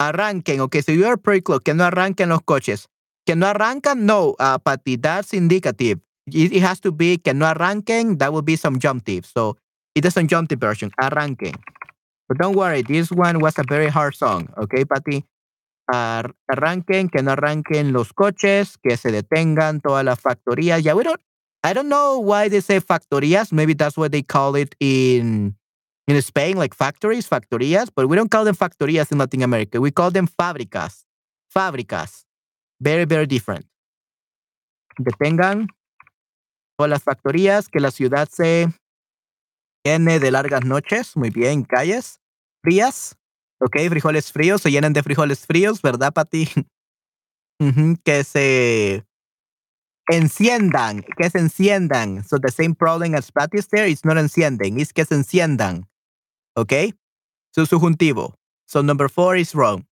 arranquen. 0.00 0.60
Ok, 0.60 0.76
so 0.76 0.92
you 0.92 1.06
are 1.06 1.18
pretty 1.18 1.42
close. 1.42 1.60
Que 1.62 1.74
no 1.74 1.84
arranquen 1.84 2.30
los 2.30 2.40
coches. 2.42 2.88
Que 3.26 3.36
no 3.36 3.46
arrancan, 3.46 4.06
no, 4.06 4.30
uh, 4.38 4.58
Patty, 4.62 4.96
that's 4.96 5.34
indicative. 5.34 6.00
It, 6.26 6.62
has 6.62 6.80
to 6.80 6.92
be 6.92 7.18
que 7.18 7.34
no 7.34 7.44
arranquen, 7.44 8.16
that 8.18 8.32
would 8.32 8.46
be 8.46 8.56
some 8.56 8.78
jump 8.78 9.04
tip. 9.04 9.26
So 9.26 9.58
it 9.94 10.06
is 10.06 10.16
a 10.16 10.22
jump 10.22 10.48
tip 10.48 10.60
version, 10.60 10.92
arranquen. 10.98 11.54
But 12.26 12.38
don't 12.38 12.56
worry, 12.56 12.82
this 12.82 13.10
one 13.10 13.40
was 13.40 13.58
a 13.58 13.64
very 13.68 13.88
hard 13.88 14.14
song. 14.14 14.48
Okay, 14.56 14.86
Patty. 14.86 15.26
Ar- 15.92 16.34
arranquen, 16.50 17.10
que 17.10 17.22
no 17.22 17.32
arranquen 17.32 17.92
los 17.92 18.14
coches, 18.14 18.78
que 18.78 18.96
se 18.96 19.10
detengan 19.12 19.82
todas 19.82 20.04
las 20.04 20.20
factorías. 20.20 20.82
Yeah, 20.82 20.94
we 20.94 21.04
don't, 21.04 21.20
I 21.68 21.74
don't 21.74 21.90
know 21.90 22.18
why 22.18 22.48
they 22.48 22.60
say 22.60 22.80
factorías. 22.80 23.52
Maybe 23.52 23.74
that's 23.74 23.98
what 23.98 24.10
they 24.10 24.22
call 24.22 24.56
it 24.56 24.74
in 24.80 25.54
in 26.06 26.22
Spain, 26.22 26.56
like 26.56 26.74
factories, 26.74 27.28
factorías, 27.28 27.90
but 27.94 28.08
we 28.08 28.16
don't 28.16 28.30
call 28.30 28.44
them 28.46 28.54
factorías 28.54 29.12
in 29.12 29.18
Latin 29.18 29.42
America. 29.42 29.78
We 29.78 29.90
call 29.90 30.10
them 30.10 30.26
fábricas. 30.26 31.04
Fábricas. 31.54 32.24
Very, 32.80 33.04
very 33.04 33.26
different. 33.26 33.66
Detengan 34.98 35.68
todas 36.78 36.88
las 36.88 37.02
factorías, 37.02 37.68
que 37.68 37.80
la 37.80 37.90
ciudad 37.90 38.30
se 38.30 38.68
llene 39.84 40.18
de 40.18 40.30
largas 40.30 40.64
noches. 40.64 41.16
Muy 41.16 41.28
bien, 41.28 41.64
calles 41.64 42.18
frías. 42.62 43.14
Ok, 43.60 43.76
frijoles 43.90 44.32
fríos, 44.32 44.62
se 44.62 44.70
llenan 44.70 44.94
de 44.94 45.02
frijoles 45.02 45.44
fríos, 45.44 45.82
¿verdad, 45.82 46.14
Pati? 46.14 46.48
Que 48.04 48.24
se 48.24 49.04
enciendan, 50.10 51.04
que 51.16 51.30
se 51.30 51.38
enciendan. 51.38 52.24
So 52.24 52.38
the 52.38 52.50
same 52.50 52.74
problem 52.74 53.14
as 53.14 53.30
there, 53.68 53.86
it's 53.86 54.04
not 54.04 54.16
encienden, 54.16 54.78
it's 54.80 54.92
que 54.92 55.04
se 55.04 55.14
enciendan. 55.14 55.86
Okay? 56.56 56.94
Su 57.54 57.66
subjuntivo. 57.66 58.34
So 58.66 58.82
number 58.82 59.08
four 59.08 59.36
is 59.36 59.54
wrong. 59.54 59.86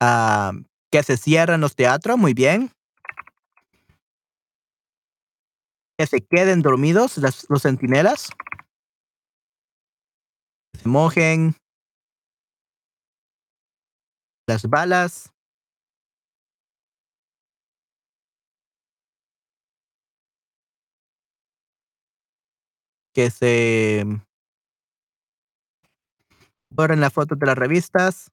Um, 0.00 0.66
que 0.90 1.02
se 1.02 1.16
cierran 1.16 1.60
los 1.60 1.74
teatros, 1.74 2.18
muy 2.18 2.34
bien. 2.34 2.70
Que 5.98 6.06
se 6.06 6.20
queden 6.20 6.62
dormidos 6.62 7.18
las- 7.18 7.46
los 7.48 7.62
centinelas. 7.62 8.30
Se 10.82 10.88
mojen 10.88 11.54
las 14.48 14.68
balas. 14.68 15.30
Que 23.14 23.30
se 23.30 24.04
Ahora 26.76 26.94
en 26.94 27.00
las 27.00 27.12
fotos 27.12 27.38
de 27.38 27.46
las 27.46 27.56
revistas. 27.58 28.32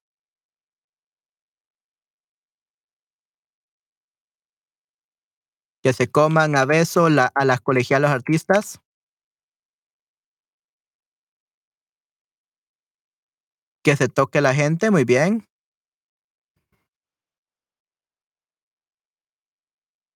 Que 5.84 5.94
se 5.94 6.10
coman 6.10 6.56
a 6.56 6.66
beso 6.66 7.08
la- 7.08 7.32
a 7.34 7.44
las 7.46 7.60
colegialas 7.62 8.10
artistas. 8.10 8.80
Que 13.84 13.96
se 13.96 14.08
toque 14.08 14.40
la 14.42 14.54
gente, 14.54 14.90
muy 14.90 15.04
bien. 15.04 15.44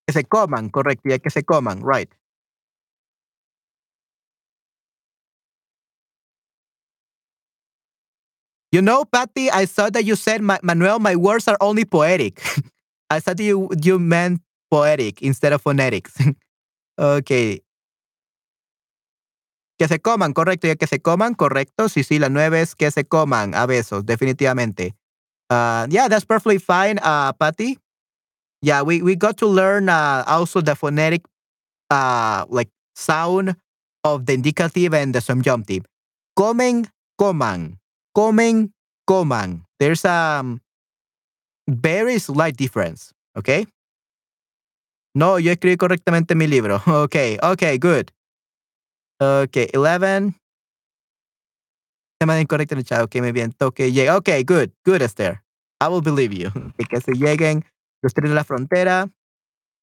Que 0.08 0.12
se 0.12 0.24
coman, 0.24 0.68
correcto, 0.68 1.08
ya 1.08 1.18
que 1.18 1.30
se 1.30 1.44
coman, 1.44 1.80
right. 1.82 2.10
You 8.74 8.82
know, 8.82 9.04
Patty, 9.04 9.54
I 9.54 9.66
saw 9.70 9.86
that 9.90 10.02
you 10.02 10.16
said, 10.18 10.42
"Ma- 10.42 10.58
Manuel, 10.66 10.98
my 10.98 11.14
words 11.14 11.46
are 11.46 11.56
only 11.62 11.84
poetic. 11.86 12.42
I 13.08 13.22
thought 13.22 13.38
you 13.38 13.70
you 13.78 14.02
meant 14.02 14.42
poetic 14.66 15.22
instead 15.22 15.54
of 15.54 15.62
phonetics. 15.62 16.18
okay. 16.98 17.62
Que 19.78 19.86
se 19.86 20.02
coman, 20.02 20.34
correcto, 20.34 20.66
ya 20.66 20.74
que 20.74 20.90
se 20.90 20.98
coman, 20.98 21.38
correcto. 21.38 21.86
Sí, 21.86 22.02
sí, 22.02 22.18
la 22.18 22.34
nueve 22.34 22.62
es 22.66 22.74
que 22.74 22.90
se 22.90 23.04
coman 23.06 23.54
a 23.54 23.62
besos, 23.66 24.02
definitivamente. 24.02 24.98
Uh, 25.48 25.86
yeah, 25.88 26.08
that's 26.10 26.26
perfectly 26.26 26.58
fine, 26.58 26.98
uh, 26.98 27.30
Patty. 27.32 27.78
Yeah, 28.60 28.82
we, 28.82 29.02
we 29.02 29.14
got 29.14 29.36
to 29.38 29.46
learn 29.46 29.88
uh, 29.88 30.24
also 30.26 30.60
the 30.60 30.74
phonetic 30.74 31.22
uh, 31.90 32.44
like 32.48 32.70
sound 32.96 33.54
of 34.02 34.26
the 34.26 34.34
indicative 34.34 34.94
and 34.94 35.14
the 35.14 35.20
subjunctive. 35.20 35.86
Comen, 36.36 36.90
coman. 37.20 37.78
Comen, 38.14 38.72
coman. 39.06 39.66
There's 39.78 40.04
a 40.04 40.40
um, 40.40 40.60
very 41.68 42.18
slight 42.18 42.56
difference, 42.56 43.12
okay? 43.36 43.66
No, 45.14 45.38
yo 45.38 45.52
escribí 45.52 45.76
correctamente 45.76 46.34
mi 46.34 46.46
libro. 46.46 46.80
Okay, 46.86 47.38
okay, 47.42 47.78
good. 47.78 48.10
Okay, 49.20 49.68
11. 49.74 50.34
Se 52.20 52.26
me 52.26 52.40
incorrecto 52.40 52.74
en 52.74 52.78
el 52.78 52.84
chat. 52.84 53.02
Okay, 53.02 53.20
muy 53.20 53.32
bien. 53.32 53.52
Toque, 53.52 53.92
llega. 53.92 54.16
Okay, 54.16 54.44
good, 54.44 54.70
good, 54.84 55.02
Esther. 55.02 55.42
I 55.80 55.88
will 55.88 56.02
believe 56.02 56.32
you. 56.32 56.50
Que 56.88 57.00
se 57.00 57.12
lleguen 57.12 57.64
los 58.02 58.12
trenes 58.12 58.30
de 58.30 58.34
la 58.34 58.44
frontera, 58.44 59.08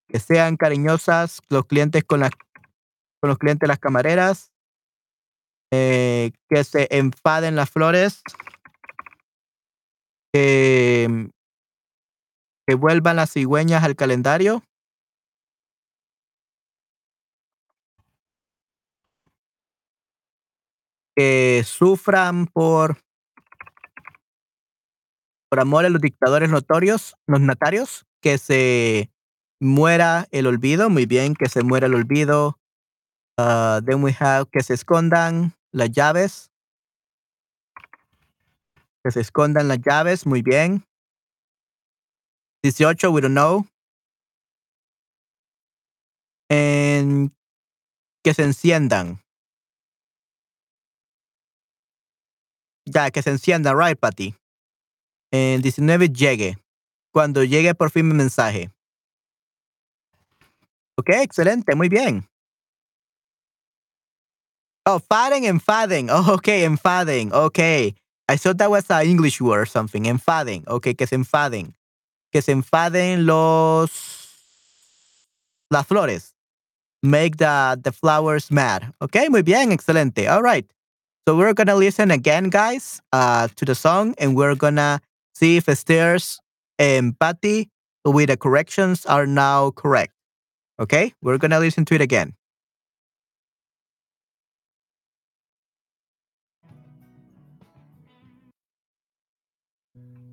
que 0.07 0.19
sean 0.19 0.57
cariñosas 0.57 1.41
los 1.49 1.65
clientes 1.65 2.03
con 2.03 2.21
con 2.21 3.29
los 3.29 3.37
clientes 3.37 3.67
las 3.67 3.79
camareras, 3.79 4.50
eh, 5.71 6.31
que 6.49 6.63
se 6.63 6.87
enfaden 6.91 7.55
las 7.55 7.69
flores, 7.69 8.21
que, 10.33 11.29
que 12.67 12.75
vuelvan 12.75 13.15
las 13.15 13.31
cigüeñas 13.31 13.83
al 13.83 13.95
calendario. 13.95 14.63
Que 21.15 21.63
sufran 21.65 22.47
por 22.47 22.97
por 25.51 25.59
amor 25.59 25.85
a 25.85 25.89
los 25.89 26.01
dictadores 26.01 26.49
notorios, 26.49 27.17
los 27.27 27.41
notarios, 27.41 28.05
que 28.21 28.37
se 28.37 29.11
muera 29.59 30.25
el 30.31 30.47
olvido, 30.47 30.89
muy 30.89 31.05
bien, 31.05 31.35
que 31.35 31.49
se 31.49 31.61
muera 31.61 31.87
el 31.87 31.93
olvido. 31.93 32.57
Uh, 33.37 33.81
then 33.85 34.01
we 34.01 34.15
have 34.17 34.45
que 34.49 34.63
se 34.63 34.73
escondan 34.73 35.53
las 35.71 35.91
llaves. 35.91 36.51
Que 39.03 39.11
se 39.11 39.21
escondan 39.21 39.67
las 39.67 39.79
llaves, 39.79 40.25
muy 40.25 40.41
bien. 40.41 40.85
18, 42.63 43.11
we 43.11 43.21
don't 43.21 43.33
know. 43.33 43.65
En 46.49 47.33
que 48.23 48.33
se 48.33 48.43
enciendan. 48.43 49.19
Ya, 52.85 53.09
que 53.09 53.21
se 53.21 53.31
encienda, 53.31 53.73
right, 53.73 53.97
Patty. 53.97 54.35
El 55.31 55.61
19 55.61 56.09
llegue. 56.09 56.57
Cuando 57.13 57.43
llegue 57.43 57.73
por 57.73 57.89
fin 57.89 58.07
mi 58.07 58.13
mensaje. 58.13 58.71
Ok, 60.97 61.09
excelente, 61.09 61.75
muy 61.75 61.89
bien. 61.89 62.30
Oh, 64.91 64.99
faden, 64.99 65.45
enfaden. 65.45 66.09
Oh, 66.09 66.33
ok, 66.33 66.65
and 66.65 66.77
enfaden. 66.77 67.31
Ok. 67.31 67.95
I 68.27 68.35
thought 68.35 68.57
that 68.57 68.69
was 68.69 68.89
an 68.89 69.05
English 69.05 69.39
word 69.39 69.61
or 69.61 69.65
something. 69.65 70.03
Enfaden. 70.03 70.65
Ok, 70.67 70.97
que 70.97 71.07
se 71.07 71.15
enfaden. 71.15 71.73
Que 72.33 72.41
se 72.41 72.51
enfaden 72.51 73.25
los. 73.25 74.27
Las 75.71 75.87
flores. 75.87 76.33
Make 77.01 77.37
the, 77.37 77.79
the 77.81 77.93
flowers 77.93 78.51
mad. 78.51 78.93
Ok, 78.99 79.15
muy 79.29 79.43
bien, 79.43 79.71
excelente. 79.71 80.27
All 80.27 80.43
right. 80.43 80.69
So 81.25 81.37
we're 81.37 81.53
gonna 81.53 81.75
listen 81.75 82.11
again, 82.11 82.49
guys, 82.49 83.01
uh, 83.13 83.47
to 83.55 83.63
the 83.63 83.75
song, 83.75 84.13
and 84.17 84.35
we're 84.35 84.55
gonna 84.55 84.99
see 85.33 85.55
if 85.55 85.69
Esther's 85.69 86.41
and 86.77 87.17
Patty 87.17 87.69
with 88.03 88.27
the 88.27 88.35
corrections 88.35 89.05
are 89.05 89.25
now 89.25 89.71
correct. 89.71 90.11
Okay, 90.81 91.13
we're 91.21 91.37
gonna 91.37 91.59
listen 91.59 91.85
to 91.85 91.95
it 91.95 92.01
again. 92.01 92.33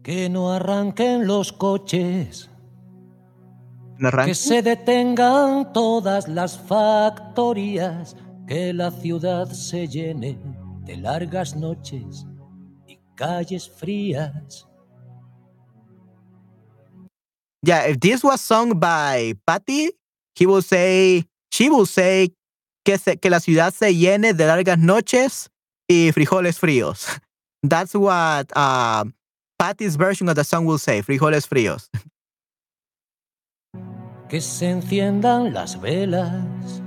Que 0.08 0.30
no 0.30 0.50
arranquen 0.50 1.26
los 1.26 1.52
coches, 1.52 2.48
que 4.24 4.34
se 4.34 4.62
detengan 4.62 5.70
todas 5.74 6.28
las 6.28 6.58
factorías, 6.58 8.16
que 8.46 8.72
la 8.72 8.90
ciudad 8.90 9.50
se 9.52 9.86
llene 9.86 10.38
de 10.86 10.96
largas 10.96 11.54
noches 11.56 12.26
y 12.86 12.98
calles 13.16 13.68
frías. 13.68 14.66
Yeah, 17.62 17.90
if 17.90 18.00
this 18.00 18.24
was 18.24 18.40
sung 18.40 18.80
by 18.80 19.34
Patty, 19.46 19.90
he 20.34 20.46
will 20.46 20.62
say, 20.62 21.26
she 21.52 21.68
will 21.68 21.84
say 21.84 22.32
que, 22.82 22.96
se, 22.96 23.18
que 23.18 23.28
la 23.28 23.40
ciudad 23.40 23.74
se 23.74 23.94
llene 23.94 24.32
de 24.32 24.46
largas 24.46 24.78
noches 24.78 25.50
y 25.86 26.12
frijoles 26.12 26.58
fríos. 26.58 27.08
That's 27.62 27.94
what 27.94 28.50
uh, 28.56 29.04
Patty's 29.58 29.96
version 29.96 30.28
of 30.28 30.36
the 30.36 30.44
song 30.44 30.66
will 30.66 30.78
say, 30.78 31.02
frijoles 31.02 31.46
fríos. 31.46 31.90
que 34.28 34.40
se 34.42 34.70
enciendan 34.70 35.54
las 35.54 35.80
velas, 35.80 36.82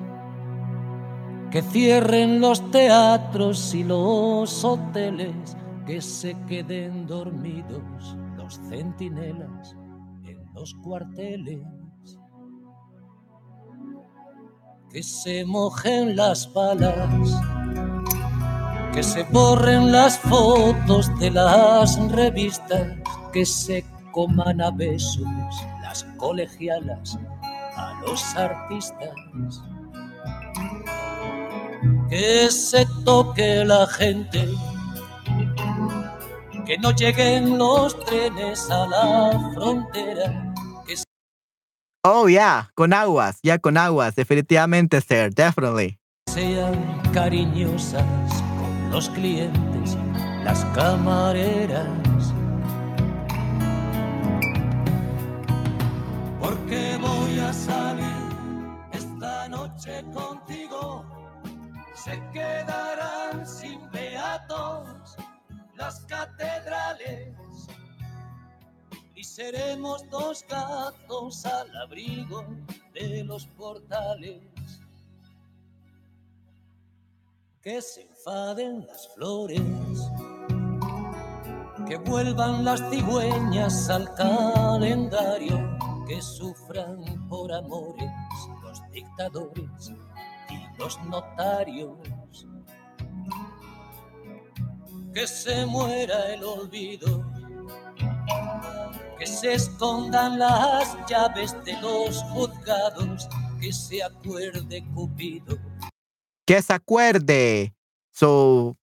que 1.50 1.62
cierren 1.64 2.40
los 2.40 2.70
teatros 2.72 3.74
y 3.74 3.84
los 3.84 4.64
hoteles, 4.64 5.58
que 5.86 6.02
se 6.02 6.36
queden 6.48 7.08
dormidos 7.08 8.16
los 8.38 8.60
centinelas 8.70 9.76
en 10.24 10.38
los 10.54 10.76
cuarteles, 10.76 11.66
que 14.92 15.02
se 15.02 15.44
mojen 15.44 16.16
las 16.16 16.52
balas, 16.54 17.42
que 18.94 19.04
se 19.04 19.24
borren 19.24 19.92
las 19.92 20.20
fotos 20.20 21.10
de 21.20 21.32
las 21.32 21.98
revistas, 22.12 22.88
que 23.32 23.46
se 23.46 23.86
coman 24.12 24.62
a 24.62 24.72
besos 24.72 25.28
las 25.82 26.04
colegialas 26.18 27.18
a 27.76 28.02
los 28.06 28.36
artistas. 28.36 29.10
Que 32.10 32.50
se 32.52 32.86
toque 33.06 33.64
la 33.64 33.88
gente, 33.88 34.48
que 36.66 36.78
no 36.80 36.92
lleguen 36.92 37.58
los 37.58 37.98
trenes 38.06 38.70
a 38.70 38.86
la 38.88 39.52
frontera, 39.54 40.54
que 40.86 40.96
Oh, 42.04 42.28
yeah, 42.28 42.72
con 42.76 42.94
aguas, 42.94 43.40
ya 43.44 43.60
con 43.60 43.78
aguas, 43.78 44.16
definitivamente, 44.16 45.00
sir, 45.02 45.34
definitely. 45.34 45.98
sean 46.28 46.74
cariñosas 47.14 48.04
los 48.92 49.10
clientes, 49.12 49.98
las 50.44 50.66
camareras. 50.76 51.88
Porque 56.42 56.98
voy 57.02 57.40
a 57.40 57.54
salir 57.54 58.06
esta 58.92 59.48
noche 59.48 60.04
contigo, 60.14 61.06
se 61.96 62.22
quedarán 62.34 63.48
sin 63.48 63.90
beatos 63.92 65.16
las 65.76 66.02
catedrales 66.02 67.34
y 69.16 69.24
seremos 69.24 70.04
dos 70.10 70.44
gatos 70.50 71.46
al 71.46 71.78
abrigo 71.78 72.46
de 72.94 73.24
los 73.24 73.46
portales. 73.48 74.42
Que 77.64 77.80
se 77.80 78.02
enfaden 78.02 78.88
las 78.88 79.08
flores, 79.10 79.62
Que 81.88 81.98
vuelvan 81.98 82.66
las 82.66 82.82
cigüeñas 82.90 83.88
al 83.88 84.12
calendario, 84.16 85.78
que 86.08 86.20
sufran 86.24 87.28
por 87.30 87.54
amores 87.54 88.10
los 88.64 88.82
dictadores 88.92 89.92
y 90.50 90.80
los 90.80 91.00
notarios. 91.04 92.00
Que 95.14 95.28
se 95.28 95.64
muera 95.68 96.34
el 96.34 96.44
olvido, 96.44 97.24
que 99.20 99.28
se 99.28 99.54
escondan 99.54 100.40
las 100.40 100.98
llaves 101.08 101.56
de 101.64 101.80
los 101.80 102.24
juzgados, 102.24 103.30
que 103.60 103.72
se 103.72 104.02
acuerde 104.02 104.84
Cupido 104.96 105.71
Que 106.52 106.62
se 106.62 106.74
acuerde. 106.74 107.74
So, 108.12 108.76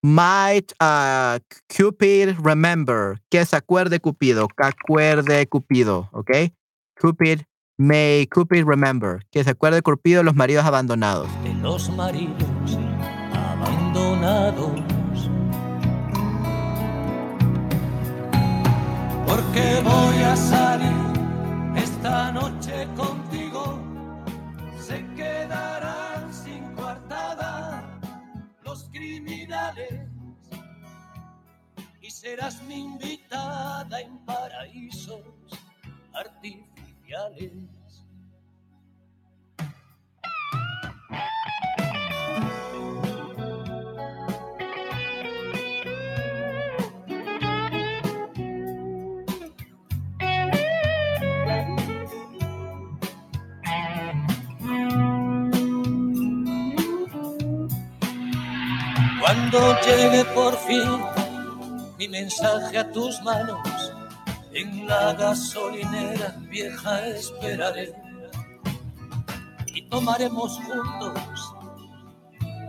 might 0.00 0.72
uh, 0.80 1.40
Cupid 1.66 2.36
remember. 2.40 3.20
Que 3.28 3.44
se 3.44 3.56
acuerde 3.56 3.98
Cupido. 3.98 4.46
Que 4.46 4.68
acuerde 4.68 5.44
Cupido. 5.48 6.08
¿Ok? 6.12 6.30
Cupid, 7.00 7.40
may 7.76 8.28
Cupid 8.28 8.64
remember. 8.64 9.26
Que 9.32 9.42
se 9.42 9.50
acuerde 9.50 9.82
Cupido 9.82 10.22
los 10.22 10.36
maridos 10.36 10.64
abandonados. 10.64 11.28
de 11.42 11.52
los 11.54 11.90
maridos 11.90 12.78
abandonados. 13.34 14.70
Porque 19.26 19.80
voy 19.82 20.22
a 20.22 20.36
salir 20.36 20.92
esta 21.74 22.30
noche 22.30 22.86
contigo, 22.96 23.29
y 32.00 32.10
serás 32.10 32.62
mi 32.64 32.80
invitada 32.80 34.00
en 34.00 34.18
paraísos 34.24 35.22
artificiales. 36.12 37.52
Cuando 59.50 59.80
llegue 59.80 60.24
por 60.26 60.56
fin 60.58 61.02
mi 61.98 62.06
mensaje 62.06 62.78
a 62.78 62.88
tus 62.92 63.20
manos, 63.22 63.58
en 64.52 64.86
la 64.86 65.12
gasolinera 65.14 66.36
vieja 66.48 67.06
esperaré 67.08 67.92
y 69.66 69.82
tomaremos 69.88 70.56
juntos 70.60 71.54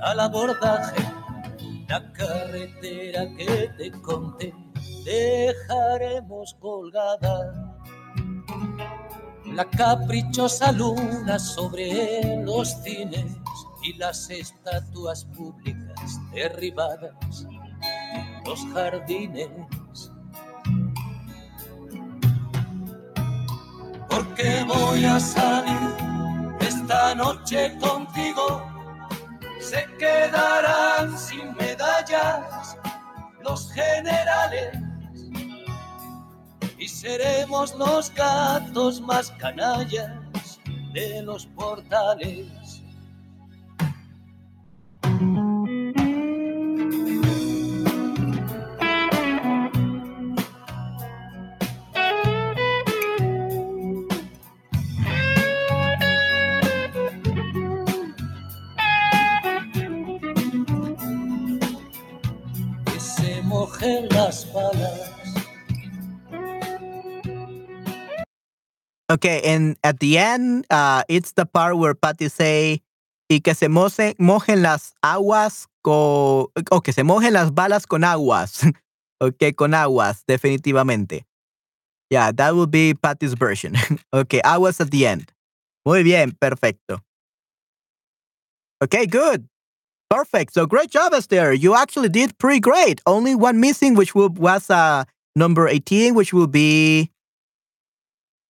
al 0.02 0.22
abordaje 0.22 1.04
la 1.88 2.12
carretera 2.14 3.28
que 3.38 3.70
te 3.78 3.92
conté. 4.02 4.52
Dejaremos 5.06 6.56
colgada 6.60 7.76
la 9.46 9.66
caprichosa 9.70 10.72
luna 10.72 11.38
sobre 11.38 12.38
los 12.44 12.70
cines 12.82 13.38
y 13.82 13.94
las 13.94 14.30
estatuas 14.30 15.26
públicas 15.26 16.20
derribadas, 16.34 17.48
los 18.46 18.66
jardines. 18.74 19.50
Porque 24.10 24.64
voy 24.68 25.06
a 25.06 25.20
salir 25.20 25.96
esta 26.60 27.16
noche 27.16 27.78
contigo, 27.80 28.64
se 29.60 29.86
quedarán 29.98 31.18
sin 31.18 31.54
medallas 31.56 32.78
los 33.44 33.72
generales 33.72 34.78
y 36.78 36.88
seremos 36.88 37.76
los 37.76 38.14
gatos 38.14 39.02
más 39.02 39.32
canallas 39.32 40.60
de 40.94 41.22
los 41.22 41.46
portales. 41.48 42.61
Okay, 69.12 69.42
and 69.44 69.76
at 69.84 70.00
the 70.00 70.18
end, 70.18 70.66
uh, 70.70 71.04
it's 71.10 71.34
the 71.34 71.46
part 71.46 71.78
where 71.78 71.94
Patty 71.94 72.30
say, 72.30 72.82
y 73.30 73.42
que 73.42 73.54
se 73.54 73.68
moje- 73.68 74.16
mojen 74.18 74.62
las 74.62 74.94
aguas 75.04 75.68
con, 75.84 76.48
o 76.72 76.82
que 76.82 76.94
se 76.94 77.04
mojen 77.04 77.34
las 77.34 77.52
balas 77.52 77.86
con 77.86 78.04
aguas. 78.04 78.64
okay, 79.20 79.52
con 79.52 79.74
aguas, 79.74 80.24
definitivamente. 80.26 81.26
Yeah, 82.10 82.32
that 82.32 82.56
will 82.56 82.68
be 82.68 82.94
Patty's 82.94 83.34
version. 83.34 83.76
okay, 84.14 84.40
aguas 84.44 84.80
at 84.80 84.92
the 84.92 85.06
end. 85.06 85.32
Muy 85.86 86.04
bien, 86.04 86.32
perfecto. 86.40 87.02
Okay, 88.82 89.06
good. 89.06 89.48
Perfect. 90.12 90.54
So 90.54 90.68
great 90.68 90.92
job, 90.92 91.14
Esther. 91.14 91.54
You 91.54 91.74
actually 91.74 92.10
did 92.10 92.38
pretty 92.38 92.60
great. 92.60 93.00
Only 93.06 93.34
one 93.34 93.62
missing, 93.62 93.96
which 93.96 94.14
will, 94.14 94.30
was 94.30 94.70
uh, 94.70 95.06
number 95.38 95.68
18, 95.68 96.14
which 96.14 96.34
will 96.34 96.48
be 96.48 97.10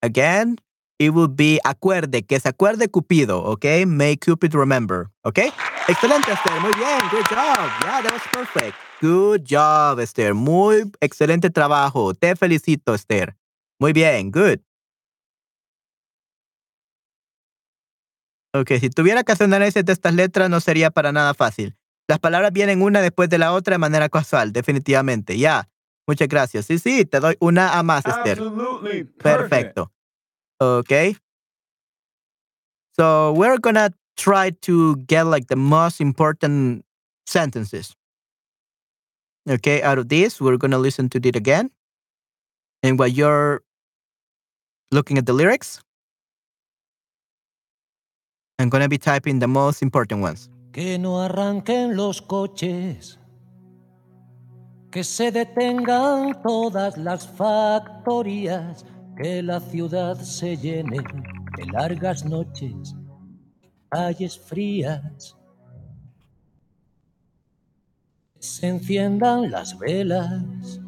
Again, 0.03 0.57
it 0.97 1.11
will 1.13 1.27
be 1.27 1.59
acuerde, 1.63 2.27
que 2.27 2.39
se 2.39 2.49
acuerde 2.49 2.87
Cupido, 2.87 3.43
okay? 3.45 3.85
May 3.85 4.15
Cupid 4.15 4.55
remember, 4.55 5.09
okay? 5.25 5.51
Excelente, 5.87 6.31
Esther. 6.31 6.59
Muy 6.59 6.73
bien. 6.73 6.99
Good 7.11 7.25
job. 7.29 7.69
Yeah, 7.83 8.01
that 8.01 8.11
was 8.11 8.21
perfect. 8.31 8.75
Good 8.99 9.45
job, 9.45 9.99
Esther. 9.99 10.33
Muy 10.33 10.83
excelente 11.01 11.49
trabajo. 11.51 12.13
Te 12.13 12.35
felicito, 12.35 12.95
Esther. 12.95 13.35
Muy 13.79 13.93
bien. 13.93 14.31
Good. 14.31 14.61
Ok, 18.53 18.71
si 18.79 18.89
tuviera 18.89 19.23
que 19.23 19.31
hacer 19.31 19.47
un 19.47 19.53
análisis 19.53 19.85
de 19.85 19.93
estas 19.93 20.13
letras 20.13 20.49
no 20.49 20.59
sería 20.59 20.91
para 20.91 21.11
nada 21.11 21.33
fácil. 21.33 21.75
Las 22.07 22.19
palabras 22.19 22.51
vienen 22.51 22.81
una 22.81 23.01
después 23.01 23.29
de 23.29 23.37
la 23.37 23.53
otra 23.53 23.75
de 23.75 23.77
manera 23.79 24.09
casual, 24.09 24.51
definitivamente. 24.51 25.37
Ya. 25.37 25.69
Muchas 26.07 26.27
gracias. 26.27 26.65
Sí, 26.65 26.79
sí, 26.79 27.05
te 27.05 27.19
doy 27.19 27.37
una 27.39 27.77
a 27.77 27.83
más, 27.83 28.05
Esther. 28.05 28.41
Perfecto. 29.17 29.91
Okay. 30.59 31.15
So 32.97 33.31
we're 33.33 33.57
gonna 33.59 33.91
try 34.17 34.51
to 34.63 34.97
get 35.07 35.25
like 35.25 35.47
the 35.47 35.55
most 35.55 36.01
important 36.01 36.83
sentences. 37.25 37.95
Okay, 39.49 39.81
out 39.81 39.97
of 39.97 40.09
this, 40.09 40.41
we're 40.41 40.57
gonna 40.57 40.77
listen 40.77 41.09
to 41.09 41.19
it 41.19 41.35
again. 41.35 41.71
And 42.83 42.99
while 42.99 43.07
you're 43.07 43.63
looking 44.91 45.17
at 45.17 45.25
the 45.25 45.33
lyrics, 45.33 45.81
I'm 48.61 48.69
gonna 48.69 48.87
be 48.87 48.99
typing 48.99 49.39
the 49.39 49.47
most 49.47 49.81
important 49.81 50.21
ones. 50.21 50.49
Que 50.71 50.99
no 50.99 51.19
arranquen 51.19 51.95
los 51.95 52.21
coches, 52.21 53.19
que 54.91 55.03
se 55.03 55.31
detengan 55.31 56.41
todas 56.43 56.95
las 56.95 57.27
factorías, 57.27 58.85
que 59.17 59.41
la 59.41 59.59
ciudad 59.59 60.15
se 60.21 60.55
llene 60.55 60.99
de 61.57 61.65
largas 61.73 62.23
noches, 62.23 62.95
calles 63.89 64.37
frías. 64.37 65.35
Se 68.39 68.67
enciendan 68.67 69.49
las 69.49 69.77
velas, 69.79 70.79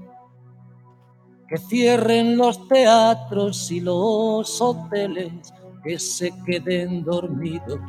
que 1.50 1.58
cierren 1.58 2.38
los 2.38 2.68
teatros 2.68 3.72
y 3.72 3.80
los 3.80 4.62
hoteles, 4.62 5.52
que 5.84 6.00
se 6.00 6.32
queden 6.46 7.04
dormidos 7.04 7.80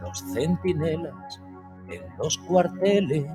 los 0.00 0.24
centinelas 0.32 1.40
en 1.88 2.02
los 2.18 2.38
cuarteles. 2.38 3.26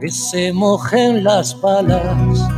Que 0.00 0.08
se 0.08 0.52
mojen 0.52 1.24
las 1.24 1.60
balas, 1.60 2.48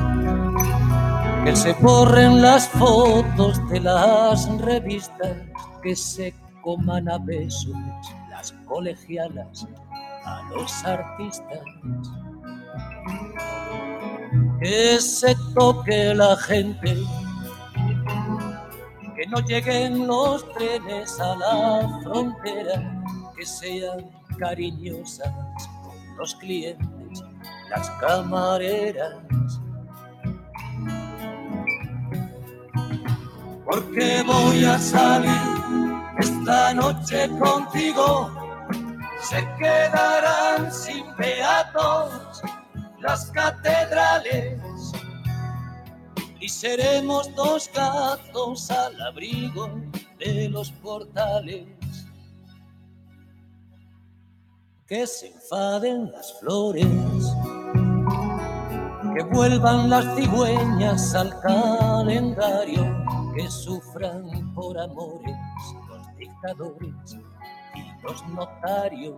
que 1.45 1.55
se 1.55 1.73
borren 1.75 2.43
las 2.43 2.69
fotos 2.69 3.69
de 3.69 3.81
las 3.81 4.49
revistas, 4.61 5.37
que 5.83 5.95
se 5.95 6.35
coman 6.63 7.09
a 7.09 7.19
besos 7.19 7.77
las 8.31 8.53
colegialas 8.67 9.67
a 10.25 10.43
los 10.51 10.85
artistas. 10.85 11.61
que 14.61 14.99
se 15.01 15.35
toque 15.55 16.15
la 16.15 16.37
gente, 16.37 16.97
no 19.29 19.41
lleguen 19.41 20.07
los 20.07 20.51
trenes 20.53 21.19
a 21.21 21.37
la 21.37 22.01
frontera, 22.03 23.03
que 23.37 23.45
sean 23.45 24.11
cariñosas 24.39 25.33
los 26.17 26.35
clientes, 26.37 27.25
las 27.71 27.91
camareras. 27.91 29.15
Porque 33.65 34.23
voy 34.27 34.65
a 34.65 34.79
salir 34.79 35.31
esta 36.19 36.73
noche 36.75 37.29
contigo, 37.39 38.31
se 39.23 39.47
quedarán 39.59 40.73
sin 40.73 41.05
beatos 41.17 42.43
las 43.01 43.27
catedrales 43.33 44.61
y 46.47 46.49
seremos 46.49 47.35
dos 47.35 47.69
gatos 47.75 48.71
al 48.71 49.03
abrigo 49.03 49.69
de 50.17 50.49
los 50.49 50.71
portales. 50.71 51.67
Que 54.87 55.09
se 55.09 55.33
enfaden 55.33 56.13
las 56.13 56.39
flores, 56.39 56.87
que 59.17 59.25
vuelvan 59.25 59.91
las 59.91 60.05
cigüeñas 60.15 61.17
al 61.17 61.37
calendario, 61.41 62.95
que 63.35 63.51
sufran 63.51 64.55
por 64.55 64.79
amores 64.79 65.37
los 65.89 66.17
dictadores 66.17 67.17
y 67.75 68.03
los 68.05 68.25
notarios 68.29 69.17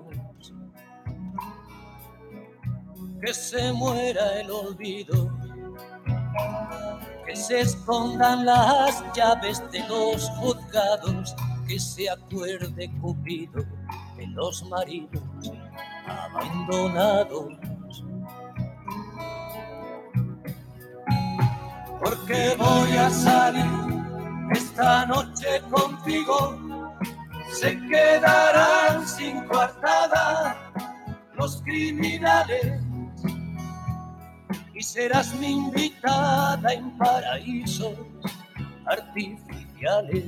que 3.21 3.35
se 3.35 3.73
muera 3.73 4.41
el 4.41 4.51
olvido, 4.51 5.38
que 7.27 7.37
se 7.37 7.61
escondan 7.61 8.47
las 8.47 9.05
llaves 9.15 9.63
de 9.71 9.87
los 9.89 10.29
juzgados, 10.31 11.35
que 11.67 11.79
se 11.79 12.09
acuerde 12.09 12.91
Cupido 13.01 13.65
de 14.17 14.27
los 14.29 14.63
maridos 14.65 15.23
abandonados. 16.07 17.53
Porque 22.01 22.55
voy 22.57 22.97
a 22.97 23.11
salir 23.11 23.67
esta 24.53 25.05
noche 25.07 25.61
contigo, 25.71 26.57
se 27.53 27.79
quedarán 27.89 29.07
sin 29.07 29.45
coartada 29.45 30.57
los 31.35 31.61
criminales 31.63 32.88
serás 34.89 35.35
mi 35.35 35.51
invitada 35.51 36.73
en 36.73 36.97
paraísos 36.97 37.93
artificiales. 38.87 40.25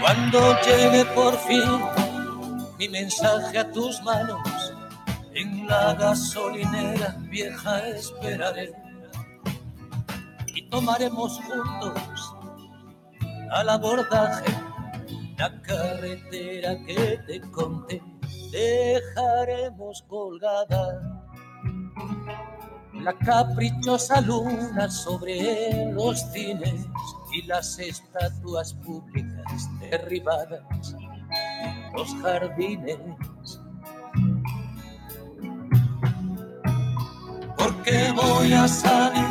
Cuando 0.00 0.56
llegue 0.62 1.04
por 1.14 1.36
fin 1.40 2.05
mi 2.78 2.88
mensaje 2.88 3.58
a 3.58 3.70
tus 3.70 4.02
manos. 4.02 4.74
En 5.34 5.66
la 5.66 5.94
gasolinera 5.94 7.16
vieja 7.28 7.88
esperaré 7.88 8.72
y 10.54 10.68
tomaremos 10.70 11.38
juntos 11.40 12.34
al 13.50 13.68
abordaje 13.68 14.50
la 15.36 15.60
carretera 15.60 16.76
que 16.86 17.20
te 17.26 17.40
conté. 17.50 18.02
Dejaremos 18.50 20.02
colgada 20.08 21.22
la 22.94 23.12
caprichosa 23.18 24.22
luna 24.22 24.90
sobre 24.90 25.92
los 25.92 26.18
cines 26.32 26.86
y 27.32 27.42
las 27.42 27.78
estatuas 27.78 28.72
públicas 28.72 29.68
derribadas 29.80 30.96
los 31.94 32.14
jardines. 32.22 32.98
Porque 37.56 38.12
voy 38.14 38.52
a 38.52 38.68
salir 38.68 39.24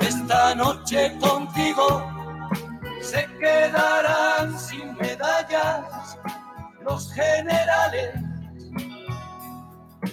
esta 0.00 0.54
noche 0.54 1.16
contigo. 1.20 2.02
Se 3.00 3.26
quedarán 3.40 4.58
sin 4.58 4.94
medallas 4.96 6.18
los 6.82 7.12
generales 7.12 8.14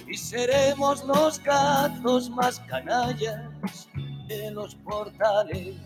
y 0.06 0.16
seremos 0.16 1.04
los 1.04 1.42
gatos 1.42 2.30
más 2.30 2.60
canallas 2.60 3.88
de 4.28 4.50
los 4.50 4.74
portales. 4.76 5.76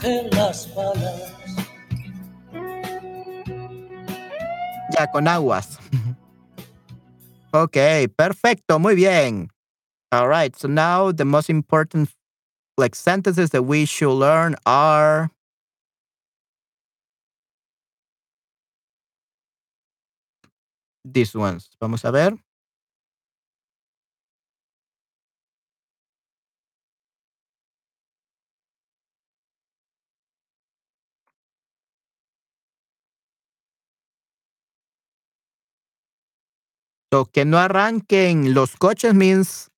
Mojen 0.00 0.30
las 0.30 0.74
balas. 0.74 1.34
Ya, 4.92 5.10
con 5.12 5.28
aguas. 5.28 5.78
ok, 7.52 7.76
perfecto, 8.16 8.78
muy 8.78 8.94
bien. 8.94 9.48
All 10.12 10.28
right, 10.28 10.56
so 10.56 10.68
now 10.68 11.12
the 11.12 11.24
most 11.24 11.48
important 11.48 12.10
like 12.76 12.96
sentences 12.96 13.50
that 13.50 13.62
we 13.62 13.84
should 13.84 14.14
learn 14.14 14.56
are 14.66 15.30
these 21.04 21.34
ones. 21.34 21.70
Vamos 21.80 22.04
a 22.04 22.10
ver. 22.10 22.36
So, 37.12 37.24
que 37.26 37.44
no 37.44 37.58
arranquen 37.58 38.54
los 38.54 38.76
coches 38.76 39.14
means 39.14 39.68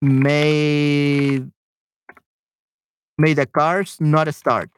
may 0.00 1.42
may 3.18 3.34
the 3.34 3.46
cars 3.46 4.00
not 4.00 4.32
start. 4.32 4.70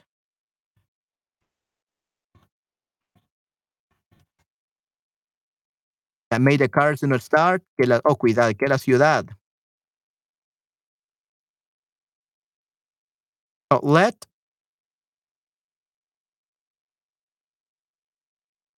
May 6.38 6.56
the 6.56 6.68
cars 6.68 7.02
not 7.02 7.22
start. 7.22 7.62
Que 7.78 7.86
la, 7.86 8.00
oh, 8.04 8.16
cuidado, 8.16 8.52
que 8.54 8.66
la 8.66 8.78
ciudad. 8.78 9.26
Uh, 13.70 13.80
let. 13.82 14.26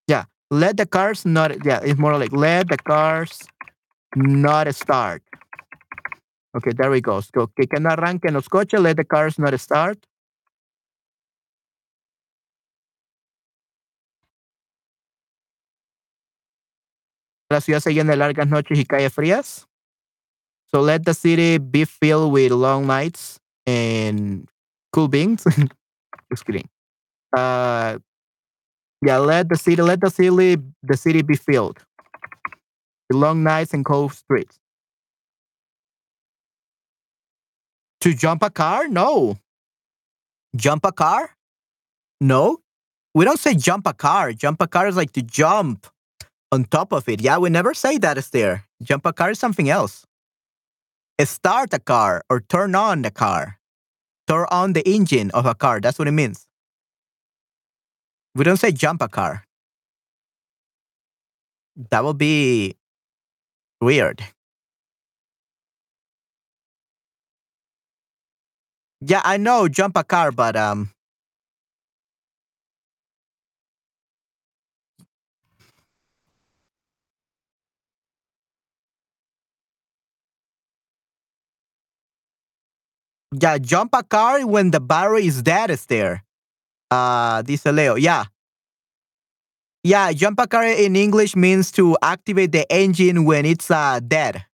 Yeah, 0.07 0.25
let 0.51 0.77
the 0.77 0.87
cars 0.87 1.27
not. 1.27 1.65
Yeah, 1.65 1.81
it's 1.83 1.99
more 1.99 2.17
like 2.17 2.33
let 2.33 2.69
the 2.69 2.79
cars 2.79 3.47
not 4.17 4.75
start. 4.75 5.23
Okay, 6.57 6.73
there 6.73 6.91
we 6.91 7.03
go. 7.03 7.21
So, 7.21 7.49
que, 7.49 7.67
que 7.67 7.79
no 7.79 7.91
arranquen 7.91 8.33
los 8.33 8.49
coches, 8.49 8.81
let 8.81 8.97
the 8.97 9.05
cars 9.05 9.39
not 9.39 9.59
start. 9.61 9.99
La 17.51 17.61
ciudad 17.61 17.81
se 17.81 17.95
llena 17.95 18.13
de 18.13 18.17
largas 18.17 18.49
noches 18.49 18.79
y 18.79 18.85
calles 18.85 19.13
frías. 19.13 19.67
So 20.71 20.83
let 20.83 21.05
the 21.05 21.15
city 21.15 21.59
be 21.59 21.87
filled 21.87 22.33
with 22.33 22.53
long 22.53 22.87
nights 22.87 23.41
and 23.67 24.47
cool 24.93 25.09
beings. 25.09 25.45
Just 26.33 26.45
kidding. 26.45 26.69
Uh, 27.37 27.99
yeah, 29.05 29.19
let 29.19 29.49
the 29.49 29.57
city, 29.57 29.81
let 29.83 30.01
the 30.01 30.11
city, 30.11 30.57
the 30.83 30.97
city 30.97 31.23
be 31.23 31.37
filled. 31.37 31.79
long 33.13 33.43
nights 33.43 33.73
and 33.73 33.85
cold 33.85 34.13
streets. 34.13 34.59
To 38.03 38.15
jump 38.15 38.43
a 38.43 38.51
car? 38.51 38.89
No. 38.89 39.39
Jump 40.57 40.85
a 40.85 40.93
car? 40.93 41.31
No. 42.21 42.59
We 43.15 43.25
don't 43.25 43.39
say 43.39 43.55
jump 43.55 43.87
a 43.87 43.95
car. 43.95 44.33
Jump 44.33 44.61
a 44.63 44.67
car 44.67 44.87
is 44.89 44.97
like 44.97 45.13
to 45.13 45.23
jump 45.23 45.87
on 46.53 46.65
top 46.65 46.93
of 46.93 47.09
it. 47.09 47.21
Yeah, 47.21 47.39
we 47.39 47.51
never 47.51 47.75
say 47.75 47.99
that 47.99 48.19
is 48.19 48.31
there. 48.31 48.65
Jump 48.83 49.07
a 49.07 49.13
car 49.13 49.31
is 49.31 49.39
something 49.39 49.69
else. 49.69 50.05
Start 51.21 51.75
a 51.75 51.81
car 51.81 52.23
or 52.31 52.41
turn 52.41 52.75
on 52.75 53.03
the 53.03 53.11
car. 53.11 53.58
Turn 54.29 54.47
on 54.51 54.75
the 54.75 54.87
engine 54.89 55.31
of 55.33 55.47
a 55.47 55.55
car. 55.55 55.81
That's 55.81 55.99
what 55.99 56.07
it 56.07 56.13
means. 56.13 56.47
We 58.35 58.45
don't 58.45 58.57
say 58.59 58.73
jump 58.73 59.03
a 59.03 59.09
car. 59.09 59.45
That 61.91 62.05
would 62.05 62.19
be 62.19 62.77
weird. 63.81 64.23
Yeah, 69.01 69.23
I 69.25 69.37
know 69.37 69.69
jump 69.69 69.97
a 69.97 70.05
car, 70.05 70.33
but 70.33 70.57
um 70.57 70.91
Yeah, 83.33 83.59
jump 83.59 83.91
a 83.93 84.03
car 84.03 84.47
when 84.47 84.71
the 84.71 84.81
battery 84.81 85.27
is 85.27 85.43
dead 85.43 85.71
is 85.71 85.85
there. 85.87 86.25
Uh 86.91 87.43
dice 87.43 87.67
Leo. 87.67 87.97
Yeah. 87.97 88.25
Yeah, 89.85 90.13
jump 90.13 90.41
a 90.41 90.47
car 90.47 90.65
in 90.65 90.97
English 90.97 91.37
means 91.37 91.71
to 91.73 91.97
activate 92.03 92.53
the 92.53 92.71
engine 92.73 93.25
when 93.25 93.45
it's 93.45 93.71
uh 93.71 94.01
dead. 94.01 94.45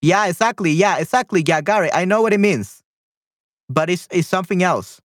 Yeah, 0.00 0.26
exactly. 0.26 0.72
Yeah, 0.72 0.98
exactly. 0.98 1.44
Yeah, 1.46 1.60
Gary, 1.60 1.92
I 1.92 2.04
know 2.04 2.22
what 2.22 2.32
it 2.32 2.40
means. 2.40 2.82
But 3.68 3.90
it's, 3.90 4.08
it's 4.10 4.28
something 4.28 4.62
else. 4.62 5.00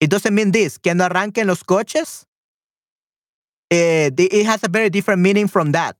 It 0.00 0.10
doesn't 0.10 0.34
mean 0.34 0.52
this. 0.52 0.78
Que 0.78 0.94
no 0.94 1.08
arranquen 1.08 1.46
los 1.46 1.62
coches. 1.62 2.26
Eh, 3.70 4.10
it 4.16 4.46
has 4.46 4.64
a 4.64 4.68
very 4.68 4.90
different 4.90 5.20
meaning 5.20 5.46
from 5.48 5.72
that. 5.72 5.96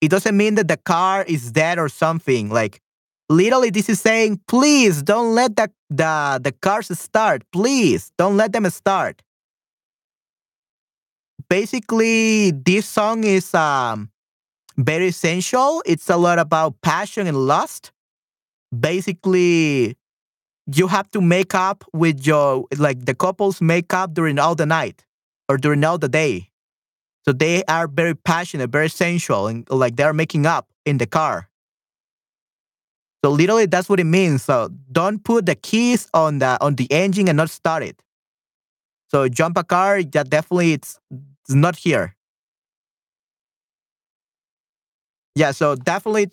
It 0.00 0.10
doesn't 0.10 0.36
mean 0.36 0.56
that 0.56 0.68
the 0.68 0.76
car 0.76 1.24
is 1.24 1.52
dead 1.52 1.78
or 1.78 1.88
something. 1.88 2.50
Like, 2.50 2.80
literally, 3.28 3.70
this 3.70 3.88
is 3.88 4.00
saying, 4.00 4.40
please 4.48 5.02
don't 5.02 5.34
let 5.34 5.56
the, 5.56 5.70
the, 5.90 6.40
the 6.42 6.52
cars 6.52 6.96
start. 6.98 7.42
Please 7.52 8.12
don't 8.18 8.36
let 8.36 8.52
them 8.52 8.68
start. 8.70 9.22
Basically, 11.48 12.50
this 12.50 12.86
song 12.86 13.24
is 13.24 13.54
um, 13.54 14.10
very 14.78 15.08
essential. 15.08 15.82
It's 15.84 16.08
a 16.08 16.16
lot 16.16 16.38
about 16.38 16.80
passion 16.82 17.26
and 17.26 17.36
lust. 17.36 17.92
Basically, 18.78 19.96
you 20.72 20.86
have 20.86 21.10
to 21.10 21.20
make 21.20 21.54
up 21.54 21.84
with 21.92 22.26
your 22.26 22.64
like 22.78 23.04
the 23.04 23.14
couples 23.14 23.60
make 23.60 23.92
up 23.92 24.14
during 24.14 24.38
all 24.38 24.54
the 24.54 24.66
night 24.66 25.04
or 25.48 25.56
during 25.56 25.84
all 25.84 25.98
the 25.98 26.08
day. 26.08 26.48
So 27.24 27.32
they 27.32 27.62
are 27.64 27.86
very 27.86 28.14
passionate, 28.14 28.70
very 28.70 28.88
sensual, 28.88 29.46
and 29.46 29.68
like 29.70 29.96
they're 29.96 30.12
making 30.12 30.46
up 30.46 30.68
in 30.84 30.98
the 30.98 31.06
car. 31.06 31.48
So 33.24 33.30
literally 33.30 33.66
that's 33.66 33.88
what 33.88 34.00
it 34.00 34.04
means. 34.04 34.42
So 34.42 34.70
don't 34.90 35.22
put 35.22 35.46
the 35.46 35.54
keys 35.54 36.08
on 36.12 36.38
the 36.38 36.58
on 36.60 36.74
the 36.74 36.90
engine 36.90 37.28
and 37.28 37.36
not 37.36 37.50
start 37.50 37.82
it. 37.82 38.02
So 39.10 39.28
jump 39.28 39.58
a 39.58 39.64
car, 39.64 40.02
that 40.02 40.30
definitely 40.30 40.72
it's, 40.72 40.98
it's 41.44 41.54
not 41.54 41.76
here. 41.76 42.16
Yeah, 45.34 45.52
so 45.52 45.76
definitely 45.76 46.30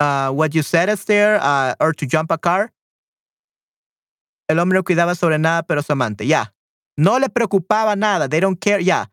uh, 0.00 0.30
what 0.30 0.54
you 0.54 0.62
said 0.62 0.88
is 0.88 1.04
there, 1.04 1.38
uh, 1.40 1.74
or 1.80 1.92
to 1.94 2.06
jump 2.06 2.30
a 2.30 2.38
car. 2.38 2.72
El 4.48 4.58
hombre 4.58 4.76
no 4.76 4.82
cuidaba 4.82 5.16
sobre 5.16 5.38
nada, 5.38 5.62
pero 5.62 5.82
su 5.82 5.92
amante. 5.92 6.24
Yeah. 6.24 6.46
No 6.96 7.16
le 7.18 7.28
preocupaba 7.28 7.96
nada. 7.96 8.28
They 8.28 8.40
don't 8.40 8.60
care. 8.60 8.80
Yeah. 8.80 9.06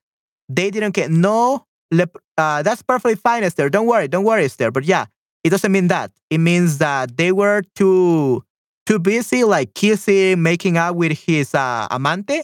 They 0.49 0.69
didn't 0.69 0.93
care. 0.93 1.09
No. 1.09 1.65
Le, 1.91 2.07
uh, 2.37 2.61
that's 2.63 2.81
perfectly 2.83 3.15
fine, 3.15 3.43
Esther. 3.43 3.69
Don't 3.69 3.87
worry. 3.87 4.07
Don't 4.07 4.23
worry, 4.23 4.45
Esther. 4.45 4.71
But 4.71 4.85
yeah, 4.85 5.05
it 5.43 5.49
doesn't 5.49 5.71
mean 5.71 5.87
that. 5.89 6.11
It 6.29 6.39
means 6.39 6.77
that 6.77 7.17
they 7.17 7.31
were 7.31 7.63
too 7.75 8.43
too 8.85 8.99
busy, 8.99 9.43
like 9.43 9.73
kissing, 9.73 10.41
making 10.41 10.77
out 10.77 10.95
with 10.95 11.17
his 11.17 11.55
uh, 11.55 11.87
amante, 11.89 12.41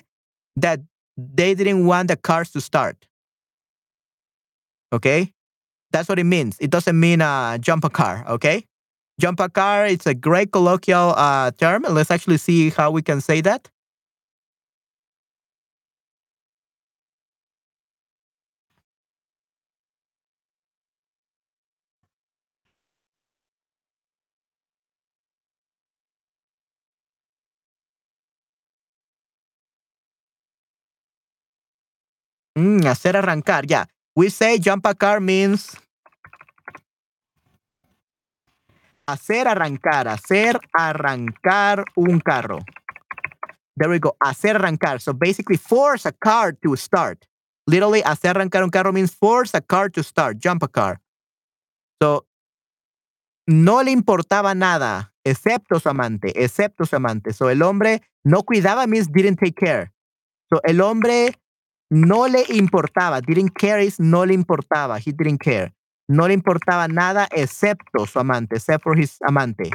that 0.56 0.80
they 1.18 1.54
didn't 1.54 1.86
want 1.86 2.08
the 2.08 2.16
cars 2.16 2.52
to 2.52 2.62
start. 2.62 2.96
Okay? 4.94 5.34
That's 5.92 6.08
what 6.08 6.20
it 6.20 6.24
means. 6.24 6.58
It 6.60 6.70
doesn't 6.70 6.98
mean 6.98 7.22
uh, 7.22 7.58
jump 7.58 7.84
a 7.84 7.90
car, 7.90 8.24
okay? 8.28 8.66
Jump 9.20 9.40
a 9.42 9.50
car, 9.50 9.86
it's 9.86 10.06
a 10.06 10.14
great 10.14 10.52
colloquial 10.52 11.14
uh, 11.18 11.52
term. 11.52 11.84
Let's 11.90 12.12
actually 12.12 12.38
see 12.38 12.70
how 12.70 12.92
we 12.92 13.02
can 13.02 13.20
say 13.20 13.42
that. 13.42 13.70
Mm, 32.60 32.86
hacer 32.86 33.16
arrancar, 33.16 33.66
yeah. 33.68 33.86
We 34.16 34.30
say 34.30 34.60
jump 34.60 34.86
a 34.86 34.94
car 34.94 35.22
means 35.22 35.78
hacer 39.08 39.48
arrancar, 39.48 40.08
hacer 40.08 40.60
arrancar 40.78 41.86
un 41.96 42.20
carro. 42.20 42.60
There 43.78 43.90
we 43.90 44.00
go, 44.00 44.18
hacer 44.22 44.58
arrancar. 44.58 45.00
So 45.00 45.14
basically 45.14 45.56
force 45.56 46.06
a 46.06 46.12
car 46.12 46.52
to 46.52 46.76
start. 46.76 47.26
Literally, 47.66 48.02
hacer 48.02 48.36
arrancar 48.36 48.64
un 48.64 48.72
carro 48.72 48.92
means 48.92 49.16
force 49.16 49.56
a 49.56 49.62
car 49.62 49.90
to 49.92 50.04
start, 50.04 50.38
jump 50.40 50.64
a 50.64 50.68
car. 50.68 51.00
So, 52.02 52.26
no 53.48 53.82
le 53.84 53.92
importaba 53.92 54.54
nada, 54.54 55.14
excepto 55.24 55.80
su 55.80 55.88
amante, 55.88 56.34
excepto 56.44 56.86
su 56.86 56.96
amante. 56.98 57.32
So, 57.32 57.50
el 57.50 57.62
hombre 57.62 58.02
no 58.26 58.44
cuidaba 58.44 58.86
means 58.86 59.08
didn't 59.08 59.38
take 59.38 59.56
care. 59.56 59.94
So, 60.50 60.60
el 60.64 60.82
hombre 60.82 61.36
no 61.90 62.28
le 62.28 62.46
importaba. 62.50 63.22
Didn't 63.22 63.54
care 63.56 63.84
is 63.84 64.00
no 64.00 64.26
le 64.26 64.34
importaba. 64.34 65.00
He 65.00 65.12
didn't 65.12 65.40
care. 65.40 65.74
No 66.08 66.28
le 66.28 66.34
importaba 66.34 66.88
nada 66.88 67.28
excepto 67.32 68.06
su 68.08 68.20
amante, 68.20 68.56
except 68.56 68.84
for 68.84 68.98
his 68.98 69.18
amante. 69.28 69.70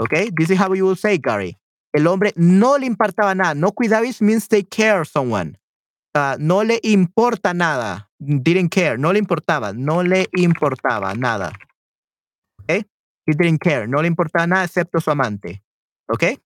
Okay? 0.00 0.30
This 0.36 0.50
is 0.50 0.58
how 0.58 0.72
you 0.74 0.84
will 0.84 0.96
say, 0.96 1.18
Gary. 1.18 1.56
El 1.92 2.06
hombre 2.06 2.32
no 2.36 2.76
le 2.76 2.86
importaba 2.86 3.34
nada. 3.34 3.54
No 3.54 3.72
cuidaba 3.72 4.06
means 4.20 4.48
take 4.48 4.68
care 4.68 5.00
of 5.00 5.08
someone. 5.08 5.56
Uh, 6.14 6.36
no 6.38 6.62
le 6.62 6.80
importa 6.82 7.54
nada. 7.54 8.08
Didn't 8.18 8.70
care. 8.70 8.98
No 8.98 9.12
le 9.12 9.20
importaba. 9.20 9.72
No 9.72 10.02
le 10.02 10.26
importaba 10.36 11.16
nada. 11.16 11.52
Okay? 12.62 12.84
He 13.26 13.32
didn't 13.32 13.60
care. 13.60 13.86
No 13.86 14.02
le 14.02 14.08
importaba 14.08 14.46
nada 14.46 14.64
excepto 14.64 15.00
su 15.00 15.10
amante. 15.10 15.62
Okay? 16.12 16.38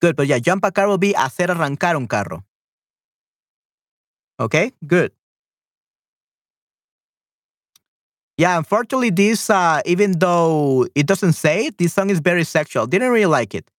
Good. 0.00 0.16
But 0.16 0.26
yeah, 0.26 0.38
jump 0.38 0.64
a 0.64 0.72
car 0.72 0.88
will 0.88 0.98
be 0.98 1.14
hacer 1.14 1.50
arrancar 1.50 1.96
un 1.96 2.06
carro. 2.06 2.44
Okay, 4.38 4.72
good. 4.86 5.12
Yeah, 8.38 8.56
unfortunately, 8.58 9.10
this, 9.10 9.50
uh, 9.50 9.80
even 9.84 10.18
though 10.18 10.86
it 10.94 11.06
doesn't 11.06 11.34
say 11.34 11.66
it, 11.66 11.78
this 11.78 11.92
song 11.92 12.10
is 12.10 12.20
very 12.20 12.44
sexual. 12.44 12.86
Didn't 12.86 13.10
really 13.10 13.26
like 13.26 13.54
it. 13.54 13.70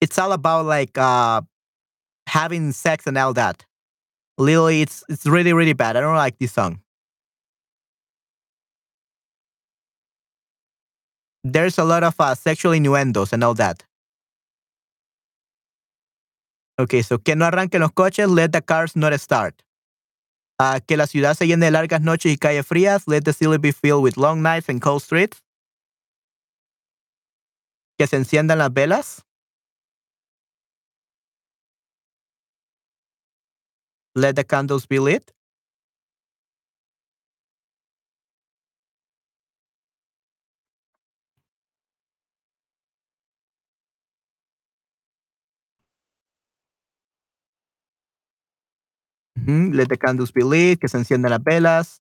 It's 0.00 0.18
all 0.18 0.32
about 0.32 0.66
like 0.66 0.96
uh, 0.98 1.42
having 2.28 2.72
sex 2.72 3.06
and 3.06 3.18
all 3.18 3.34
that. 3.34 3.64
Literally, 4.38 4.82
it's 4.82 5.04
it's 5.08 5.26
really 5.26 5.52
really 5.54 5.74
bad. 5.74 5.96
I 5.96 6.00
don't 6.00 6.16
like 6.16 6.38
this 6.38 6.52
song. 6.52 6.80
There's 11.44 11.78
a 11.78 11.84
lot 11.84 12.02
of 12.04 12.14
uh, 12.20 12.34
sexual 12.34 12.72
innuendos 12.72 13.32
and 13.32 13.42
all 13.42 13.54
that. 13.54 13.84
Okay, 16.78 17.02
so 17.02 17.18
que 17.18 17.34
no 17.36 17.46
arranquen 17.46 17.80
los 17.80 17.92
coches, 17.92 18.28
let 18.28 18.52
the 18.52 18.60
cars 18.62 18.96
not 18.96 19.18
start. 19.18 19.62
Uh, 20.58 20.80
que 20.86 20.96
la 20.96 21.06
ciudad 21.06 21.34
se 21.34 21.46
llene 21.46 21.66
de 21.66 21.70
largas 21.70 22.00
noches 22.00 22.32
y 22.32 22.38
calles 22.38 22.66
frías. 22.66 23.06
Let 23.06 23.22
the 23.22 23.34
city 23.34 23.58
be 23.58 23.72
filled 23.72 24.02
with 24.02 24.16
long 24.16 24.42
nights 24.42 24.70
and 24.70 24.80
cold 24.80 25.02
streets. 25.02 25.42
Que 27.98 28.06
se 28.06 28.16
enciendan 28.16 28.58
las 28.58 28.72
velas. 28.72 29.22
Let 34.14 34.34
the 34.34 34.44
candles 34.44 34.86
be 34.88 34.98
lit. 34.98 35.35
Let 49.46 49.88
the 49.88 49.96
candles 49.98 50.32
be 50.32 50.44
lit, 50.44 50.80
que 50.80 50.88
se 50.88 50.98
enciendan 50.98 51.30
las 51.30 51.42
velas. 51.42 52.00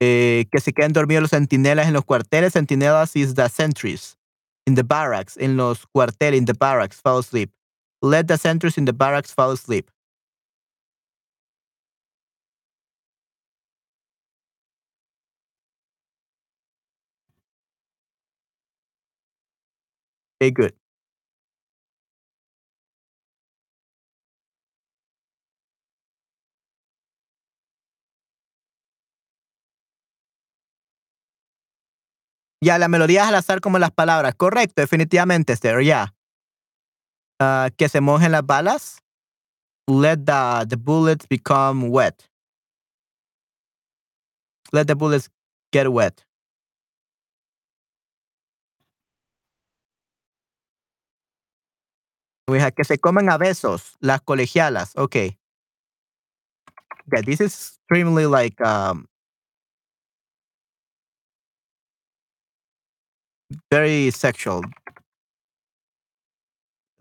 Eh, 0.00 0.46
que 0.52 0.60
se 0.60 0.72
queden 0.72 0.92
dormidos 0.92 1.22
los 1.22 1.30
centinelas 1.30 1.86
en 1.86 1.94
los 1.94 2.04
cuarteles. 2.04 2.54
Centinelas 2.54 3.16
is 3.16 3.34
the 3.34 3.48
sentries. 3.48 4.16
In 4.66 4.74
the 4.74 4.84
barracks, 4.84 5.36
en 5.38 5.56
los 5.56 5.86
cuarteles, 5.86 6.38
in 6.38 6.44
the 6.46 6.54
barracks, 6.54 7.00
fall 7.00 7.18
asleep. 7.20 7.50
Let 8.02 8.26
the 8.28 8.36
sentries 8.38 8.78
in 8.78 8.84
the 8.84 8.92
barracks 8.92 9.32
fall 9.32 9.52
asleep. 9.52 9.90
Okay, 20.40 20.50
good. 20.50 20.81
Ya, 32.62 32.78
la 32.78 32.86
melodía 32.86 33.22
es 33.22 33.28
al 33.28 33.34
azar 33.34 33.60
como 33.60 33.80
las 33.80 33.90
palabras. 33.90 34.36
Correcto, 34.36 34.80
definitivamente, 34.82 35.52
Esther, 35.52 35.82
ya. 35.82 36.14
Ah, 37.40 37.70
que 37.76 37.88
se 37.88 38.00
mojen 38.00 38.30
las 38.30 38.46
balas. 38.46 38.98
Let 39.88 40.18
the, 40.26 40.76
bullets 40.76 41.26
become 41.28 41.88
wet. 41.88 42.30
Let 44.72 44.86
the 44.86 44.94
bullets 44.94 45.28
get 45.72 45.88
wet. 45.88 46.24
Que 52.76 52.84
se 52.84 52.98
comen 52.98 53.28
a 53.28 53.38
besos 53.38 53.96
las 54.00 54.20
colegialas. 54.20 54.92
Okay. 54.96 55.36
Yeah, 57.12 57.22
this 57.22 57.40
is 57.40 57.78
extremely 57.88 58.26
like 58.26 58.60
um 58.60 59.08
very 63.70 64.10
sexual. 64.10 64.62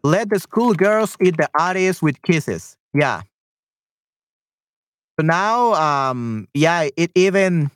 Let 0.04 0.30
the 0.30 0.40
schoolgirls 0.40 1.16
eat 1.22 1.38
the 1.38 1.50
artists 1.58 2.02
with 2.02 2.22
kisses. 2.24 2.76
Yeah. 2.94 3.22
So 5.20 5.26
now, 5.26 5.74
um, 5.74 6.48
yeah, 6.54 6.90
it 6.98 7.12
even 7.16 7.70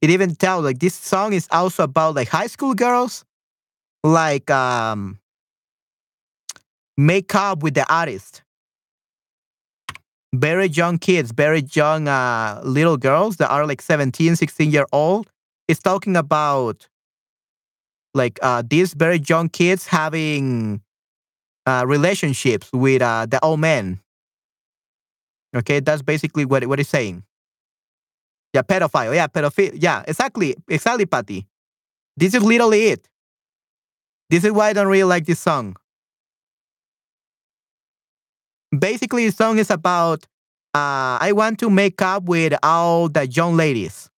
it 0.00 0.10
even 0.10 0.34
tells 0.36 0.64
like 0.64 0.78
this 0.78 0.94
song 0.94 1.32
is 1.32 1.48
also 1.50 1.82
about 1.84 2.14
like 2.14 2.28
high 2.28 2.46
school 2.46 2.74
girls, 2.74 3.24
like 4.04 4.50
um, 4.50 5.18
make 6.96 7.34
up 7.34 7.62
with 7.62 7.74
the 7.74 7.90
artist. 7.92 8.42
Very 10.34 10.66
young 10.66 10.98
kids, 10.98 11.32
very 11.32 11.62
young 11.72 12.06
uh, 12.06 12.60
little 12.62 12.98
girls 12.98 13.38
that 13.38 13.50
are 13.50 13.66
like 13.66 13.80
17, 13.80 14.36
16 14.36 14.70
year 14.70 14.84
old. 14.92 15.30
It's 15.68 15.80
talking 15.80 16.16
about 16.16 16.86
like 18.14 18.38
uh, 18.42 18.62
these 18.68 18.94
very 18.94 19.20
young 19.26 19.48
kids 19.48 19.86
having 19.86 20.80
uh, 21.66 21.84
relationships 21.86 22.70
with 22.72 23.02
uh, 23.02 23.26
the 23.26 23.42
old 23.44 23.60
men. 23.60 24.00
Okay, 25.56 25.80
that's 25.80 26.02
basically 26.02 26.44
what 26.44 26.66
what 26.66 26.80
it's 26.80 26.90
saying. 26.90 27.24
Yeah, 28.54 28.62
pedophile. 28.62 29.14
Yeah, 29.14 29.26
pedophile. 29.26 29.76
Yeah, 29.80 30.04
exactly, 30.06 30.56
exactly, 30.68 31.06
Patty. 31.06 31.46
This 32.16 32.34
is 32.34 32.42
literally 32.42 32.86
it. 32.88 33.08
This 34.30 34.44
is 34.44 34.52
why 34.52 34.68
I 34.68 34.72
don't 34.72 34.88
really 34.88 35.04
like 35.04 35.26
this 35.26 35.40
song. 35.40 35.76
Basically, 38.76 39.26
the 39.26 39.32
song 39.32 39.58
is 39.58 39.70
about 39.70 40.24
uh, 40.74 41.16
I 41.20 41.32
want 41.34 41.58
to 41.60 41.70
make 41.70 42.02
up 42.02 42.24
with 42.24 42.54
all 42.62 43.08
the 43.08 43.26
young 43.26 43.56
ladies, 43.56 44.10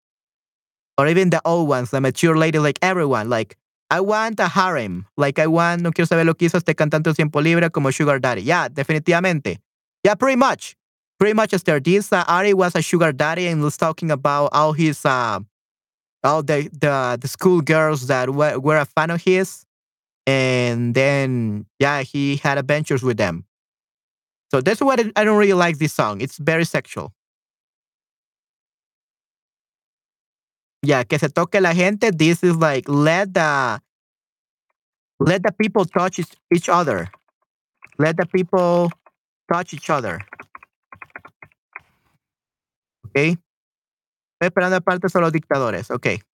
or 0.97 1.07
even 1.07 1.31
the 1.31 1.41
old 1.45 1.69
ones, 1.69 1.91
the 1.91 2.01
mature 2.01 2.37
lady, 2.37 2.59
like 2.59 2.79
everyone. 2.81 3.29
Like 3.29 3.57
I 3.91 4.01
want 4.01 4.39
a 4.41 4.49
harem. 4.49 5.07
Like 5.17 5.39
I 5.39 5.47
want, 5.47 5.83
no 5.83 5.93
quiero 5.93 6.07
saber 6.07 6.25
lo 6.25 6.35
que 6.35 6.47
hizo 6.47 6.59
este 6.59 6.75
cantante 6.75 7.09
en 7.09 7.15
tiempo 7.15 7.41
libre 7.41 7.71
como 7.71 7.91
Sugar 7.91 8.21
Daddy. 8.21 8.43
Yeah, 8.43 8.69
definitivamente. 8.69 9.59
Yeah, 10.05 10.15
pretty 10.15 10.37
much. 10.37 10.77
Pretty 11.19 11.35
much, 11.35 11.53
Esther. 11.53 11.81
This 11.81 12.13
uh, 12.13 12.25
Ari 12.29 12.55
was 12.55 12.77
a 12.77 12.83
sugar 12.83 13.13
daddy 13.13 13.49
and 13.49 13.61
was 13.61 13.77
talking 13.77 14.11
about 14.11 14.51
all 14.53 14.73
his, 14.73 15.05
uh, 15.05 15.41
all 16.23 16.43
the 16.45 16.71
the 16.73 17.19
the 17.21 17.27
school 17.27 17.61
girls 17.61 18.07
that 18.07 18.31
were, 18.31 18.59
were 18.61 18.77
a 18.77 18.85
fan 18.85 19.11
of 19.11 19.21
his, 19.23 19.65
and 20.27 20.95
then 20.95 21.67
yeah, 21.81 22.03
he 22.03 22.37
had 22.37 22.57
adventures 22.57 23.03
with 23.03 23.17
them. 23.17 23.45
So 24.53 24.61
that's 24.61 24.81
what 24.81 25.01
I 25.17 25.25
don't 25.25 25.39
really 25.39 25.55
like 25.55 25.79
this 25.79 25.93
song. 25.93 26.21
It's 26.21 26.39
very 26.39 26.65
sexual. 26.65 27.13
Yeah, 30.83 31.05
que 31.05 31.19
se 31.19 31.29
toque 31.29 31.61
la 31.61 31.73
gente. 31.75 32.11
This 32.13 32.43
is 32.43 32.57
like 32.57 32.89
let 32.89 33.35
the 33.35 33.81
let 35.21 35.43
the 35.43 35.53
people 35.53 35.85
touch 35.85 36.19
each- 36.19 36.69
other. 36.69 37.11
Let 37.99 38.17
the 38.17 38.27
people 38.27 38.91
touch 39.53 39.75
each 39.75 39.91
other. 39.91 40.21
Okay. 43.09 43.37
Estoy 44.41 44.49
esperando 44.49 44.77
aparte 44.77 45.09
solo 45.09 45.31
dictadores. 45.31 45.91
Okay. 45.91 46.21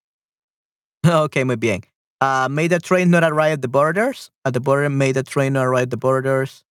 Okay, 1.06 1.44
muy 1.44 1.56
bien. 1.56 1.82
Uh, 2.22 2.48
may 2.50 2.66
the 2.66 2.78
train 2.78 3.10
not 3.10 3.22
arrive 3.24 3.52
at 3.52 3.62
the 3.62 3.68
borders. 3.68 4.30
At 4.46 4.54
the 4.54 4.60
border, 4.60 4.88
may 4.88 5.12
the 5.12 5.22
train 5.22 5.52
not 5.52 5.66
arrive 5.66 5.82
at 5.84 5.90
the 5.90 5.98
borders. 5.98 6.64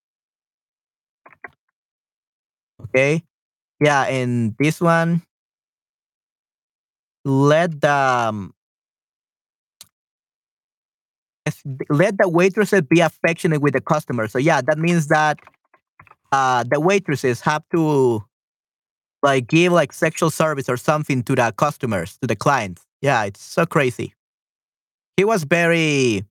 Okay. 2.81 3.23
Yeah, 3.79 4.03
and 4.05 4.55
this 4.59 4.81
one, 4.81 5.21
let 7.25 7.81
the 7.81 7.91
um, 7.91 8.53
let 11.89 12.17
the 12.17 12.29
waitresses 12.29 12.81
be 12.81 12.99
affectionate 12.99 13.61
with 13.61 13.73
the 13.73 13.81
customers. 13.81 14.31
So 14.31 14.39
yeah, 14.39 14.61
that 14.61 14.77
means 14.77 15.07
that 15.07 15.39
uh, 16.31 16.63
the 16.63 16.79
waitresses 16.79 17.41
have 17.41 17.63
to 17.73 18.23
like 19.21 19.47
give 19.47 19.71
like 19.71 19.93
sexual 19.93 20.29
service 20.29 20.69
or 20.69 20.77
something 20.77 21.23
to 21.23 21.35
the 21.35 21.53
customers, 21.57 22.17
to 22.21 22.27
the 22.27 22.35
clients. 22.35 22.83
Yeah, 23.01 23.23
it's 23.23 23.41
so 23.41 23.65
crazy. 23.65 24.13
He 25.17 25.25
was 25.25 25.43
very 25.43 26.25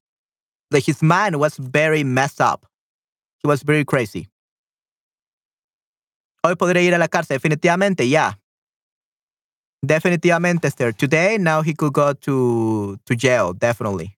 like 0.70 0.84
his 0.84 1.02
mind 1.02 1.38
was 1.38 1.56
very 1.56 2.04
messed 2.04 2.40
up. 2.40 2.66
He 3.42 3.48
was 3.48 3.62
very 3.62 3.84
crazy. 3.84 4.28
Hoy 6.44 6.54
podría 6.56 6.82
ir 6.82 6.94
a 6.94 6.98
la 6.98 7.08
cárcel, 7.08 7.36
definitivamente, 7.36 8.08
yeah. 8.08 8.34
Definitivamente, 9.84 10.68
Esther. 10.68 10.92
Today, 10.94 11.38
now 11.38 11.62
he 11.62 11.74
could 11.74 11.92
go 11.92 12.12
to, 12.12 12.98
to 13.04 13.14
jail, 13.16 13.52
definitely. 13.52 14.16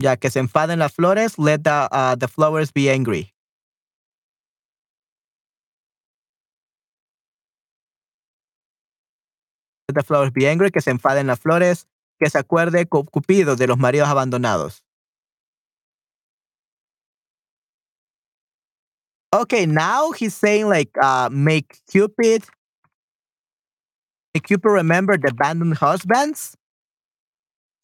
Ya 0.00 0.16
que 0.16 0.30
se 0.30 0.38
enfaden 0.40 0.78
las 0.80 0.92
flores, 0.94 1.38
let 1.38 1.62
the, 1.64 1.88
uh, 1.92 2.16
the 2.16 2.28
flowers 2.28 2.72
be 2.72 2.88
angry. 2.90 3.32
Let 9.88 9.94
the 9.96 10.02
flowers 10.02 10.30
be 10.32 10.46
angry, 10.46 10.70
que 10.70 10.80
se 10.80 10.90
enfaden 10.90 11.26
las 11.26 11.40
flores, 11.40 11.86
que 12.18 12.28
se 12.30 12.38
acuerde 12.38 12.86
Cu- 12.86 13.04
Cupido 13.06 13.56
de 13.56 13.66
los 13.66 13.78
maridos 13.78 14.08
abandonados. 14.08 14.82
Okay, 19.34 19.66
now 19.66 20.12
he's 20.12 20.34
saying 20.34 20.68
like 20.68 20.90
uh 21.02 21.28
make 21.30 21.80
Cupid 21.90 22.44
Cupid 24.38 24.70
remember 24.70 25.16
the 25.16 25.28
abandoned 25.28 25.74
husbands. 25.78 26.56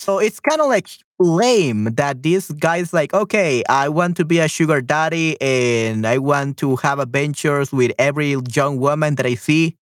So 0.00 0.18
it's 0.18 0.40
kind 0.40 0.60
of 0.60 0.68
like 0.68 0.88
lame 1.18 1.84
that 1.94 2.22
this 2.22 2.50
guy's 2.50 2.92
like, 2.92 3.14
okay, 3.14 3.62
I 3.68 3.88
want 3.88 4.16
to 4.18 4.24
be 4.24 4.38
a 4.38 4.48
sugar 4.48 4.80
daddy 4.80 5.40
and 5.40 6.06
I 6.06 6.18
want 6.18 6.58
to 6.58 6.76
have 6.76 6.98
adventures 6.98 7.72
with 7.72 7.92
every 7.98 8.36
young 8.52 8.78
woman 8.78 9.14
that 9.14 9.26
I 9.26 9.34
see 9.34 9.76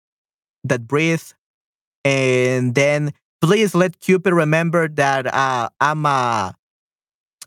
that 0.65 0.86
breathes. 0.86 1.35
And 2.05 2.74
then 2.74 3.12
please 3.40 3.74
let 3.74 4.01
Cupid 4.01 4.32
remember 4.35 4.89
that 4.89 5.32
uh, 5.32 5.69
I'm 5.81 6.07
a, 6.07 6.55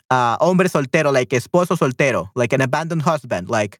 a 0.09 0.37
hombre 0.39 0.67
soltero, 0.67 1.13
like 1.13 1.29
esposo 1.29 1.77
soltero, 1.77 2.29
like 2.35 2.53
an 2.53 2.61
abandoned 2.61 3.03
husband. 3.03 3.49
Like 3.49 3.79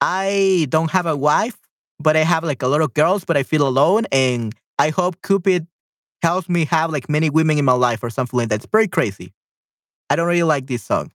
I 0.00 0.66
don't 0.70 0.90
have 0.90 1.06
a 1.06 1.16
wife, 1.16 1.58
but 2.00 2.16
I 2.16 2.24
have 2.24 2.44
like 2.44 2.62
a 2.62 2.68
lot 2.68 2.80
of 2.80 2.94
girls, 2.94 3.24
but 3.24 3.36
I 3.36 3.42
feel 3.42 3.66
alone. 3.66 4.06
And 4.12 4.54
I 4.78 4.90
hope 4.90 5.22
Cupid 5.22 5.66
helps 6.22 6.48
me 6.48 6.64
have 6.66 6.90
like 6.92 7.08
many 7.08 7.30
women 7.30 7.58
in 7.58 7.64
my 7.64 7.72
life 7.72 8.02
or 8.02 8.10
something 8.10 8.38
like 8.38 8.48
that. 8.50 8.56
It's 8.56 8.66
very 8.70 8.88
crazy. 8.88 9.32
I 10.10 10.16
don't 10.16 10.28
really 10.28 10.42
like 10.42 10.66
this 10.66 10.82
song. 10.82 11.10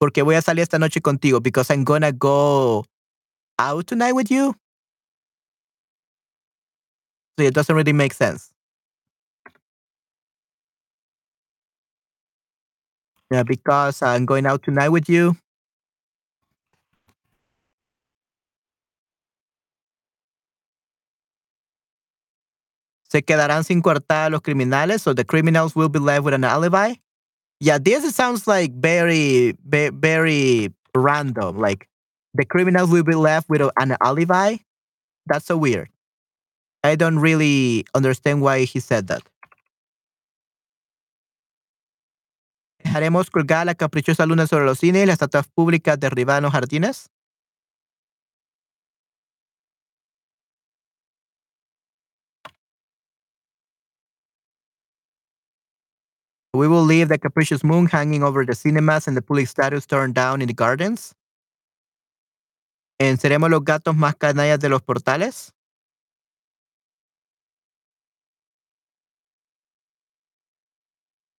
Porque 0.00 0.22
voy 0.22 0.36
a 0.36 0.42
salir 0.42 0.62
esta 0.62 0.78
noche 0.78 1.00
contigo 1.00 1.42
because 1.42 1.70
I'm 1.70 1.84
gonna 1.84 2.12
go 2.12 2.84
out 3.58 3.86
tonight 3.86 4.12
with 4.12 4.30
you. 4.30 4.54
So 7.38 7.44
it 7.44 7.54
doesn't 7.54 7.74
really 7.74 7.92
make 7.92 8.14
sense. 8.14 8.52
Yeah, 13.30 13.44
because 13.44 14.02
I'm 14.02 14.26
going 14.26 14.46
out 14.46 14.62
tonight 14.62 14.88
with 14.88 15.08
you. 15.08 15.36
Se 23.10 23.22
quedarán 23.22 23.64
sin 23.64 23.82
coartada 23.82 24.30
los 24.30 24.40
criminales, 24.40 25.02
so 25.02 25.14
the 25.14 25.24
criminals 25.24 25.74
will 25.74 25.88
be 25.88 25.98
left 25.98 26.24
with 26.24 26.34
an 26.34 26.44
alibi. 26.44 26.94
Yeah, 27.58 27.78
this 27.78 28.14
sounds 28.14 28.46
like 28.46 28.72
very, 28.72 29.56
ve- 29.64 29.90
very 29.90 30.72
random. 30.94 31.58
Like 31.58 31.88
the 32.34 32.46
criminals 32.46 32.90
will 32.90 33.02
be 33.02 33.16
left 33.16 33.48
with 33.50 33.62
an 33.76 33.96
alibi. 34.00 34.56
That's 35.26 35.46
so 35.46 35.56
weird. 35.56 35.88
I 36.82 36.96
don't 36.96 37.18
really 37.18 37.84
understand 37.94 38.42
why 38.42 38.64
he 38.64 38.80
said 38.80 39.08
that. 39.08 39.22
Dejaremos 42.82 43.30
colgada 43.30 43.66
la 43.66 43.74
caprichosa 43.74 44.24
luna 44.24 44.46
sobre 44.46 44.64
los 44.64 44.78
cines 44.78 45.02
y 45.02 45.06
las 45.06 45.20
estatuas 45.20 45.46
públicas 45.48 46.00
derribadas 46.00 46.38
en 46.38 46.44
los 46.44 46.52
jardines. 46.52 47.10
We 56.52 56.66
will 56.66 56.82
leave 56.82 57.08
the 57.08 57.18
capricious 57.18 57.62
moon 57.62 57.86
hanging 57.86 58.22
over 58.22 58.44
the 58.44 58.54
cinemas 58.54 59.06
and 59.06 59.16
the 59.16 59.22
public 59.22 59.46
statues 59.46 59.86
torn 59.86 60.12
down 60.12 60.42
in 60.42 60.48
the 60.48 60.54
gardens. 60.54 61.14
And 62.98 63.18
¿seremos 63.18 63.50
los 63.50 63.64
gatos 63.64 63.96
más 63.96 64.14
canallas 64.16 64.58
de 64.58 64.68
los 64.68 64.82
portales? 64.82 65.52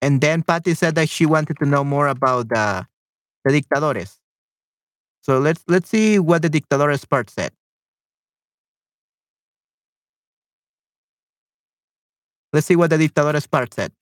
And 0.01 0.19
then 0.19 0.41
Patty 0.41 0.73
said 0.73 0.95
that 0.95 1.09
she 1.09 1.25
wanted 1.25 1.57
to 1.59 1.65
know 1.65 1.83
more 1.83 2.07
about 2.07 2.49
the, 2.49 2.87
the 3.45 3.51
dictadores. 3.51 4.17
So 5.21 5.37
let's 5.37 5.63
let's 5.67 5.89
see 5.89 6.17
what 6.17 6.41
the 6.41 6.49
dictadores 6.49 7.07
part 7.07 7.29
said. 7.29 7.51
Let's 12.53 12.65
see 12.65 12.75
what 12.75 12.89
the 12.89 12.97
dictadores 12.97 13.49
part 13.49 13.73
said. 13.73 13.93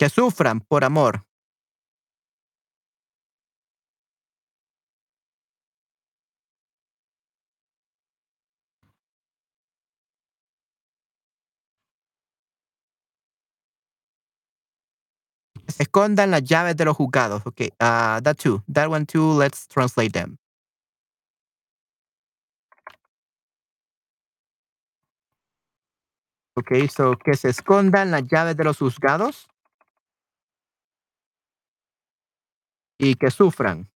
Que 0.00 0.08
sufran 0.08 0.60
por 0.60 0.82
amor. 0.82 1.26
Escondan 15.78 16.30
las 16.30 16.44
llaves 16.44 16.76
de 16.78 16.86
los 16.86 16.96
juzgados. 16.96 17.42
Okay, 17.44 17.68
uh, 17.78 18.22
that 18.22 18.38
too. 18.38 18.62
That 18.72 18.88
one 18.88 19.04
too. 19.04 19.34
Let's 19.34 19.68
translate 19.68 20.12
them. 20.12 20.38
Okay, 26.56 26.88
so 26.88 27.16
que 27.22 27.34
se 27.34 27.50
escondan 27.50 28.10
las 28.10 28.22
llaves 28.22 28.56
de 28.56 28.64
los 28.64 28.78
juzgados 28.78 29.49
y 33.00 33.14
que 33.14 33.30
sufran. 33.30 33.88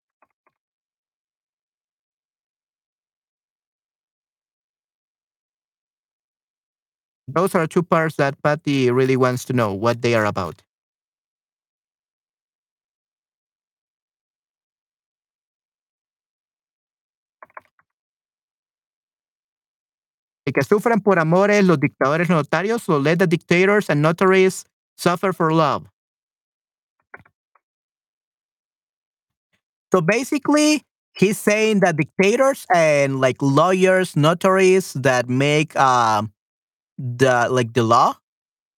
Those 7.28 7.56
are 7.56 7.68
two 7.68 7.84
parts 7.84 8.16
that 8.18 8.42
Patty 8.44 8.92
really 8.92 9.16
wants 9.18 9.46
to 9.46 9.54
know 9.54 9.74
what 9.74 10.02
they 10.02 10.16
are 10.16 10.26
about. 10.26 10.62
Y 20.46 20.52
que 20.52 20.62
sufran 20.64 21.00
por 21.00 21.20
amores 21.20 21.64
los 21.66 21.80
dictadores 21.80 22.30
notarios, 22.30 22.84
so 22.84 23.00
let 23.00 23.18
the 23.18 23.28
dictators 23.28 23.90
and 23.90 24.02
notaries 24.02 24.66
suffer 24.98 25.32
for 25.32 25.54
love. 25.54 25.93
So 29.94 30.02
basically, 30.02 30.82
he's 31.15 31.38
saying 31.38 31.82
that 31.82 31.98
dictators 31.98 32.65
and 32.74 33.22
like 33.22 33.38
lawyers, 33.44 34.15
notaries 34.15 34.94
that 34.94 35.30
make 35.30 35.76
uh, 35.76 36.24
the 36.98 37.48
like 37.52 37.74
the 37.74 37.84
law. 37.84 38.15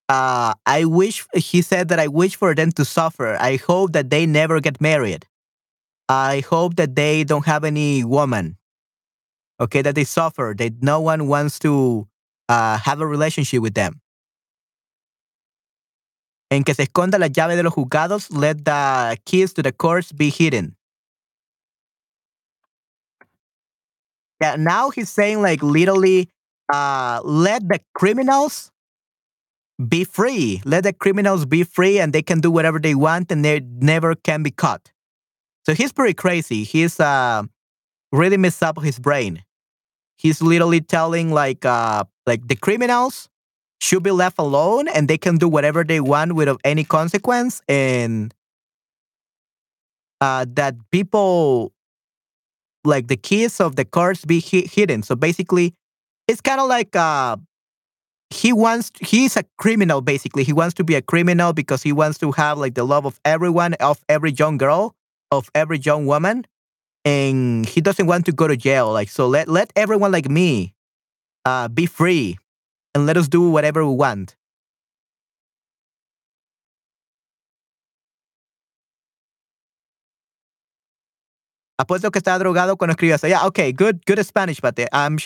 Uh, 0.09 0.53
I 0.65 0.83
wish 0.83 1.25
he 1.33 1.61
said 1.61 1.87
that 1.87 2.01
I 2.01 2.09
wish 2.09 2.35
for 2.35 2.53
them 2.53 2.73
to 2.73 2.83
suffer. 2.83 3.37
I 3.39 3.55
hope 3.55 3.93
that 3.93 4.09
they 4.09 4.25
never 4.25 4.59
get 4.59 4.81
married. 4.81 5.25
I 6.09 6.41
hope 6.41 6.75
that 6.75 6.97
they 6.97 7.23
don't 7.23 7.45
have 7.45 7.63
any 7.63 8.03
woman. 8.03 8.57
Okay, 9.61 9.81
that 9.83 9.95
they 9.95 10.03
suffer. 10.03 10.53
That 10.57 10.83
no 10.83 10.99
one 10.99 11.29
wants 11.29 11.59
to 11.59 12.09
uh, 12.49 12.77
have 12.79 12.99
a 12.99 13.07
relationship 13.07 13.61
with 13.61 13.73
them. 13.73 14.01
En 16.51 16.65
que 16.65 16.73
se 16.73 16.83
esconda 16.83 17.17
la 17.17 17.29
llave 17.29 17.55
de 17.55 17.63
los 17.63 17.73
juzgados, 17.73 18.27
let 18.35 18.65
the 18.65 19.17
keys 19.25 19.53
to 19.53 19.63
the 19.63 19.71
courts 19.71 20.11
be 20.11 20.29
hidden. 20.29 20.75
Yeah, 24.41 24.55
now 24.57 24.89
he's 24.89 25.09
saying 25.09 25.41
like 25.41 25.63
literally, 25.63 26.29
uh, 26.71 27.21
let 27.23 27.67
the 27.67 27.79
criminals 27.93 28.71
be 29.89 30.03
free. 30.03 30.61
Let 30.65 30.83
the 30.83 30.93
criminals 30.93 31.45
be 31.45 31.63
free 31.63 31.99
and 31.99 32.13
they 32.13 32.21
can 32.21 32.39
do 32.39 32.49
whatever 32.49 32.79
they 32.79 32.95
want 32.95 33.31
and 33.31 33.43
they 33.43 33.59
never 33.59 34.15
can 34.15 34.43
be 34.43 34.51
caught. 34.51 34.91
So 35.65 35.73
he's 35.73 35.91
pretty 35.91 36.13
crazy. 36.13 36.63
He's 36.63 36.99
uh, 36.99 37.43
really 38.11 38.37
messed 38.37 38.63
up 38.63 38.81
his 38.81 38.99
brain. 38.99 39.43
He's 40.17 40.41
literally 40.41 40.81
telling 40.81 41.31
like 41.31 41.65
uh, 41.65 42.05
like 42.25 42.47
the 42.47 42.55
criminals 42.55 43.29
should 43.81 44.03
be 44.03 44.11
left 44.11 44.39
alone 44.39 44.87
and 44.87 45.07
they 45.07 45.17
can 45.17 45.37
do 45.37 45.49
whatever 45.49 45.83
they 45.83 45.99
want 45.99 46.33
without 46.33 46.61
any 46.63 46.83
consequence 46.83 47.61
and 47.67 48.33
uh, 50.21 50.45
that 50.53 50.75
people 50.91 51.71
like 52.85 53.07
the 53.07 53.17
keys 53.17 53.59
of 53.59 53.75
the 53.75 53.85
cars 53.85 54.25
be 54.25 54.41
hi- 54.41 54.67
hidden. 54.69 55.03
So 55.03 55.15
basically, 55.15 55.73
it's 56.27 56.41
kind 56.41 56.59
of 56.59 56.67
like 56.67 56.95
uh, 56.95 57.37
he 58.29 58.53
wants 58.53 58.91
he's 58.99 59.37
a 59.37 59.43
criminal. 59.57 60.01
Basically, 60.01 60.43
he 60.43 60.53
wants 60.53 60.73
to 60.75 60.83
be 60.83 60.95
a 60.95 61.01
criminal 61.01 61.53
because 61.53 61.83
he 61.83 61.91
wants 61.91 62.17
to 62.19 62.31
have 62.33 62.57
like 62.57 62.75
the 62.75 62.83
love 62.85 63.05
of 63.05 63.19
everyone, 63.25 63.73
of 63.75 63.99
every 64.09 64.31
young 64.31 64.57
girl, 64.57 64.95
of 65.31 65.49
every 65.55 65.79
young 65.79 66.05
woman, 66.05 66.45
and 67.05 67.65
he 67.67 67.81
doesn't 67.81 68.07
want 68.07 68.25
to 68.25 68.31
go 68.31 68.47
to 68.47 68.57
jail. 68.57 68.91
Like 68.91 69.09
so, 69.09 69.27
let 69.27 69.47
let 69.47 69.71
everyone 69.75 70.11
like 70.11 70.29
me 70.29 70.73
uh, 71.45 71.67
be 71.67 71.85
free 71.85 72.37
and 72.93 73.05
let 73.05 73.17
us 73.17 73.27
do 73.27 73.49
whatever 73.49 73.85
we 73.85 73.95
want. 73.95 74.35
Apuesto 81.77 82.11
que 82.11 82.19
estaba 82.19 82.39
drogado 82.39 82.77
cuando 82.77 82.93
escribió 82.93 83.15
eso. 83.15 83.27
Yeah, 83.27 83.45
okay, 83.47 83.73
good, 83.73 84.05
good 84.05 84.23
Spanish, 84.23 84.61
but 84.61 84.79
I'm, 84.93 85.17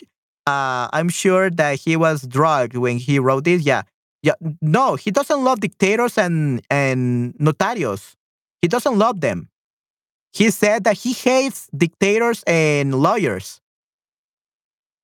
uh, 0.48 0.88
I'm 0.92 1.10
sure 1.10 1.50
that 1.52 1.80
he 1.80 1.96
was 1.96 2.28
drugged 2.28 2.76
when 2.76 2.98
he 2.98 3.20
wrote 3.20 3.44
this. 3.44 3.62
Yeah, 3.62 3.84
yeah. 4.24 4.34
No, 4.62 4.96
he 4.96 5.12
doesn't 5.12 5.44
love 5.44 5.60
dictators 5.60 6.18
and 6.18 6.62
and 6.70 7.36
notarios. 7.40 8.16
He 8.62 8.68
doesn't 8.68 8.98
love 8.98 9.22
them. 9.22 9.50
He 10.34 10.50
said 10.52 10.84
that 10.84 10.98
he 10.98 11.14
hates 11.14 11.68
dictators 11.76 12.44
and 12.46 12.96
lawyers. 12.96 13.62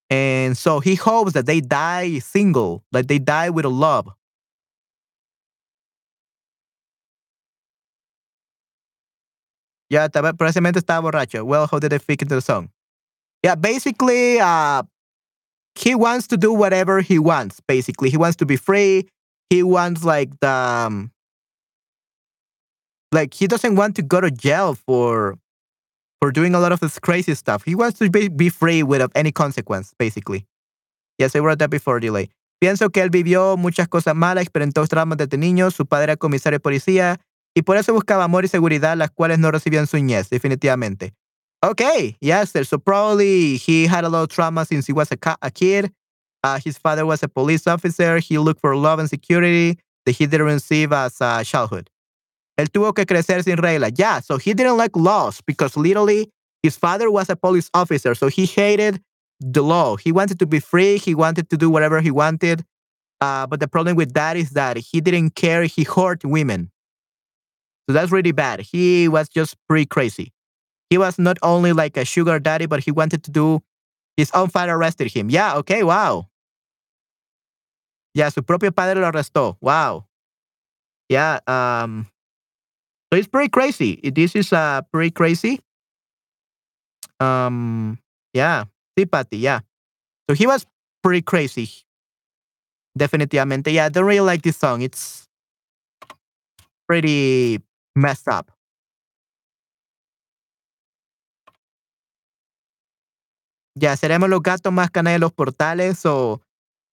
And 0.09 0.57
so 0.57 0.79
he 0.79 0.95
hopes 0.95 1.33
that 1.33 1.45
they 1.45 1.61
die 1.61 2.19
single, 2.19 2.83
that 2.91 3.07
they 3.07 3.17
die 3.17 3.49
with 3.49 3.65
a 3.65 3.69
love. 3.69 4.09
Yeah, 9.89 10.07
estaba, 10.07 10.33
precisamente 10.33 10.79
estaba 10.79 11.01
borracho. 11.01 11.43
Well, 11.43 11.67
how 11.67 11.79
did 11.79 11.93
I 11.93 11.99
fit 11.99 12.21
into 12.21 12.35
the 12.35 12.41
song? 12.41 12.69
Yeah, 13.43 13.55
basically, 13.55 14.39
uh, 14.39 14.83
he 15.75 15.93
wants 15.93 16.27
to 16.27 16.37
do 16.37 16.51
whatever 16.51 17.01
he 17.01 17.19
wants. 17.19 17.59
Basically, 17.67 18.09
he 18.09 18.17
wants 18.17 18.37
to 18.37 18.45
be 18.45 18.55
free. 18.55 19.07
He 19.49 19.61
wants 19.61 20.03
like 20.03 20.31
the, 20.39 20.49
um, 20.49 21.11
like 23.11 23.33
he 23.33 23.45
doesn't 23.45 23.75
want 23.75 23.95
to 23.97 24.01
go 24.01 24.19
to 24.21 24.31
jail 24.31 24.73
for 24.73 25.37
for 26.21 26.31
doing 26.31 26.55
a 26.55 26.59
lot 26.59 26.71
of 26.71 26.79
this 26.79 26.97
crazy 26.97 27.35
stuff. 27.35 27.63
He 27.63 27.75
wants 27.75 27.99
to 27.99 28.09
be, 28.09 28.29
be 28.29 28.49
free 28.49 28.81
without 28.81 29.11
any 29.13 29.31
consequence, 29.31 29.93
basically. 29.99 30.47
Yes, 31.19 31.35
I 31.35 31.39
wrote 31.39 31.59
that 31.59 31.69
before 31.69 31.99
delay. 31.99 32.29
Pienso 32.59 32.89
que 32.91 33.03
él 33.03 33.11
vivió 33.11 33.57
muchas 33.57 33.87
cosas 33.87 34.15
malas, 34.15 34.43
experimentó 34.43 34.87
traumas 34.87 35.17
desde 35.17 35.37
niño, 35.37 35.69
su 35.71 35.85
padre 35.85 36.13
era 36.13 36.17
comisario 36.17 36.55
de 36.55 36.61
policía 36.61 37.19
y 37.55 37.61
por 37.61 37.77
eso 37.77 37.93
buscaba 37.93 38.25
amor 38.25 38.43
y 38.43 38.49
seguridad, 38.49 38.97
las 38.97 39.09
cuales 39.09 39.39
no 39.39 39.49
recibió 39.49 39.79
en 39.79 39.87
su 39.87 39.97
niñez, 39.97 40.29
definitivamente. 40.29 41.13
Okay, 41.63 42.15
yes. 42.19 42.51
So 42.67 42.77
probably 42.77 43.57
he 43.57 43.87
had 43.87 44.03
a 44.03 44.09
lot 44.09 44.23
of 44.23 44.29
trauma 44.29 44.65
since 44.65 44.85
he 44.85 44.93
was 44.93 45.09
a, 45.11 45.51
kid. 45.51 45.91
Uh, 46.43 46.59
his 46.63 46.77
father 46.77 47.05
was 47.05 47.23
a 47.23 47.27
police 47.27 47.65
officer. 47.65 48.19
He 48.19 48.37
looked 48.37 48.61
for 48.61 48.75
love 48.75 48.99
and 48.99 49.09
security 49.09 49.79
that 50.05 50.11
he 50.11 50.27
didn't 50.27 50.45
receive 50.45 50.91
as 50.91 51.19
a 51.21 51.43
childhood. 51.43 51.89
Él 52.59 52.69
tuvo 52.69 52.93
que 52.93 53.05
crecer 53.05 53.43
sin 53.43 53.57
regla. 53.57 53.89
Yeah, 53.95 54.19
so 54.19 54.37
he 54.37 54.53
didn't 54.53 54.77
like 54.77 54.95
laws 54.95 55.41
because 55.41 55.75
literally 55.75 56.29
his 56.61 56.77
father 56.77 57.09
was 57.09 57.29
a 57.29 57.35
police 57.35 57.69
officer. 57.73 58.13
So 58.13 58.27
he 58.27 58.45
hated 58.45 59.01
the 59.39 59.63
law. 59.63 59.95
He 59.95 60.11
wanted 60.11 60.39
to 60.39 60.45
be 60.45 60.59
free. 60.59 60.97
He 60.97 61.15
wanted 61.15 61.49
to 61.49 61.57
do 61.57 61.69
whatever 61.69 61.99
he 61.99 62.11
wanted. 62.11 62.63
Uh, 63.21 63.47
but 63.47 63.59
the 63.59 63.67
problem 63.67 63.95
with 63.95 64.13
that 64.13 64.37
is 64.37 64.51
that 64.51 64.77
he 64.77 65.01
didn't 65.01 65.35
care. 65.35 65.63
He 65.63 65.83
hurt 65.83 66.23
women. 66.23 66.69
So 67.87 67.93
that's 67.93 68.11
really 68.11 68.31
bad. 68.31 68.61
He 68.61 69.07
was 69.07 69.29
just 69.29 69.55
pretty 69.67 69.85
crazy. 69.85 70.33
He 70.89 70.97
was 70.97 71.19
not 71.19 71.37
only 71.41 71.73
like 71.73 71.97
a 71.97 72.05
sugar 72.05 72.39
daddy, 72.39 72.65
but 72.65 72.83
he 72.83 72.91
wanted 72.91 73.23
to 73.23 73.31
do 73.31 73.61
his 74.17 74.31
own 74.31 74.49
father 74.49 74.73
arrested 74.73 75.11
him. 75.11 75.29
Yeah, 75.29 75.55
okay, 75.57 75.83
wow. 75.83 76.27
Yeah, 78.13 78.29
su 78.29 78.41
propio 78.41 78.71
padre 78.71 79.01
lo 79.01 79.11
arrestó. 79.11 79.57
Wow. 79.61 80.05
Yeah, 81.09 81.39
um, 81.47 82.07
so 83.11 83.19
it's 83.19 83.27
pretty 83.27 83.49
crazy. 83.49 83.99
This 84.03 84.35
is 84.35 84.53
uh, 84.53 84.81
pretty 84.91 85.11
crazy. 85.11 85.59
Um, 87.19 87.99
yeah, 88.33 88.65
sí, 88.97 89.07
yeah. 89.31 89.59
So 90.29 90.35
he 90.35 90.47
was 90.47 90.65
pretty 91.03 91.21
crazy. 91.21 91.69
Definitivamente. 92.97 93.71
Yeah, 93.71 93.85
I 93.85 93.89
don't 93.89 94.05
really 94.05 94.21
like 94.21 94.41
this 94.41 94.57
song. 94.57 94.81
It's 94.81 95.27
pretty 96.87 97.59
messed 97.95 98.27
up. 98.27 98.51
Ya, 103.77 103.95
seremos 103.97 104.29
los 104.29 104.41
gatos 104.41 104.71
más 104.71 104.89
canales 104.89 105.19
de 105.19 105.25
los 105.25 105.33
portales. 105.33 105.97
So, 105.99 106.41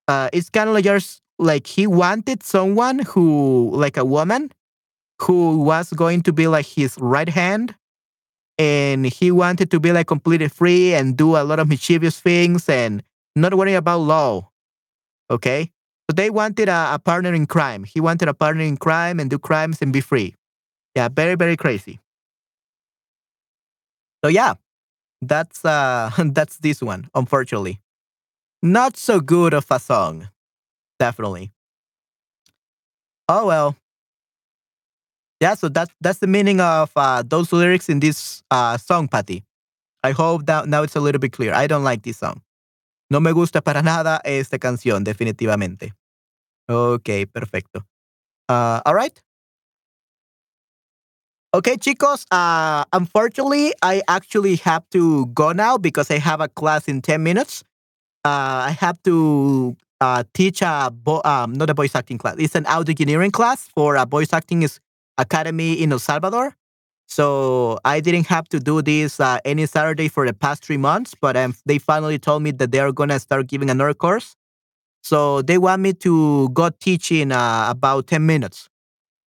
uh, 0.08 0.28
it's 0.32 0.50
kind 0.50 0.68
of 0.68 0.74
like 0.74 0.84
yours, 0.84 1.22
like 1.38 1.66
he 1.66 1.86
wanted 1.86 2.42
someone 2.42 3.00
who, 3.00 3.70
like 3.74 3.96
a 3.96 4.04
woman, 4.04 4.52
who 5.20 5.62
was 5.62 5.92
going 5.92 6.22
to 6.22 6.32
be 6.32 6.48
like 6.48 6.66
his 6.66 6.96
right 7.00 7.28
hand. 7.28 7.74
And 8.58 9.06
he 9.06 9.30
wanted 9.30 9.70
to 9.72 9.80
be 9.80 9.92
like 9.92 10.06
completely 10.06 10.48
free 10.48 10.94
and 10.94 11.16
do 11.16 11.36
a 11.36 11.44
lot 11.44 11.58
of 11.58 11.68
mischievous 11.68 12.20
things 12.20 12.68
and 12.68 13.02
not 13.34 13.54
worry 13.54 13.74
about 13.74 13.98
law. 13.98 14.50
Okay? 15.30 15.70
So 16.10 16.14
they 16.14 16.30
wanted 16.30 16.68
a, 16.68 16.94
a 16.94 16.98
partner 16.98 17.34
in 17.34 17.46
crime. 17.46 17.84
He 17.84 18.00
wanted 18.00 18.28
a 18.28 18.34
partner 18.34 18.62
in 18.62 18.76
crime 18.76 19.20
and 19.20 19.30
do 19.30 19.38
crimes 19.38 19.80
and 19.82 19.92
be 19.92 20.00
free. 20.00 20.34
Yeah, 20.94 21.08
very, 21.08 21.34
very 21.36 21.56
crazy. 21.56 22.00
So 24.24 24.28
yeah, 24.28 24.54
that's 25.20 25.64
uh 25.64 26.10
that's 26.18 26.58
this 26.58 26.82
one, 26.82 27.08
unfortunately. 27.14 27.80
Not 28.62 28.96
so 28.96 29.20
good 29.20 29.54
of 29.54 29.66
a 29.70 29.78
song. 29.80 30.28
Definitely. 30.98 31.52
Oh 33.28 33.46
well. 33.46 33.76
Yeah, 35.40 35.54
so 35.54 35.68
that's 35.68 35.90
that's 36.00 36.20
the 36.20 36.28
meaning 36.28 36.60
of 36.60 36.92
uh, 36.94 37.22
those 37.26 37.52
lyrics 37.52 37.88
in 37.88 37.98
this 37.98 38.42
uh, 38.50 38.78
song, 38.78 39.08
Patty. 39.08 39.42
I 40.04 40.12
hope 40.12 40.46
that 40.46 40.68
now 40.68 40.82
it's 40.84 40.94
a 40.94 41.00
little 41.00 41.18
bit 41.18 41.32
clear. 41.32 41.52
I 41.52 41.66
don't 41.66 41.82
like 41.82 42.02
this 42.02 42.18
song. 42.18 42.42
No 43.10 43.20
me 43.20 43.32
gusta 43.32 43.60
para 43.60 43.82
nada 43.82 44.20
esta 44.24 44.58
canción, 44.58 45.02
definitivamente. 45.04 45.92
Ok, 46.68 47.26
perfecto. 47.32 47.84
Uh, 48.48 48.80
all 48.86 48.94
right. 48.94 49.20
Okay, 51.54 51.76
chicos. 51.76 52.24
Uh, 52.30 52.84
unfortunately, 52.94 53.74
I 53.82 54.00
actually 54.08 54.56
have 54.56 54.88
to 54.90 55.26
go 55.26 55.52
now 55.52 55.76
because 55.76 56.10
I 56.10 56.18
have 56.18 56.40
a 56.40 56.48
class 56.48 56.88
in 56.88 57.02
10 57.02 57.22
minutes. 57.22 57.62
Uh, 58.24 58.68
I 58.68 58.76
have 58.80 59.02
to 59.02 59.76
uh, 60.00 60.24
teach 60.32 60.62
a, 60.62 60.90
um, 61.24 61.52
not 61.52 61.68
a 61.68 61.74
voice 61.74 61.94
acting 61.94 62.16
class. 62.16 62.36
It's 62.38 62.54
an 62.54 62.64
audio 62.66 62.92
engineering 62.92 63.32
class 63.32 63.68
for 63.74 63.96
a 63.96 64.06
voice 64.06 64.32
acting 64.32 64.66
academy 65.18 65.74
in 65.74 65.92
El 65.92 65.98
Salvador. 65.98 66.56
So 67.06 67.78
I 67.84 68.00
didn't 68.00 68.28
have 68.28 68.48
to 68.48 68.58
do 68.58 68.80
this 68.80 69.20
uh, 69.20 69.38
any 69.44 69.66
Saturday 69.66 70.08
for 70.08 70.26
the 70.26 70.32
past 70.32 70.64
three 70.64 70.78
months, 70.78 71.14
but 71.20 71.36
um, 71.36 71.54
they 71.66 71.76
finally 71.76 72.18
told 72.18 72.42
me 72.42 72.52
that 72.52 72.72
they 72.72 72.80
are 72.80 72.92
gonna 72.92 73.20
start 73.20 73.48
giving 73.48 73.68
another 73.68 73.92
course. 73.92 74.36
So 75.02 75.42
they 75.42 75.58
want 75.58 75.82
me 75.82 75.92
to 75.94 76.48
go 76.50 76.70
teach 76.70 77.12
in 77.12 77.32
uh, 77.32 77.66
about 77.68 78.06
10 78.06 78.24
minutes. 78.24 78.70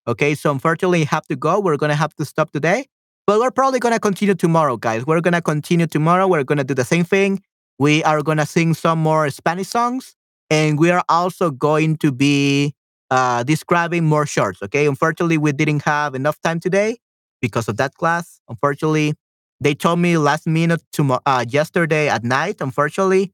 Okay, 0.08 0.34
so 0.34 0.50
unfortunately, 0.52 1.04
have 1.04 1.26
to 1.26 1.36
go. 1.36 1.58
We're 1.60 1.76
gonna 1.76 1.96
have 1.96 2.14
to 2.16 2.24
stop 2.24 2.52
today, 2.52 2.86
but 3.26 3.40
we're 3.40 3.50
probably 3.50 3.80
gonna 3.80 3.98
continue 3.98 4.34
tomorrow, 4.34 4.76
guys. 4.76 5.04
We're 5.06 5.20
gonna 5.20 5.42
continue 5.42 5.86
tomorrow. 5.86 6.28
We're 6.28 6.44
gonna 6.44 6.64
do 6.64 6.74
the 6.74 6.84
same 6.84 7.04
thing. 7.04 7.42
We 7.78 8.04
are 8.04 8.22
gonna 8.22 8.46
sing 8.46 8.74
some 8.74 9.00
more 9.00 9.28
Spanish 9.30 9.68
songs, 9.68 10.14
and 10.48 10.78
we 10.78 10.90
are 10.90 11.02
also 11.08 11.50
going 11.50 11.96
to 11.98 12.12
be 12.12 12.74
uh, 13.10 13.42
describing 13.42 14.04
more 14.04 14.26
shorts. 14.26 14.62
Okay, 14.62 14.86
unfortunately, 14.86 15.38
we 15.38 15.52
didn't 15.52 15.82
have 15.82 16.14
enough 16.14 16.40
time 16.40 16.60
today 16.60 16.98
because 17.40 17.68
of 17.68 17.76
that 17.78 17.94
class. 17.94 18.40
Unfortunately, 18.48 19.14
they 19.60 19.74
told 19.74 19.98
me 19.98 20.18
last 20.18 20.46
minute 20.46 20.82
to 20.92 21.18
uh, 21.26 21.44
yesterday 21.48 22.08
at 22.08 22.22
night. 22.22 22.56
Unfortunately, 22.60 23.32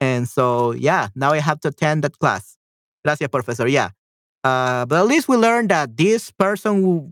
and 0.00 0.28
so 0.28 0.72
yeah, 0.72 1.08
now 1.16 1.32
I 1.32 1.38
have 1.40 1.60
to 1.60 1.68
attend 1.68 2.04
that 2.04 2.18
class. 2.18 2.56
Gracias, 3.04 3.28
professor. 3.28 3.66
Yeah. 3.66 3.90
Uh, 4.44 4.84
but 4.84 5.00
at 5.00 5.06
least 5.06 5.26
we 5.26 5.36
learned 5.36 5.70
that 5.70 5.96
this 5.96 6.30
person 6.30 6.82
will, 6.82 7.10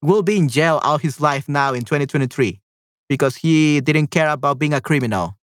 will 0.00 0.22
be 0.22 0.38
in 0.38 0.48
jail 0.48 0.80
all 0.84 0.96
his 0.96 1.20
life 1.20 1.48
now 1.48 1.74
in 1.74 1.82
2023 1.84 2.60
because 3.08 3.36
he 3.36 3.80
didn't 3.80 4.06
care 4.06 4.28
about 4.28 4.58
being 4.58 4.72
a 4.72 4.80
criminal. 4.80 5.36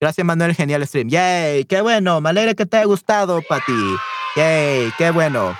Gracias, 0.00 0.24
Manuel. 0.24 0.52
Genial 0.54 0.86
stream. 0.86 1.08
Yay, 1.08 1.64
qué 1.64 1.82
bueno. 1.82 2.20
Me 2.20 2.30
alegra 2.30 2.54
que 2.54 2.66
te 2.66 2.78
haya 2.78 2.86
gustado, 2.86 3.42
Pati. 3.42 3.96
Yay, 4.36 4.92
qué 4.96 5.10
bueno. 5.12 5.56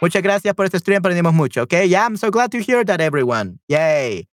Muchas 0.00 0.22
gracias 0.22 0.54
por 0.54 0.66
este 0.66 0.78
stream. 0.78 0.98
Aprendimos 0.98 1.32
mucho. 1.32 1.62
Okay. 1.62 1.86
Yeah, 1.86 2.06
I'm 2.06 2.16
so 2.16 2.30
glad 2.30 2.50
to 2.52 2.58
hear 2.60 2.84
that, 2.84 3.00
everyone. 3.00 3.58
Yay. 3.68 4.26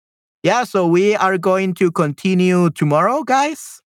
Yeah, 0.44 0.64
so 0.64 0.88
we 0.88 1.16
are 1.16 1.38
going 1.38 1.74
to 1.76 1.92
continue 1.92 2.70
tomorrow, 2.70 3.24
guys. 3.24 3.82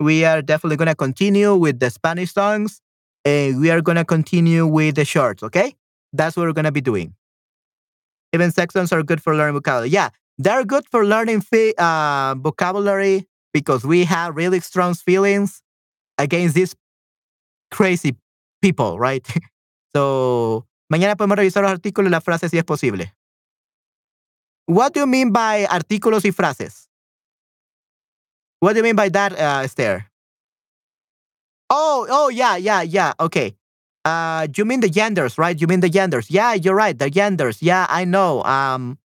We 0.00 0.24
are 0.24 0.42
definitely 0.42 0.76
going 0.76 0.88
to 0.88 0.94
continue 0.94 1.54
with 1.54 1.78
the 1.78 1.90
Spanish 1.90 2.32
songs 2.32 2.80
and 3.24 3.60
we 3.60 3.70
are 3.70 3.80
going 3.80 3.96
to 3.96 4.04
continue 4.04 4.66
with 4.66 4.96
the 4.96 5.04
shorts, 5.04 5.42
okay? 5.42 5.74
That's 6.12 6.36
what 6.36 6.46
we're 6.46 6.52
going 6.52 6.64
to 6.66 6.72
be 6.72 6.80
doing. 6.80 7.14
Even 8.32 8.50
sections 8.50 8.92
are 8.92 9.02
good 9.02 9.22
for 9.22 9.34
learning 9.36 9.54
vocabulary. 9.54 9.90
Yeah, 9.90 10.08
they're 10.38 10.64
good 10.64 10.84
for 10.90 11.04
learning 11.04 11.42
uh, 11.78 12.34
vocabulary 12.38 13.26
because 13.52 13.84
we 13.84 14.04
have 14.04 14.36
really 14.36 14.60
strong 14.60 14.94
feelings 14.94 15.62
against 16.18 16.54
these 16.54 16.74
crazy 17.70 18.16
people, 18.60 18.98
right? 18.98 19.26
so, 19.94 20.66
mañana 20.90 21.16
podemos 21.16 21.36
revisar 21.36 21.62
los 21.62 21.72
artículos 21.72 22.08
y 22.08 22.10
las 22.10 22.24
frases 22.24 22.50
si 22.50 22.58
es 22.58 22.64
posible. 22.64 23.12
What 24.66 24.94
do 24.94 25.00
you 25.00 25.06
mean 25.06 25.32
by 25.32 25.66
artículos 25.68 26.24
y 26.24 26.30
frases? 26.30 26.88
What 28.60 28.74
do 28.74 28.78
you 28.78 28.84
mean 28.84 28.96
by 28.96 29.08
that, 29.10 29.32
uh, 29.32 29.62
Esther? 29.64 30.11
Oh, 31.74 32.06
oh, 32.10 32.28
yeah, 32.28 32.56
yeah, 32.56 32.82
yeah. 32.82 33.14
Okay. 33.18 33.54
Uh, 34.04 34.46
you 34.54 34.66
mean 34.66 34.80
the 34.80 34.90
genders, 34.90 35.38
right? 35.38 35.58
You 35.58 35.66
mean 35.66 35.80
the 35.80 35.88
genders? 35.88 36.30
Yeah, 36.30 36.52
you're 36.52 36.74
right. 36.74 36.98
The 36.98 37.08
genders. 37.08 37.62
Yeah, 37.62 37.86
I 37.88 38.04
know. 38.04 38.42
Um, 38.44 38.98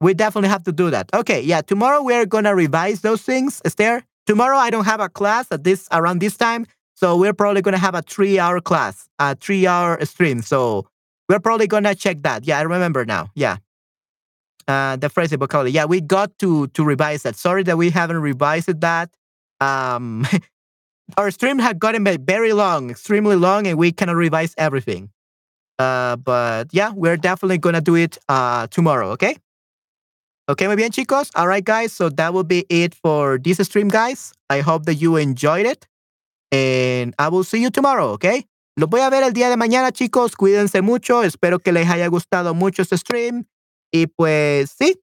we 0.00 0.14
definitely 0.14 0.50
have 0.50 0.62
to 0.64 0.72
do 0.72 0.90
that. 0.90 1.10
Okay. 1.12 1.40
Yeah. 1.40 1.62
Tomorrow 1.62 2.02
we're 2.02 2.26
gonna 2.26 2.54
revise 2.54 3.00
those 3.00 3.22
things, 3.22 3.60
Esther. 3.64 4.04
Tomorrow 4.26 4.58
I 4.58 4.70
don't 4.70 4.84
have 4.84 5.00
a 5.00 5.08
class 5.08 5.46
at 5.50 5.64
this 5.64 5.88
around 5.90 6.20
this 6.20 6.36
time, 6.36 6.66
so 6.94 7.16
we're 7.16 7.32
probably 7.32 7.62
gonna 7.62 7.78
have 7.78 7.94
a 7.94 8.02
three-hour 8.02 8.60
class, 8.60 9.08
a 9.18 9.34
three-hour 9.34 10.04
stream. 10.04 10.42
So 10.42 10.86
we're 11.28 11.40
probably 11.40 11.66
gonna 11.66 11.94
check 11.94 12.22
that. 12.22 12.46
Yeah, 12.46 12.58
I 12.58 12.62
remember 12.62 13.04
now. 13.04 13.30
Yeah. 13.34 13.56
Uh, 14.68 14.96
the 14.96 15.08
phrase 15.08 15.30
vocabulary. 15.30 15.72
Yeah, 15.72 15.86
we 15.86 16.00
got 16.00 16.38
to 16.38 16.68
to 16.68 16.84
revise 16.84 17.22
that. 17.22 17.36
Sorry 17.36 17.62
that 17.64 17.76
we 17.76 17.90
haven't 17.90 18.20
revised 18.20 18.80
that. 18.82 19.10
Um, 19.60 20.26
our 21.16 21.30
stream 21.30 21.58
had 21.58 21.78
gotten 21.78 22.04
very 22.24 22.52
long, 22.52 22.90
extremely 22.90 23.36
long, 23.36 23.66
and 23.66 23.78
we 23.78 23.92
cannot 23.92 24.16
revise 24.16 24.54
everything. 24.56 25.10
Uh, 25.78 26.16
but 26.16 26.68
yeah, 26.72 26.92
we're 26.94 27.16
definitely 27.16 27.58
gonna 27.58 27.80
do 27.80 27.96
it 27.96 28.18
uh 28.28 28.66
tomorrow. 28.68 29.10
Okay. 29.10 29.36
Okay, 30.48 30.66
muy 30.66 30.76
bien, 30.76 30.90
chicos. 30.90 31.30
All 31.34 31.48
right, 31.48 31.64
guys. 31.64 31.92
So 31.92 32.10
that 32.10 32.34
will 32.34 32.44
be 32.44 32.66
it 32.68 32.94
for 32.94 33.38
this 33.38 33.58
stream, 33.58 33.88
guys. 33.88 34.32
I 34.50 34.60
hope 34.60 34.84
that 34.84 34.96
you 34.96 35.16
enjoyed 35.16 35.66
it, 35.66 35.86
and 36.52 37.14
I 37.18 37.28
will 37.28 37.44
see 37.44 37.60
you 37.62 37.70
tomorrow. 37.70 38.08
Okay. 38.10 38.44
Los 38.76 38.90
voy 38.90 39.00
a 39.00 39.10
ver 39.10 39.22
el 39.22 39.32
día 39.32 39.48
de 39.48 39.56
mañana, 39.56 39.92
chicos. 39.92 40.36
Cuídense 40.36 40.82
mucho. 40.82 41.22
Espero 41.22 41.60
que 41.60 41.72
les 41.72 41.88
haya 41.88 42.08
gustado 42.08 42.54
mucho 42.54 42.82
este 42.82 42.98
stream. 42.98 43.46
Y 43.92 44.08
pues 44.08 44.74
sí, 44.76 45.00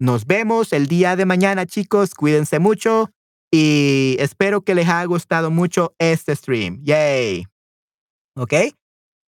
nos 0.00 0.26
vemos 0.26 0.72
el 0.72 0.88
día 0.88 1.16
de 1.16 1.24
mañana, 1.24 1.66
chicos. 1.66 2.14
Cuídense 2.14 2.58
mucho. 2.58 3.10
Y 3.52 4.16
espero 4.18 4.62
que 4.62 4.74
les 4.74 4.86
haya 4.86 5.04
gustado 5.04 5.50
mucho 5.50 5.94
este 5.98 6.34
stream. 6.34 6.80
Yay. 6.82 7.46
¿Ok? 8.36 8.52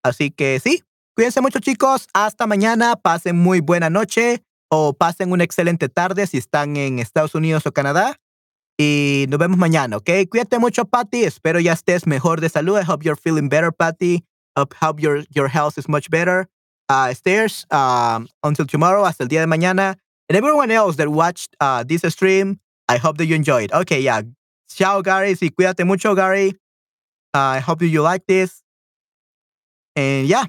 Así 0.04 0.30
que 0.30 0.60
sí, 0.60 0.82
cuídense 1.14 1.40
mucho 1.40 1.60
chicos. 1.60 2.08
Hasta 2.12 2.46
mañana. 2.46 2.96
Pasen 2.96 3.36
muy 3.36 3.60
buena 3.60 3.90
noche. 3.90 4.42
o 4.70 4.92
pasen 4.92 5.32
una 5.32 5.44
excelente 5.44 5.88
tarde 5.88 6.26
si 6.26 6.38
están 6.38 6.76
en 6.76 6.98
Estados 6.98 7.34
Unidos 7.34 7.66
o 7.66 7.72
Canadá. 7.72 8.16
Y 8.78 9.26
nos 9.28 9.38
vemos 9.38 9.58
mañana, 9.58 9.96
¿ok? 9.96 10.10
Cuídate 10.30 10.58
mucho, 10.58 10.84
Patty. 10.84 11.24
Espero 11.24 11.58
ya 11.58 11.72
estés 11.72 12.06
mejor 12.06 12.40
de 12.40 12.48
salud. 12.48 12.78
I 12.78 12.84
hope 12.84 13.04
you're 13.04 13.20
feeling 13.20 13.48
better, 13.48 13.72
Patty. 13.72 14.24
I 14.56 14.64
hope 14.80 15.00
your, 15.00 15.24
your 15.30 15.48
health 15.48 15.78
is 15.78 15.88
much 15.88 16.08
better. 16.10 16.48
Uh, 16.88 17.12
stairs, 17.12 17.66
um, 17.70 18.28
until 18.44 18.66
tomorrow, 18.66 19.04
hasta 19.04 19.24
el 19.24 19.28
día 19.28 19.40
de 19.40 19.46
mañana. 19.46 19.96
And 20.28 20.36
everyone 20.36 20.70
else 20.70 20.96
that 20.96 21.08
watched 21.08 21.56
uh, 21.60 21.82
this 21.82 22.02
stream, 22.12 22.60
I 22.88 22.96
hope 22.96 23.18
that 23.18 23.26
you 23.26 23.36
enjoyed. 23.36 23.72
Okay, 23.72 24.00
yeah. 24.00 24.22
Ciao, 24.68 25.02
Gary. 25.02 25.34
Sí, 25.34 25.50
cuídate 25.50 25.84
mucho, 25.84 26.14
Gary. 26.14 26.54
I 27.34 27.60
hope 27.60 27.82
you 27.82 28.02
like 28.02 28.24
this. 28.26 28.62
And 29.94 30.26
yeah, 30.26 30.44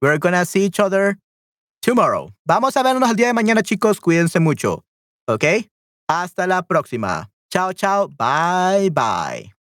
we're 0.00 0.18
gonna 0.18 0.44
see 0.44 0.64
each 0.64 0.80
other 0.80 1.16
tomorrow. 1.80 2.30
Vamos 2.46 2.76
a 2.76 2.82
vernos 2.82 3.08
el 3.08 3.16
día 3.16 3.28
de 3.28 3.32
mañana, 3.32 3.62
chicos. 3.62 4.00
Cuídense 4.00 4.40
mucho. 4.40 4.84
¿Ok? 5.28 5.44
Hasta 6.08 6.46
la 6.46 6.62
próxima. 6.62 7.30
Chao, 7.50 7.72
chao. 7.72 8.08
Bye, 8.08 8.90
bye. 8.90 9.61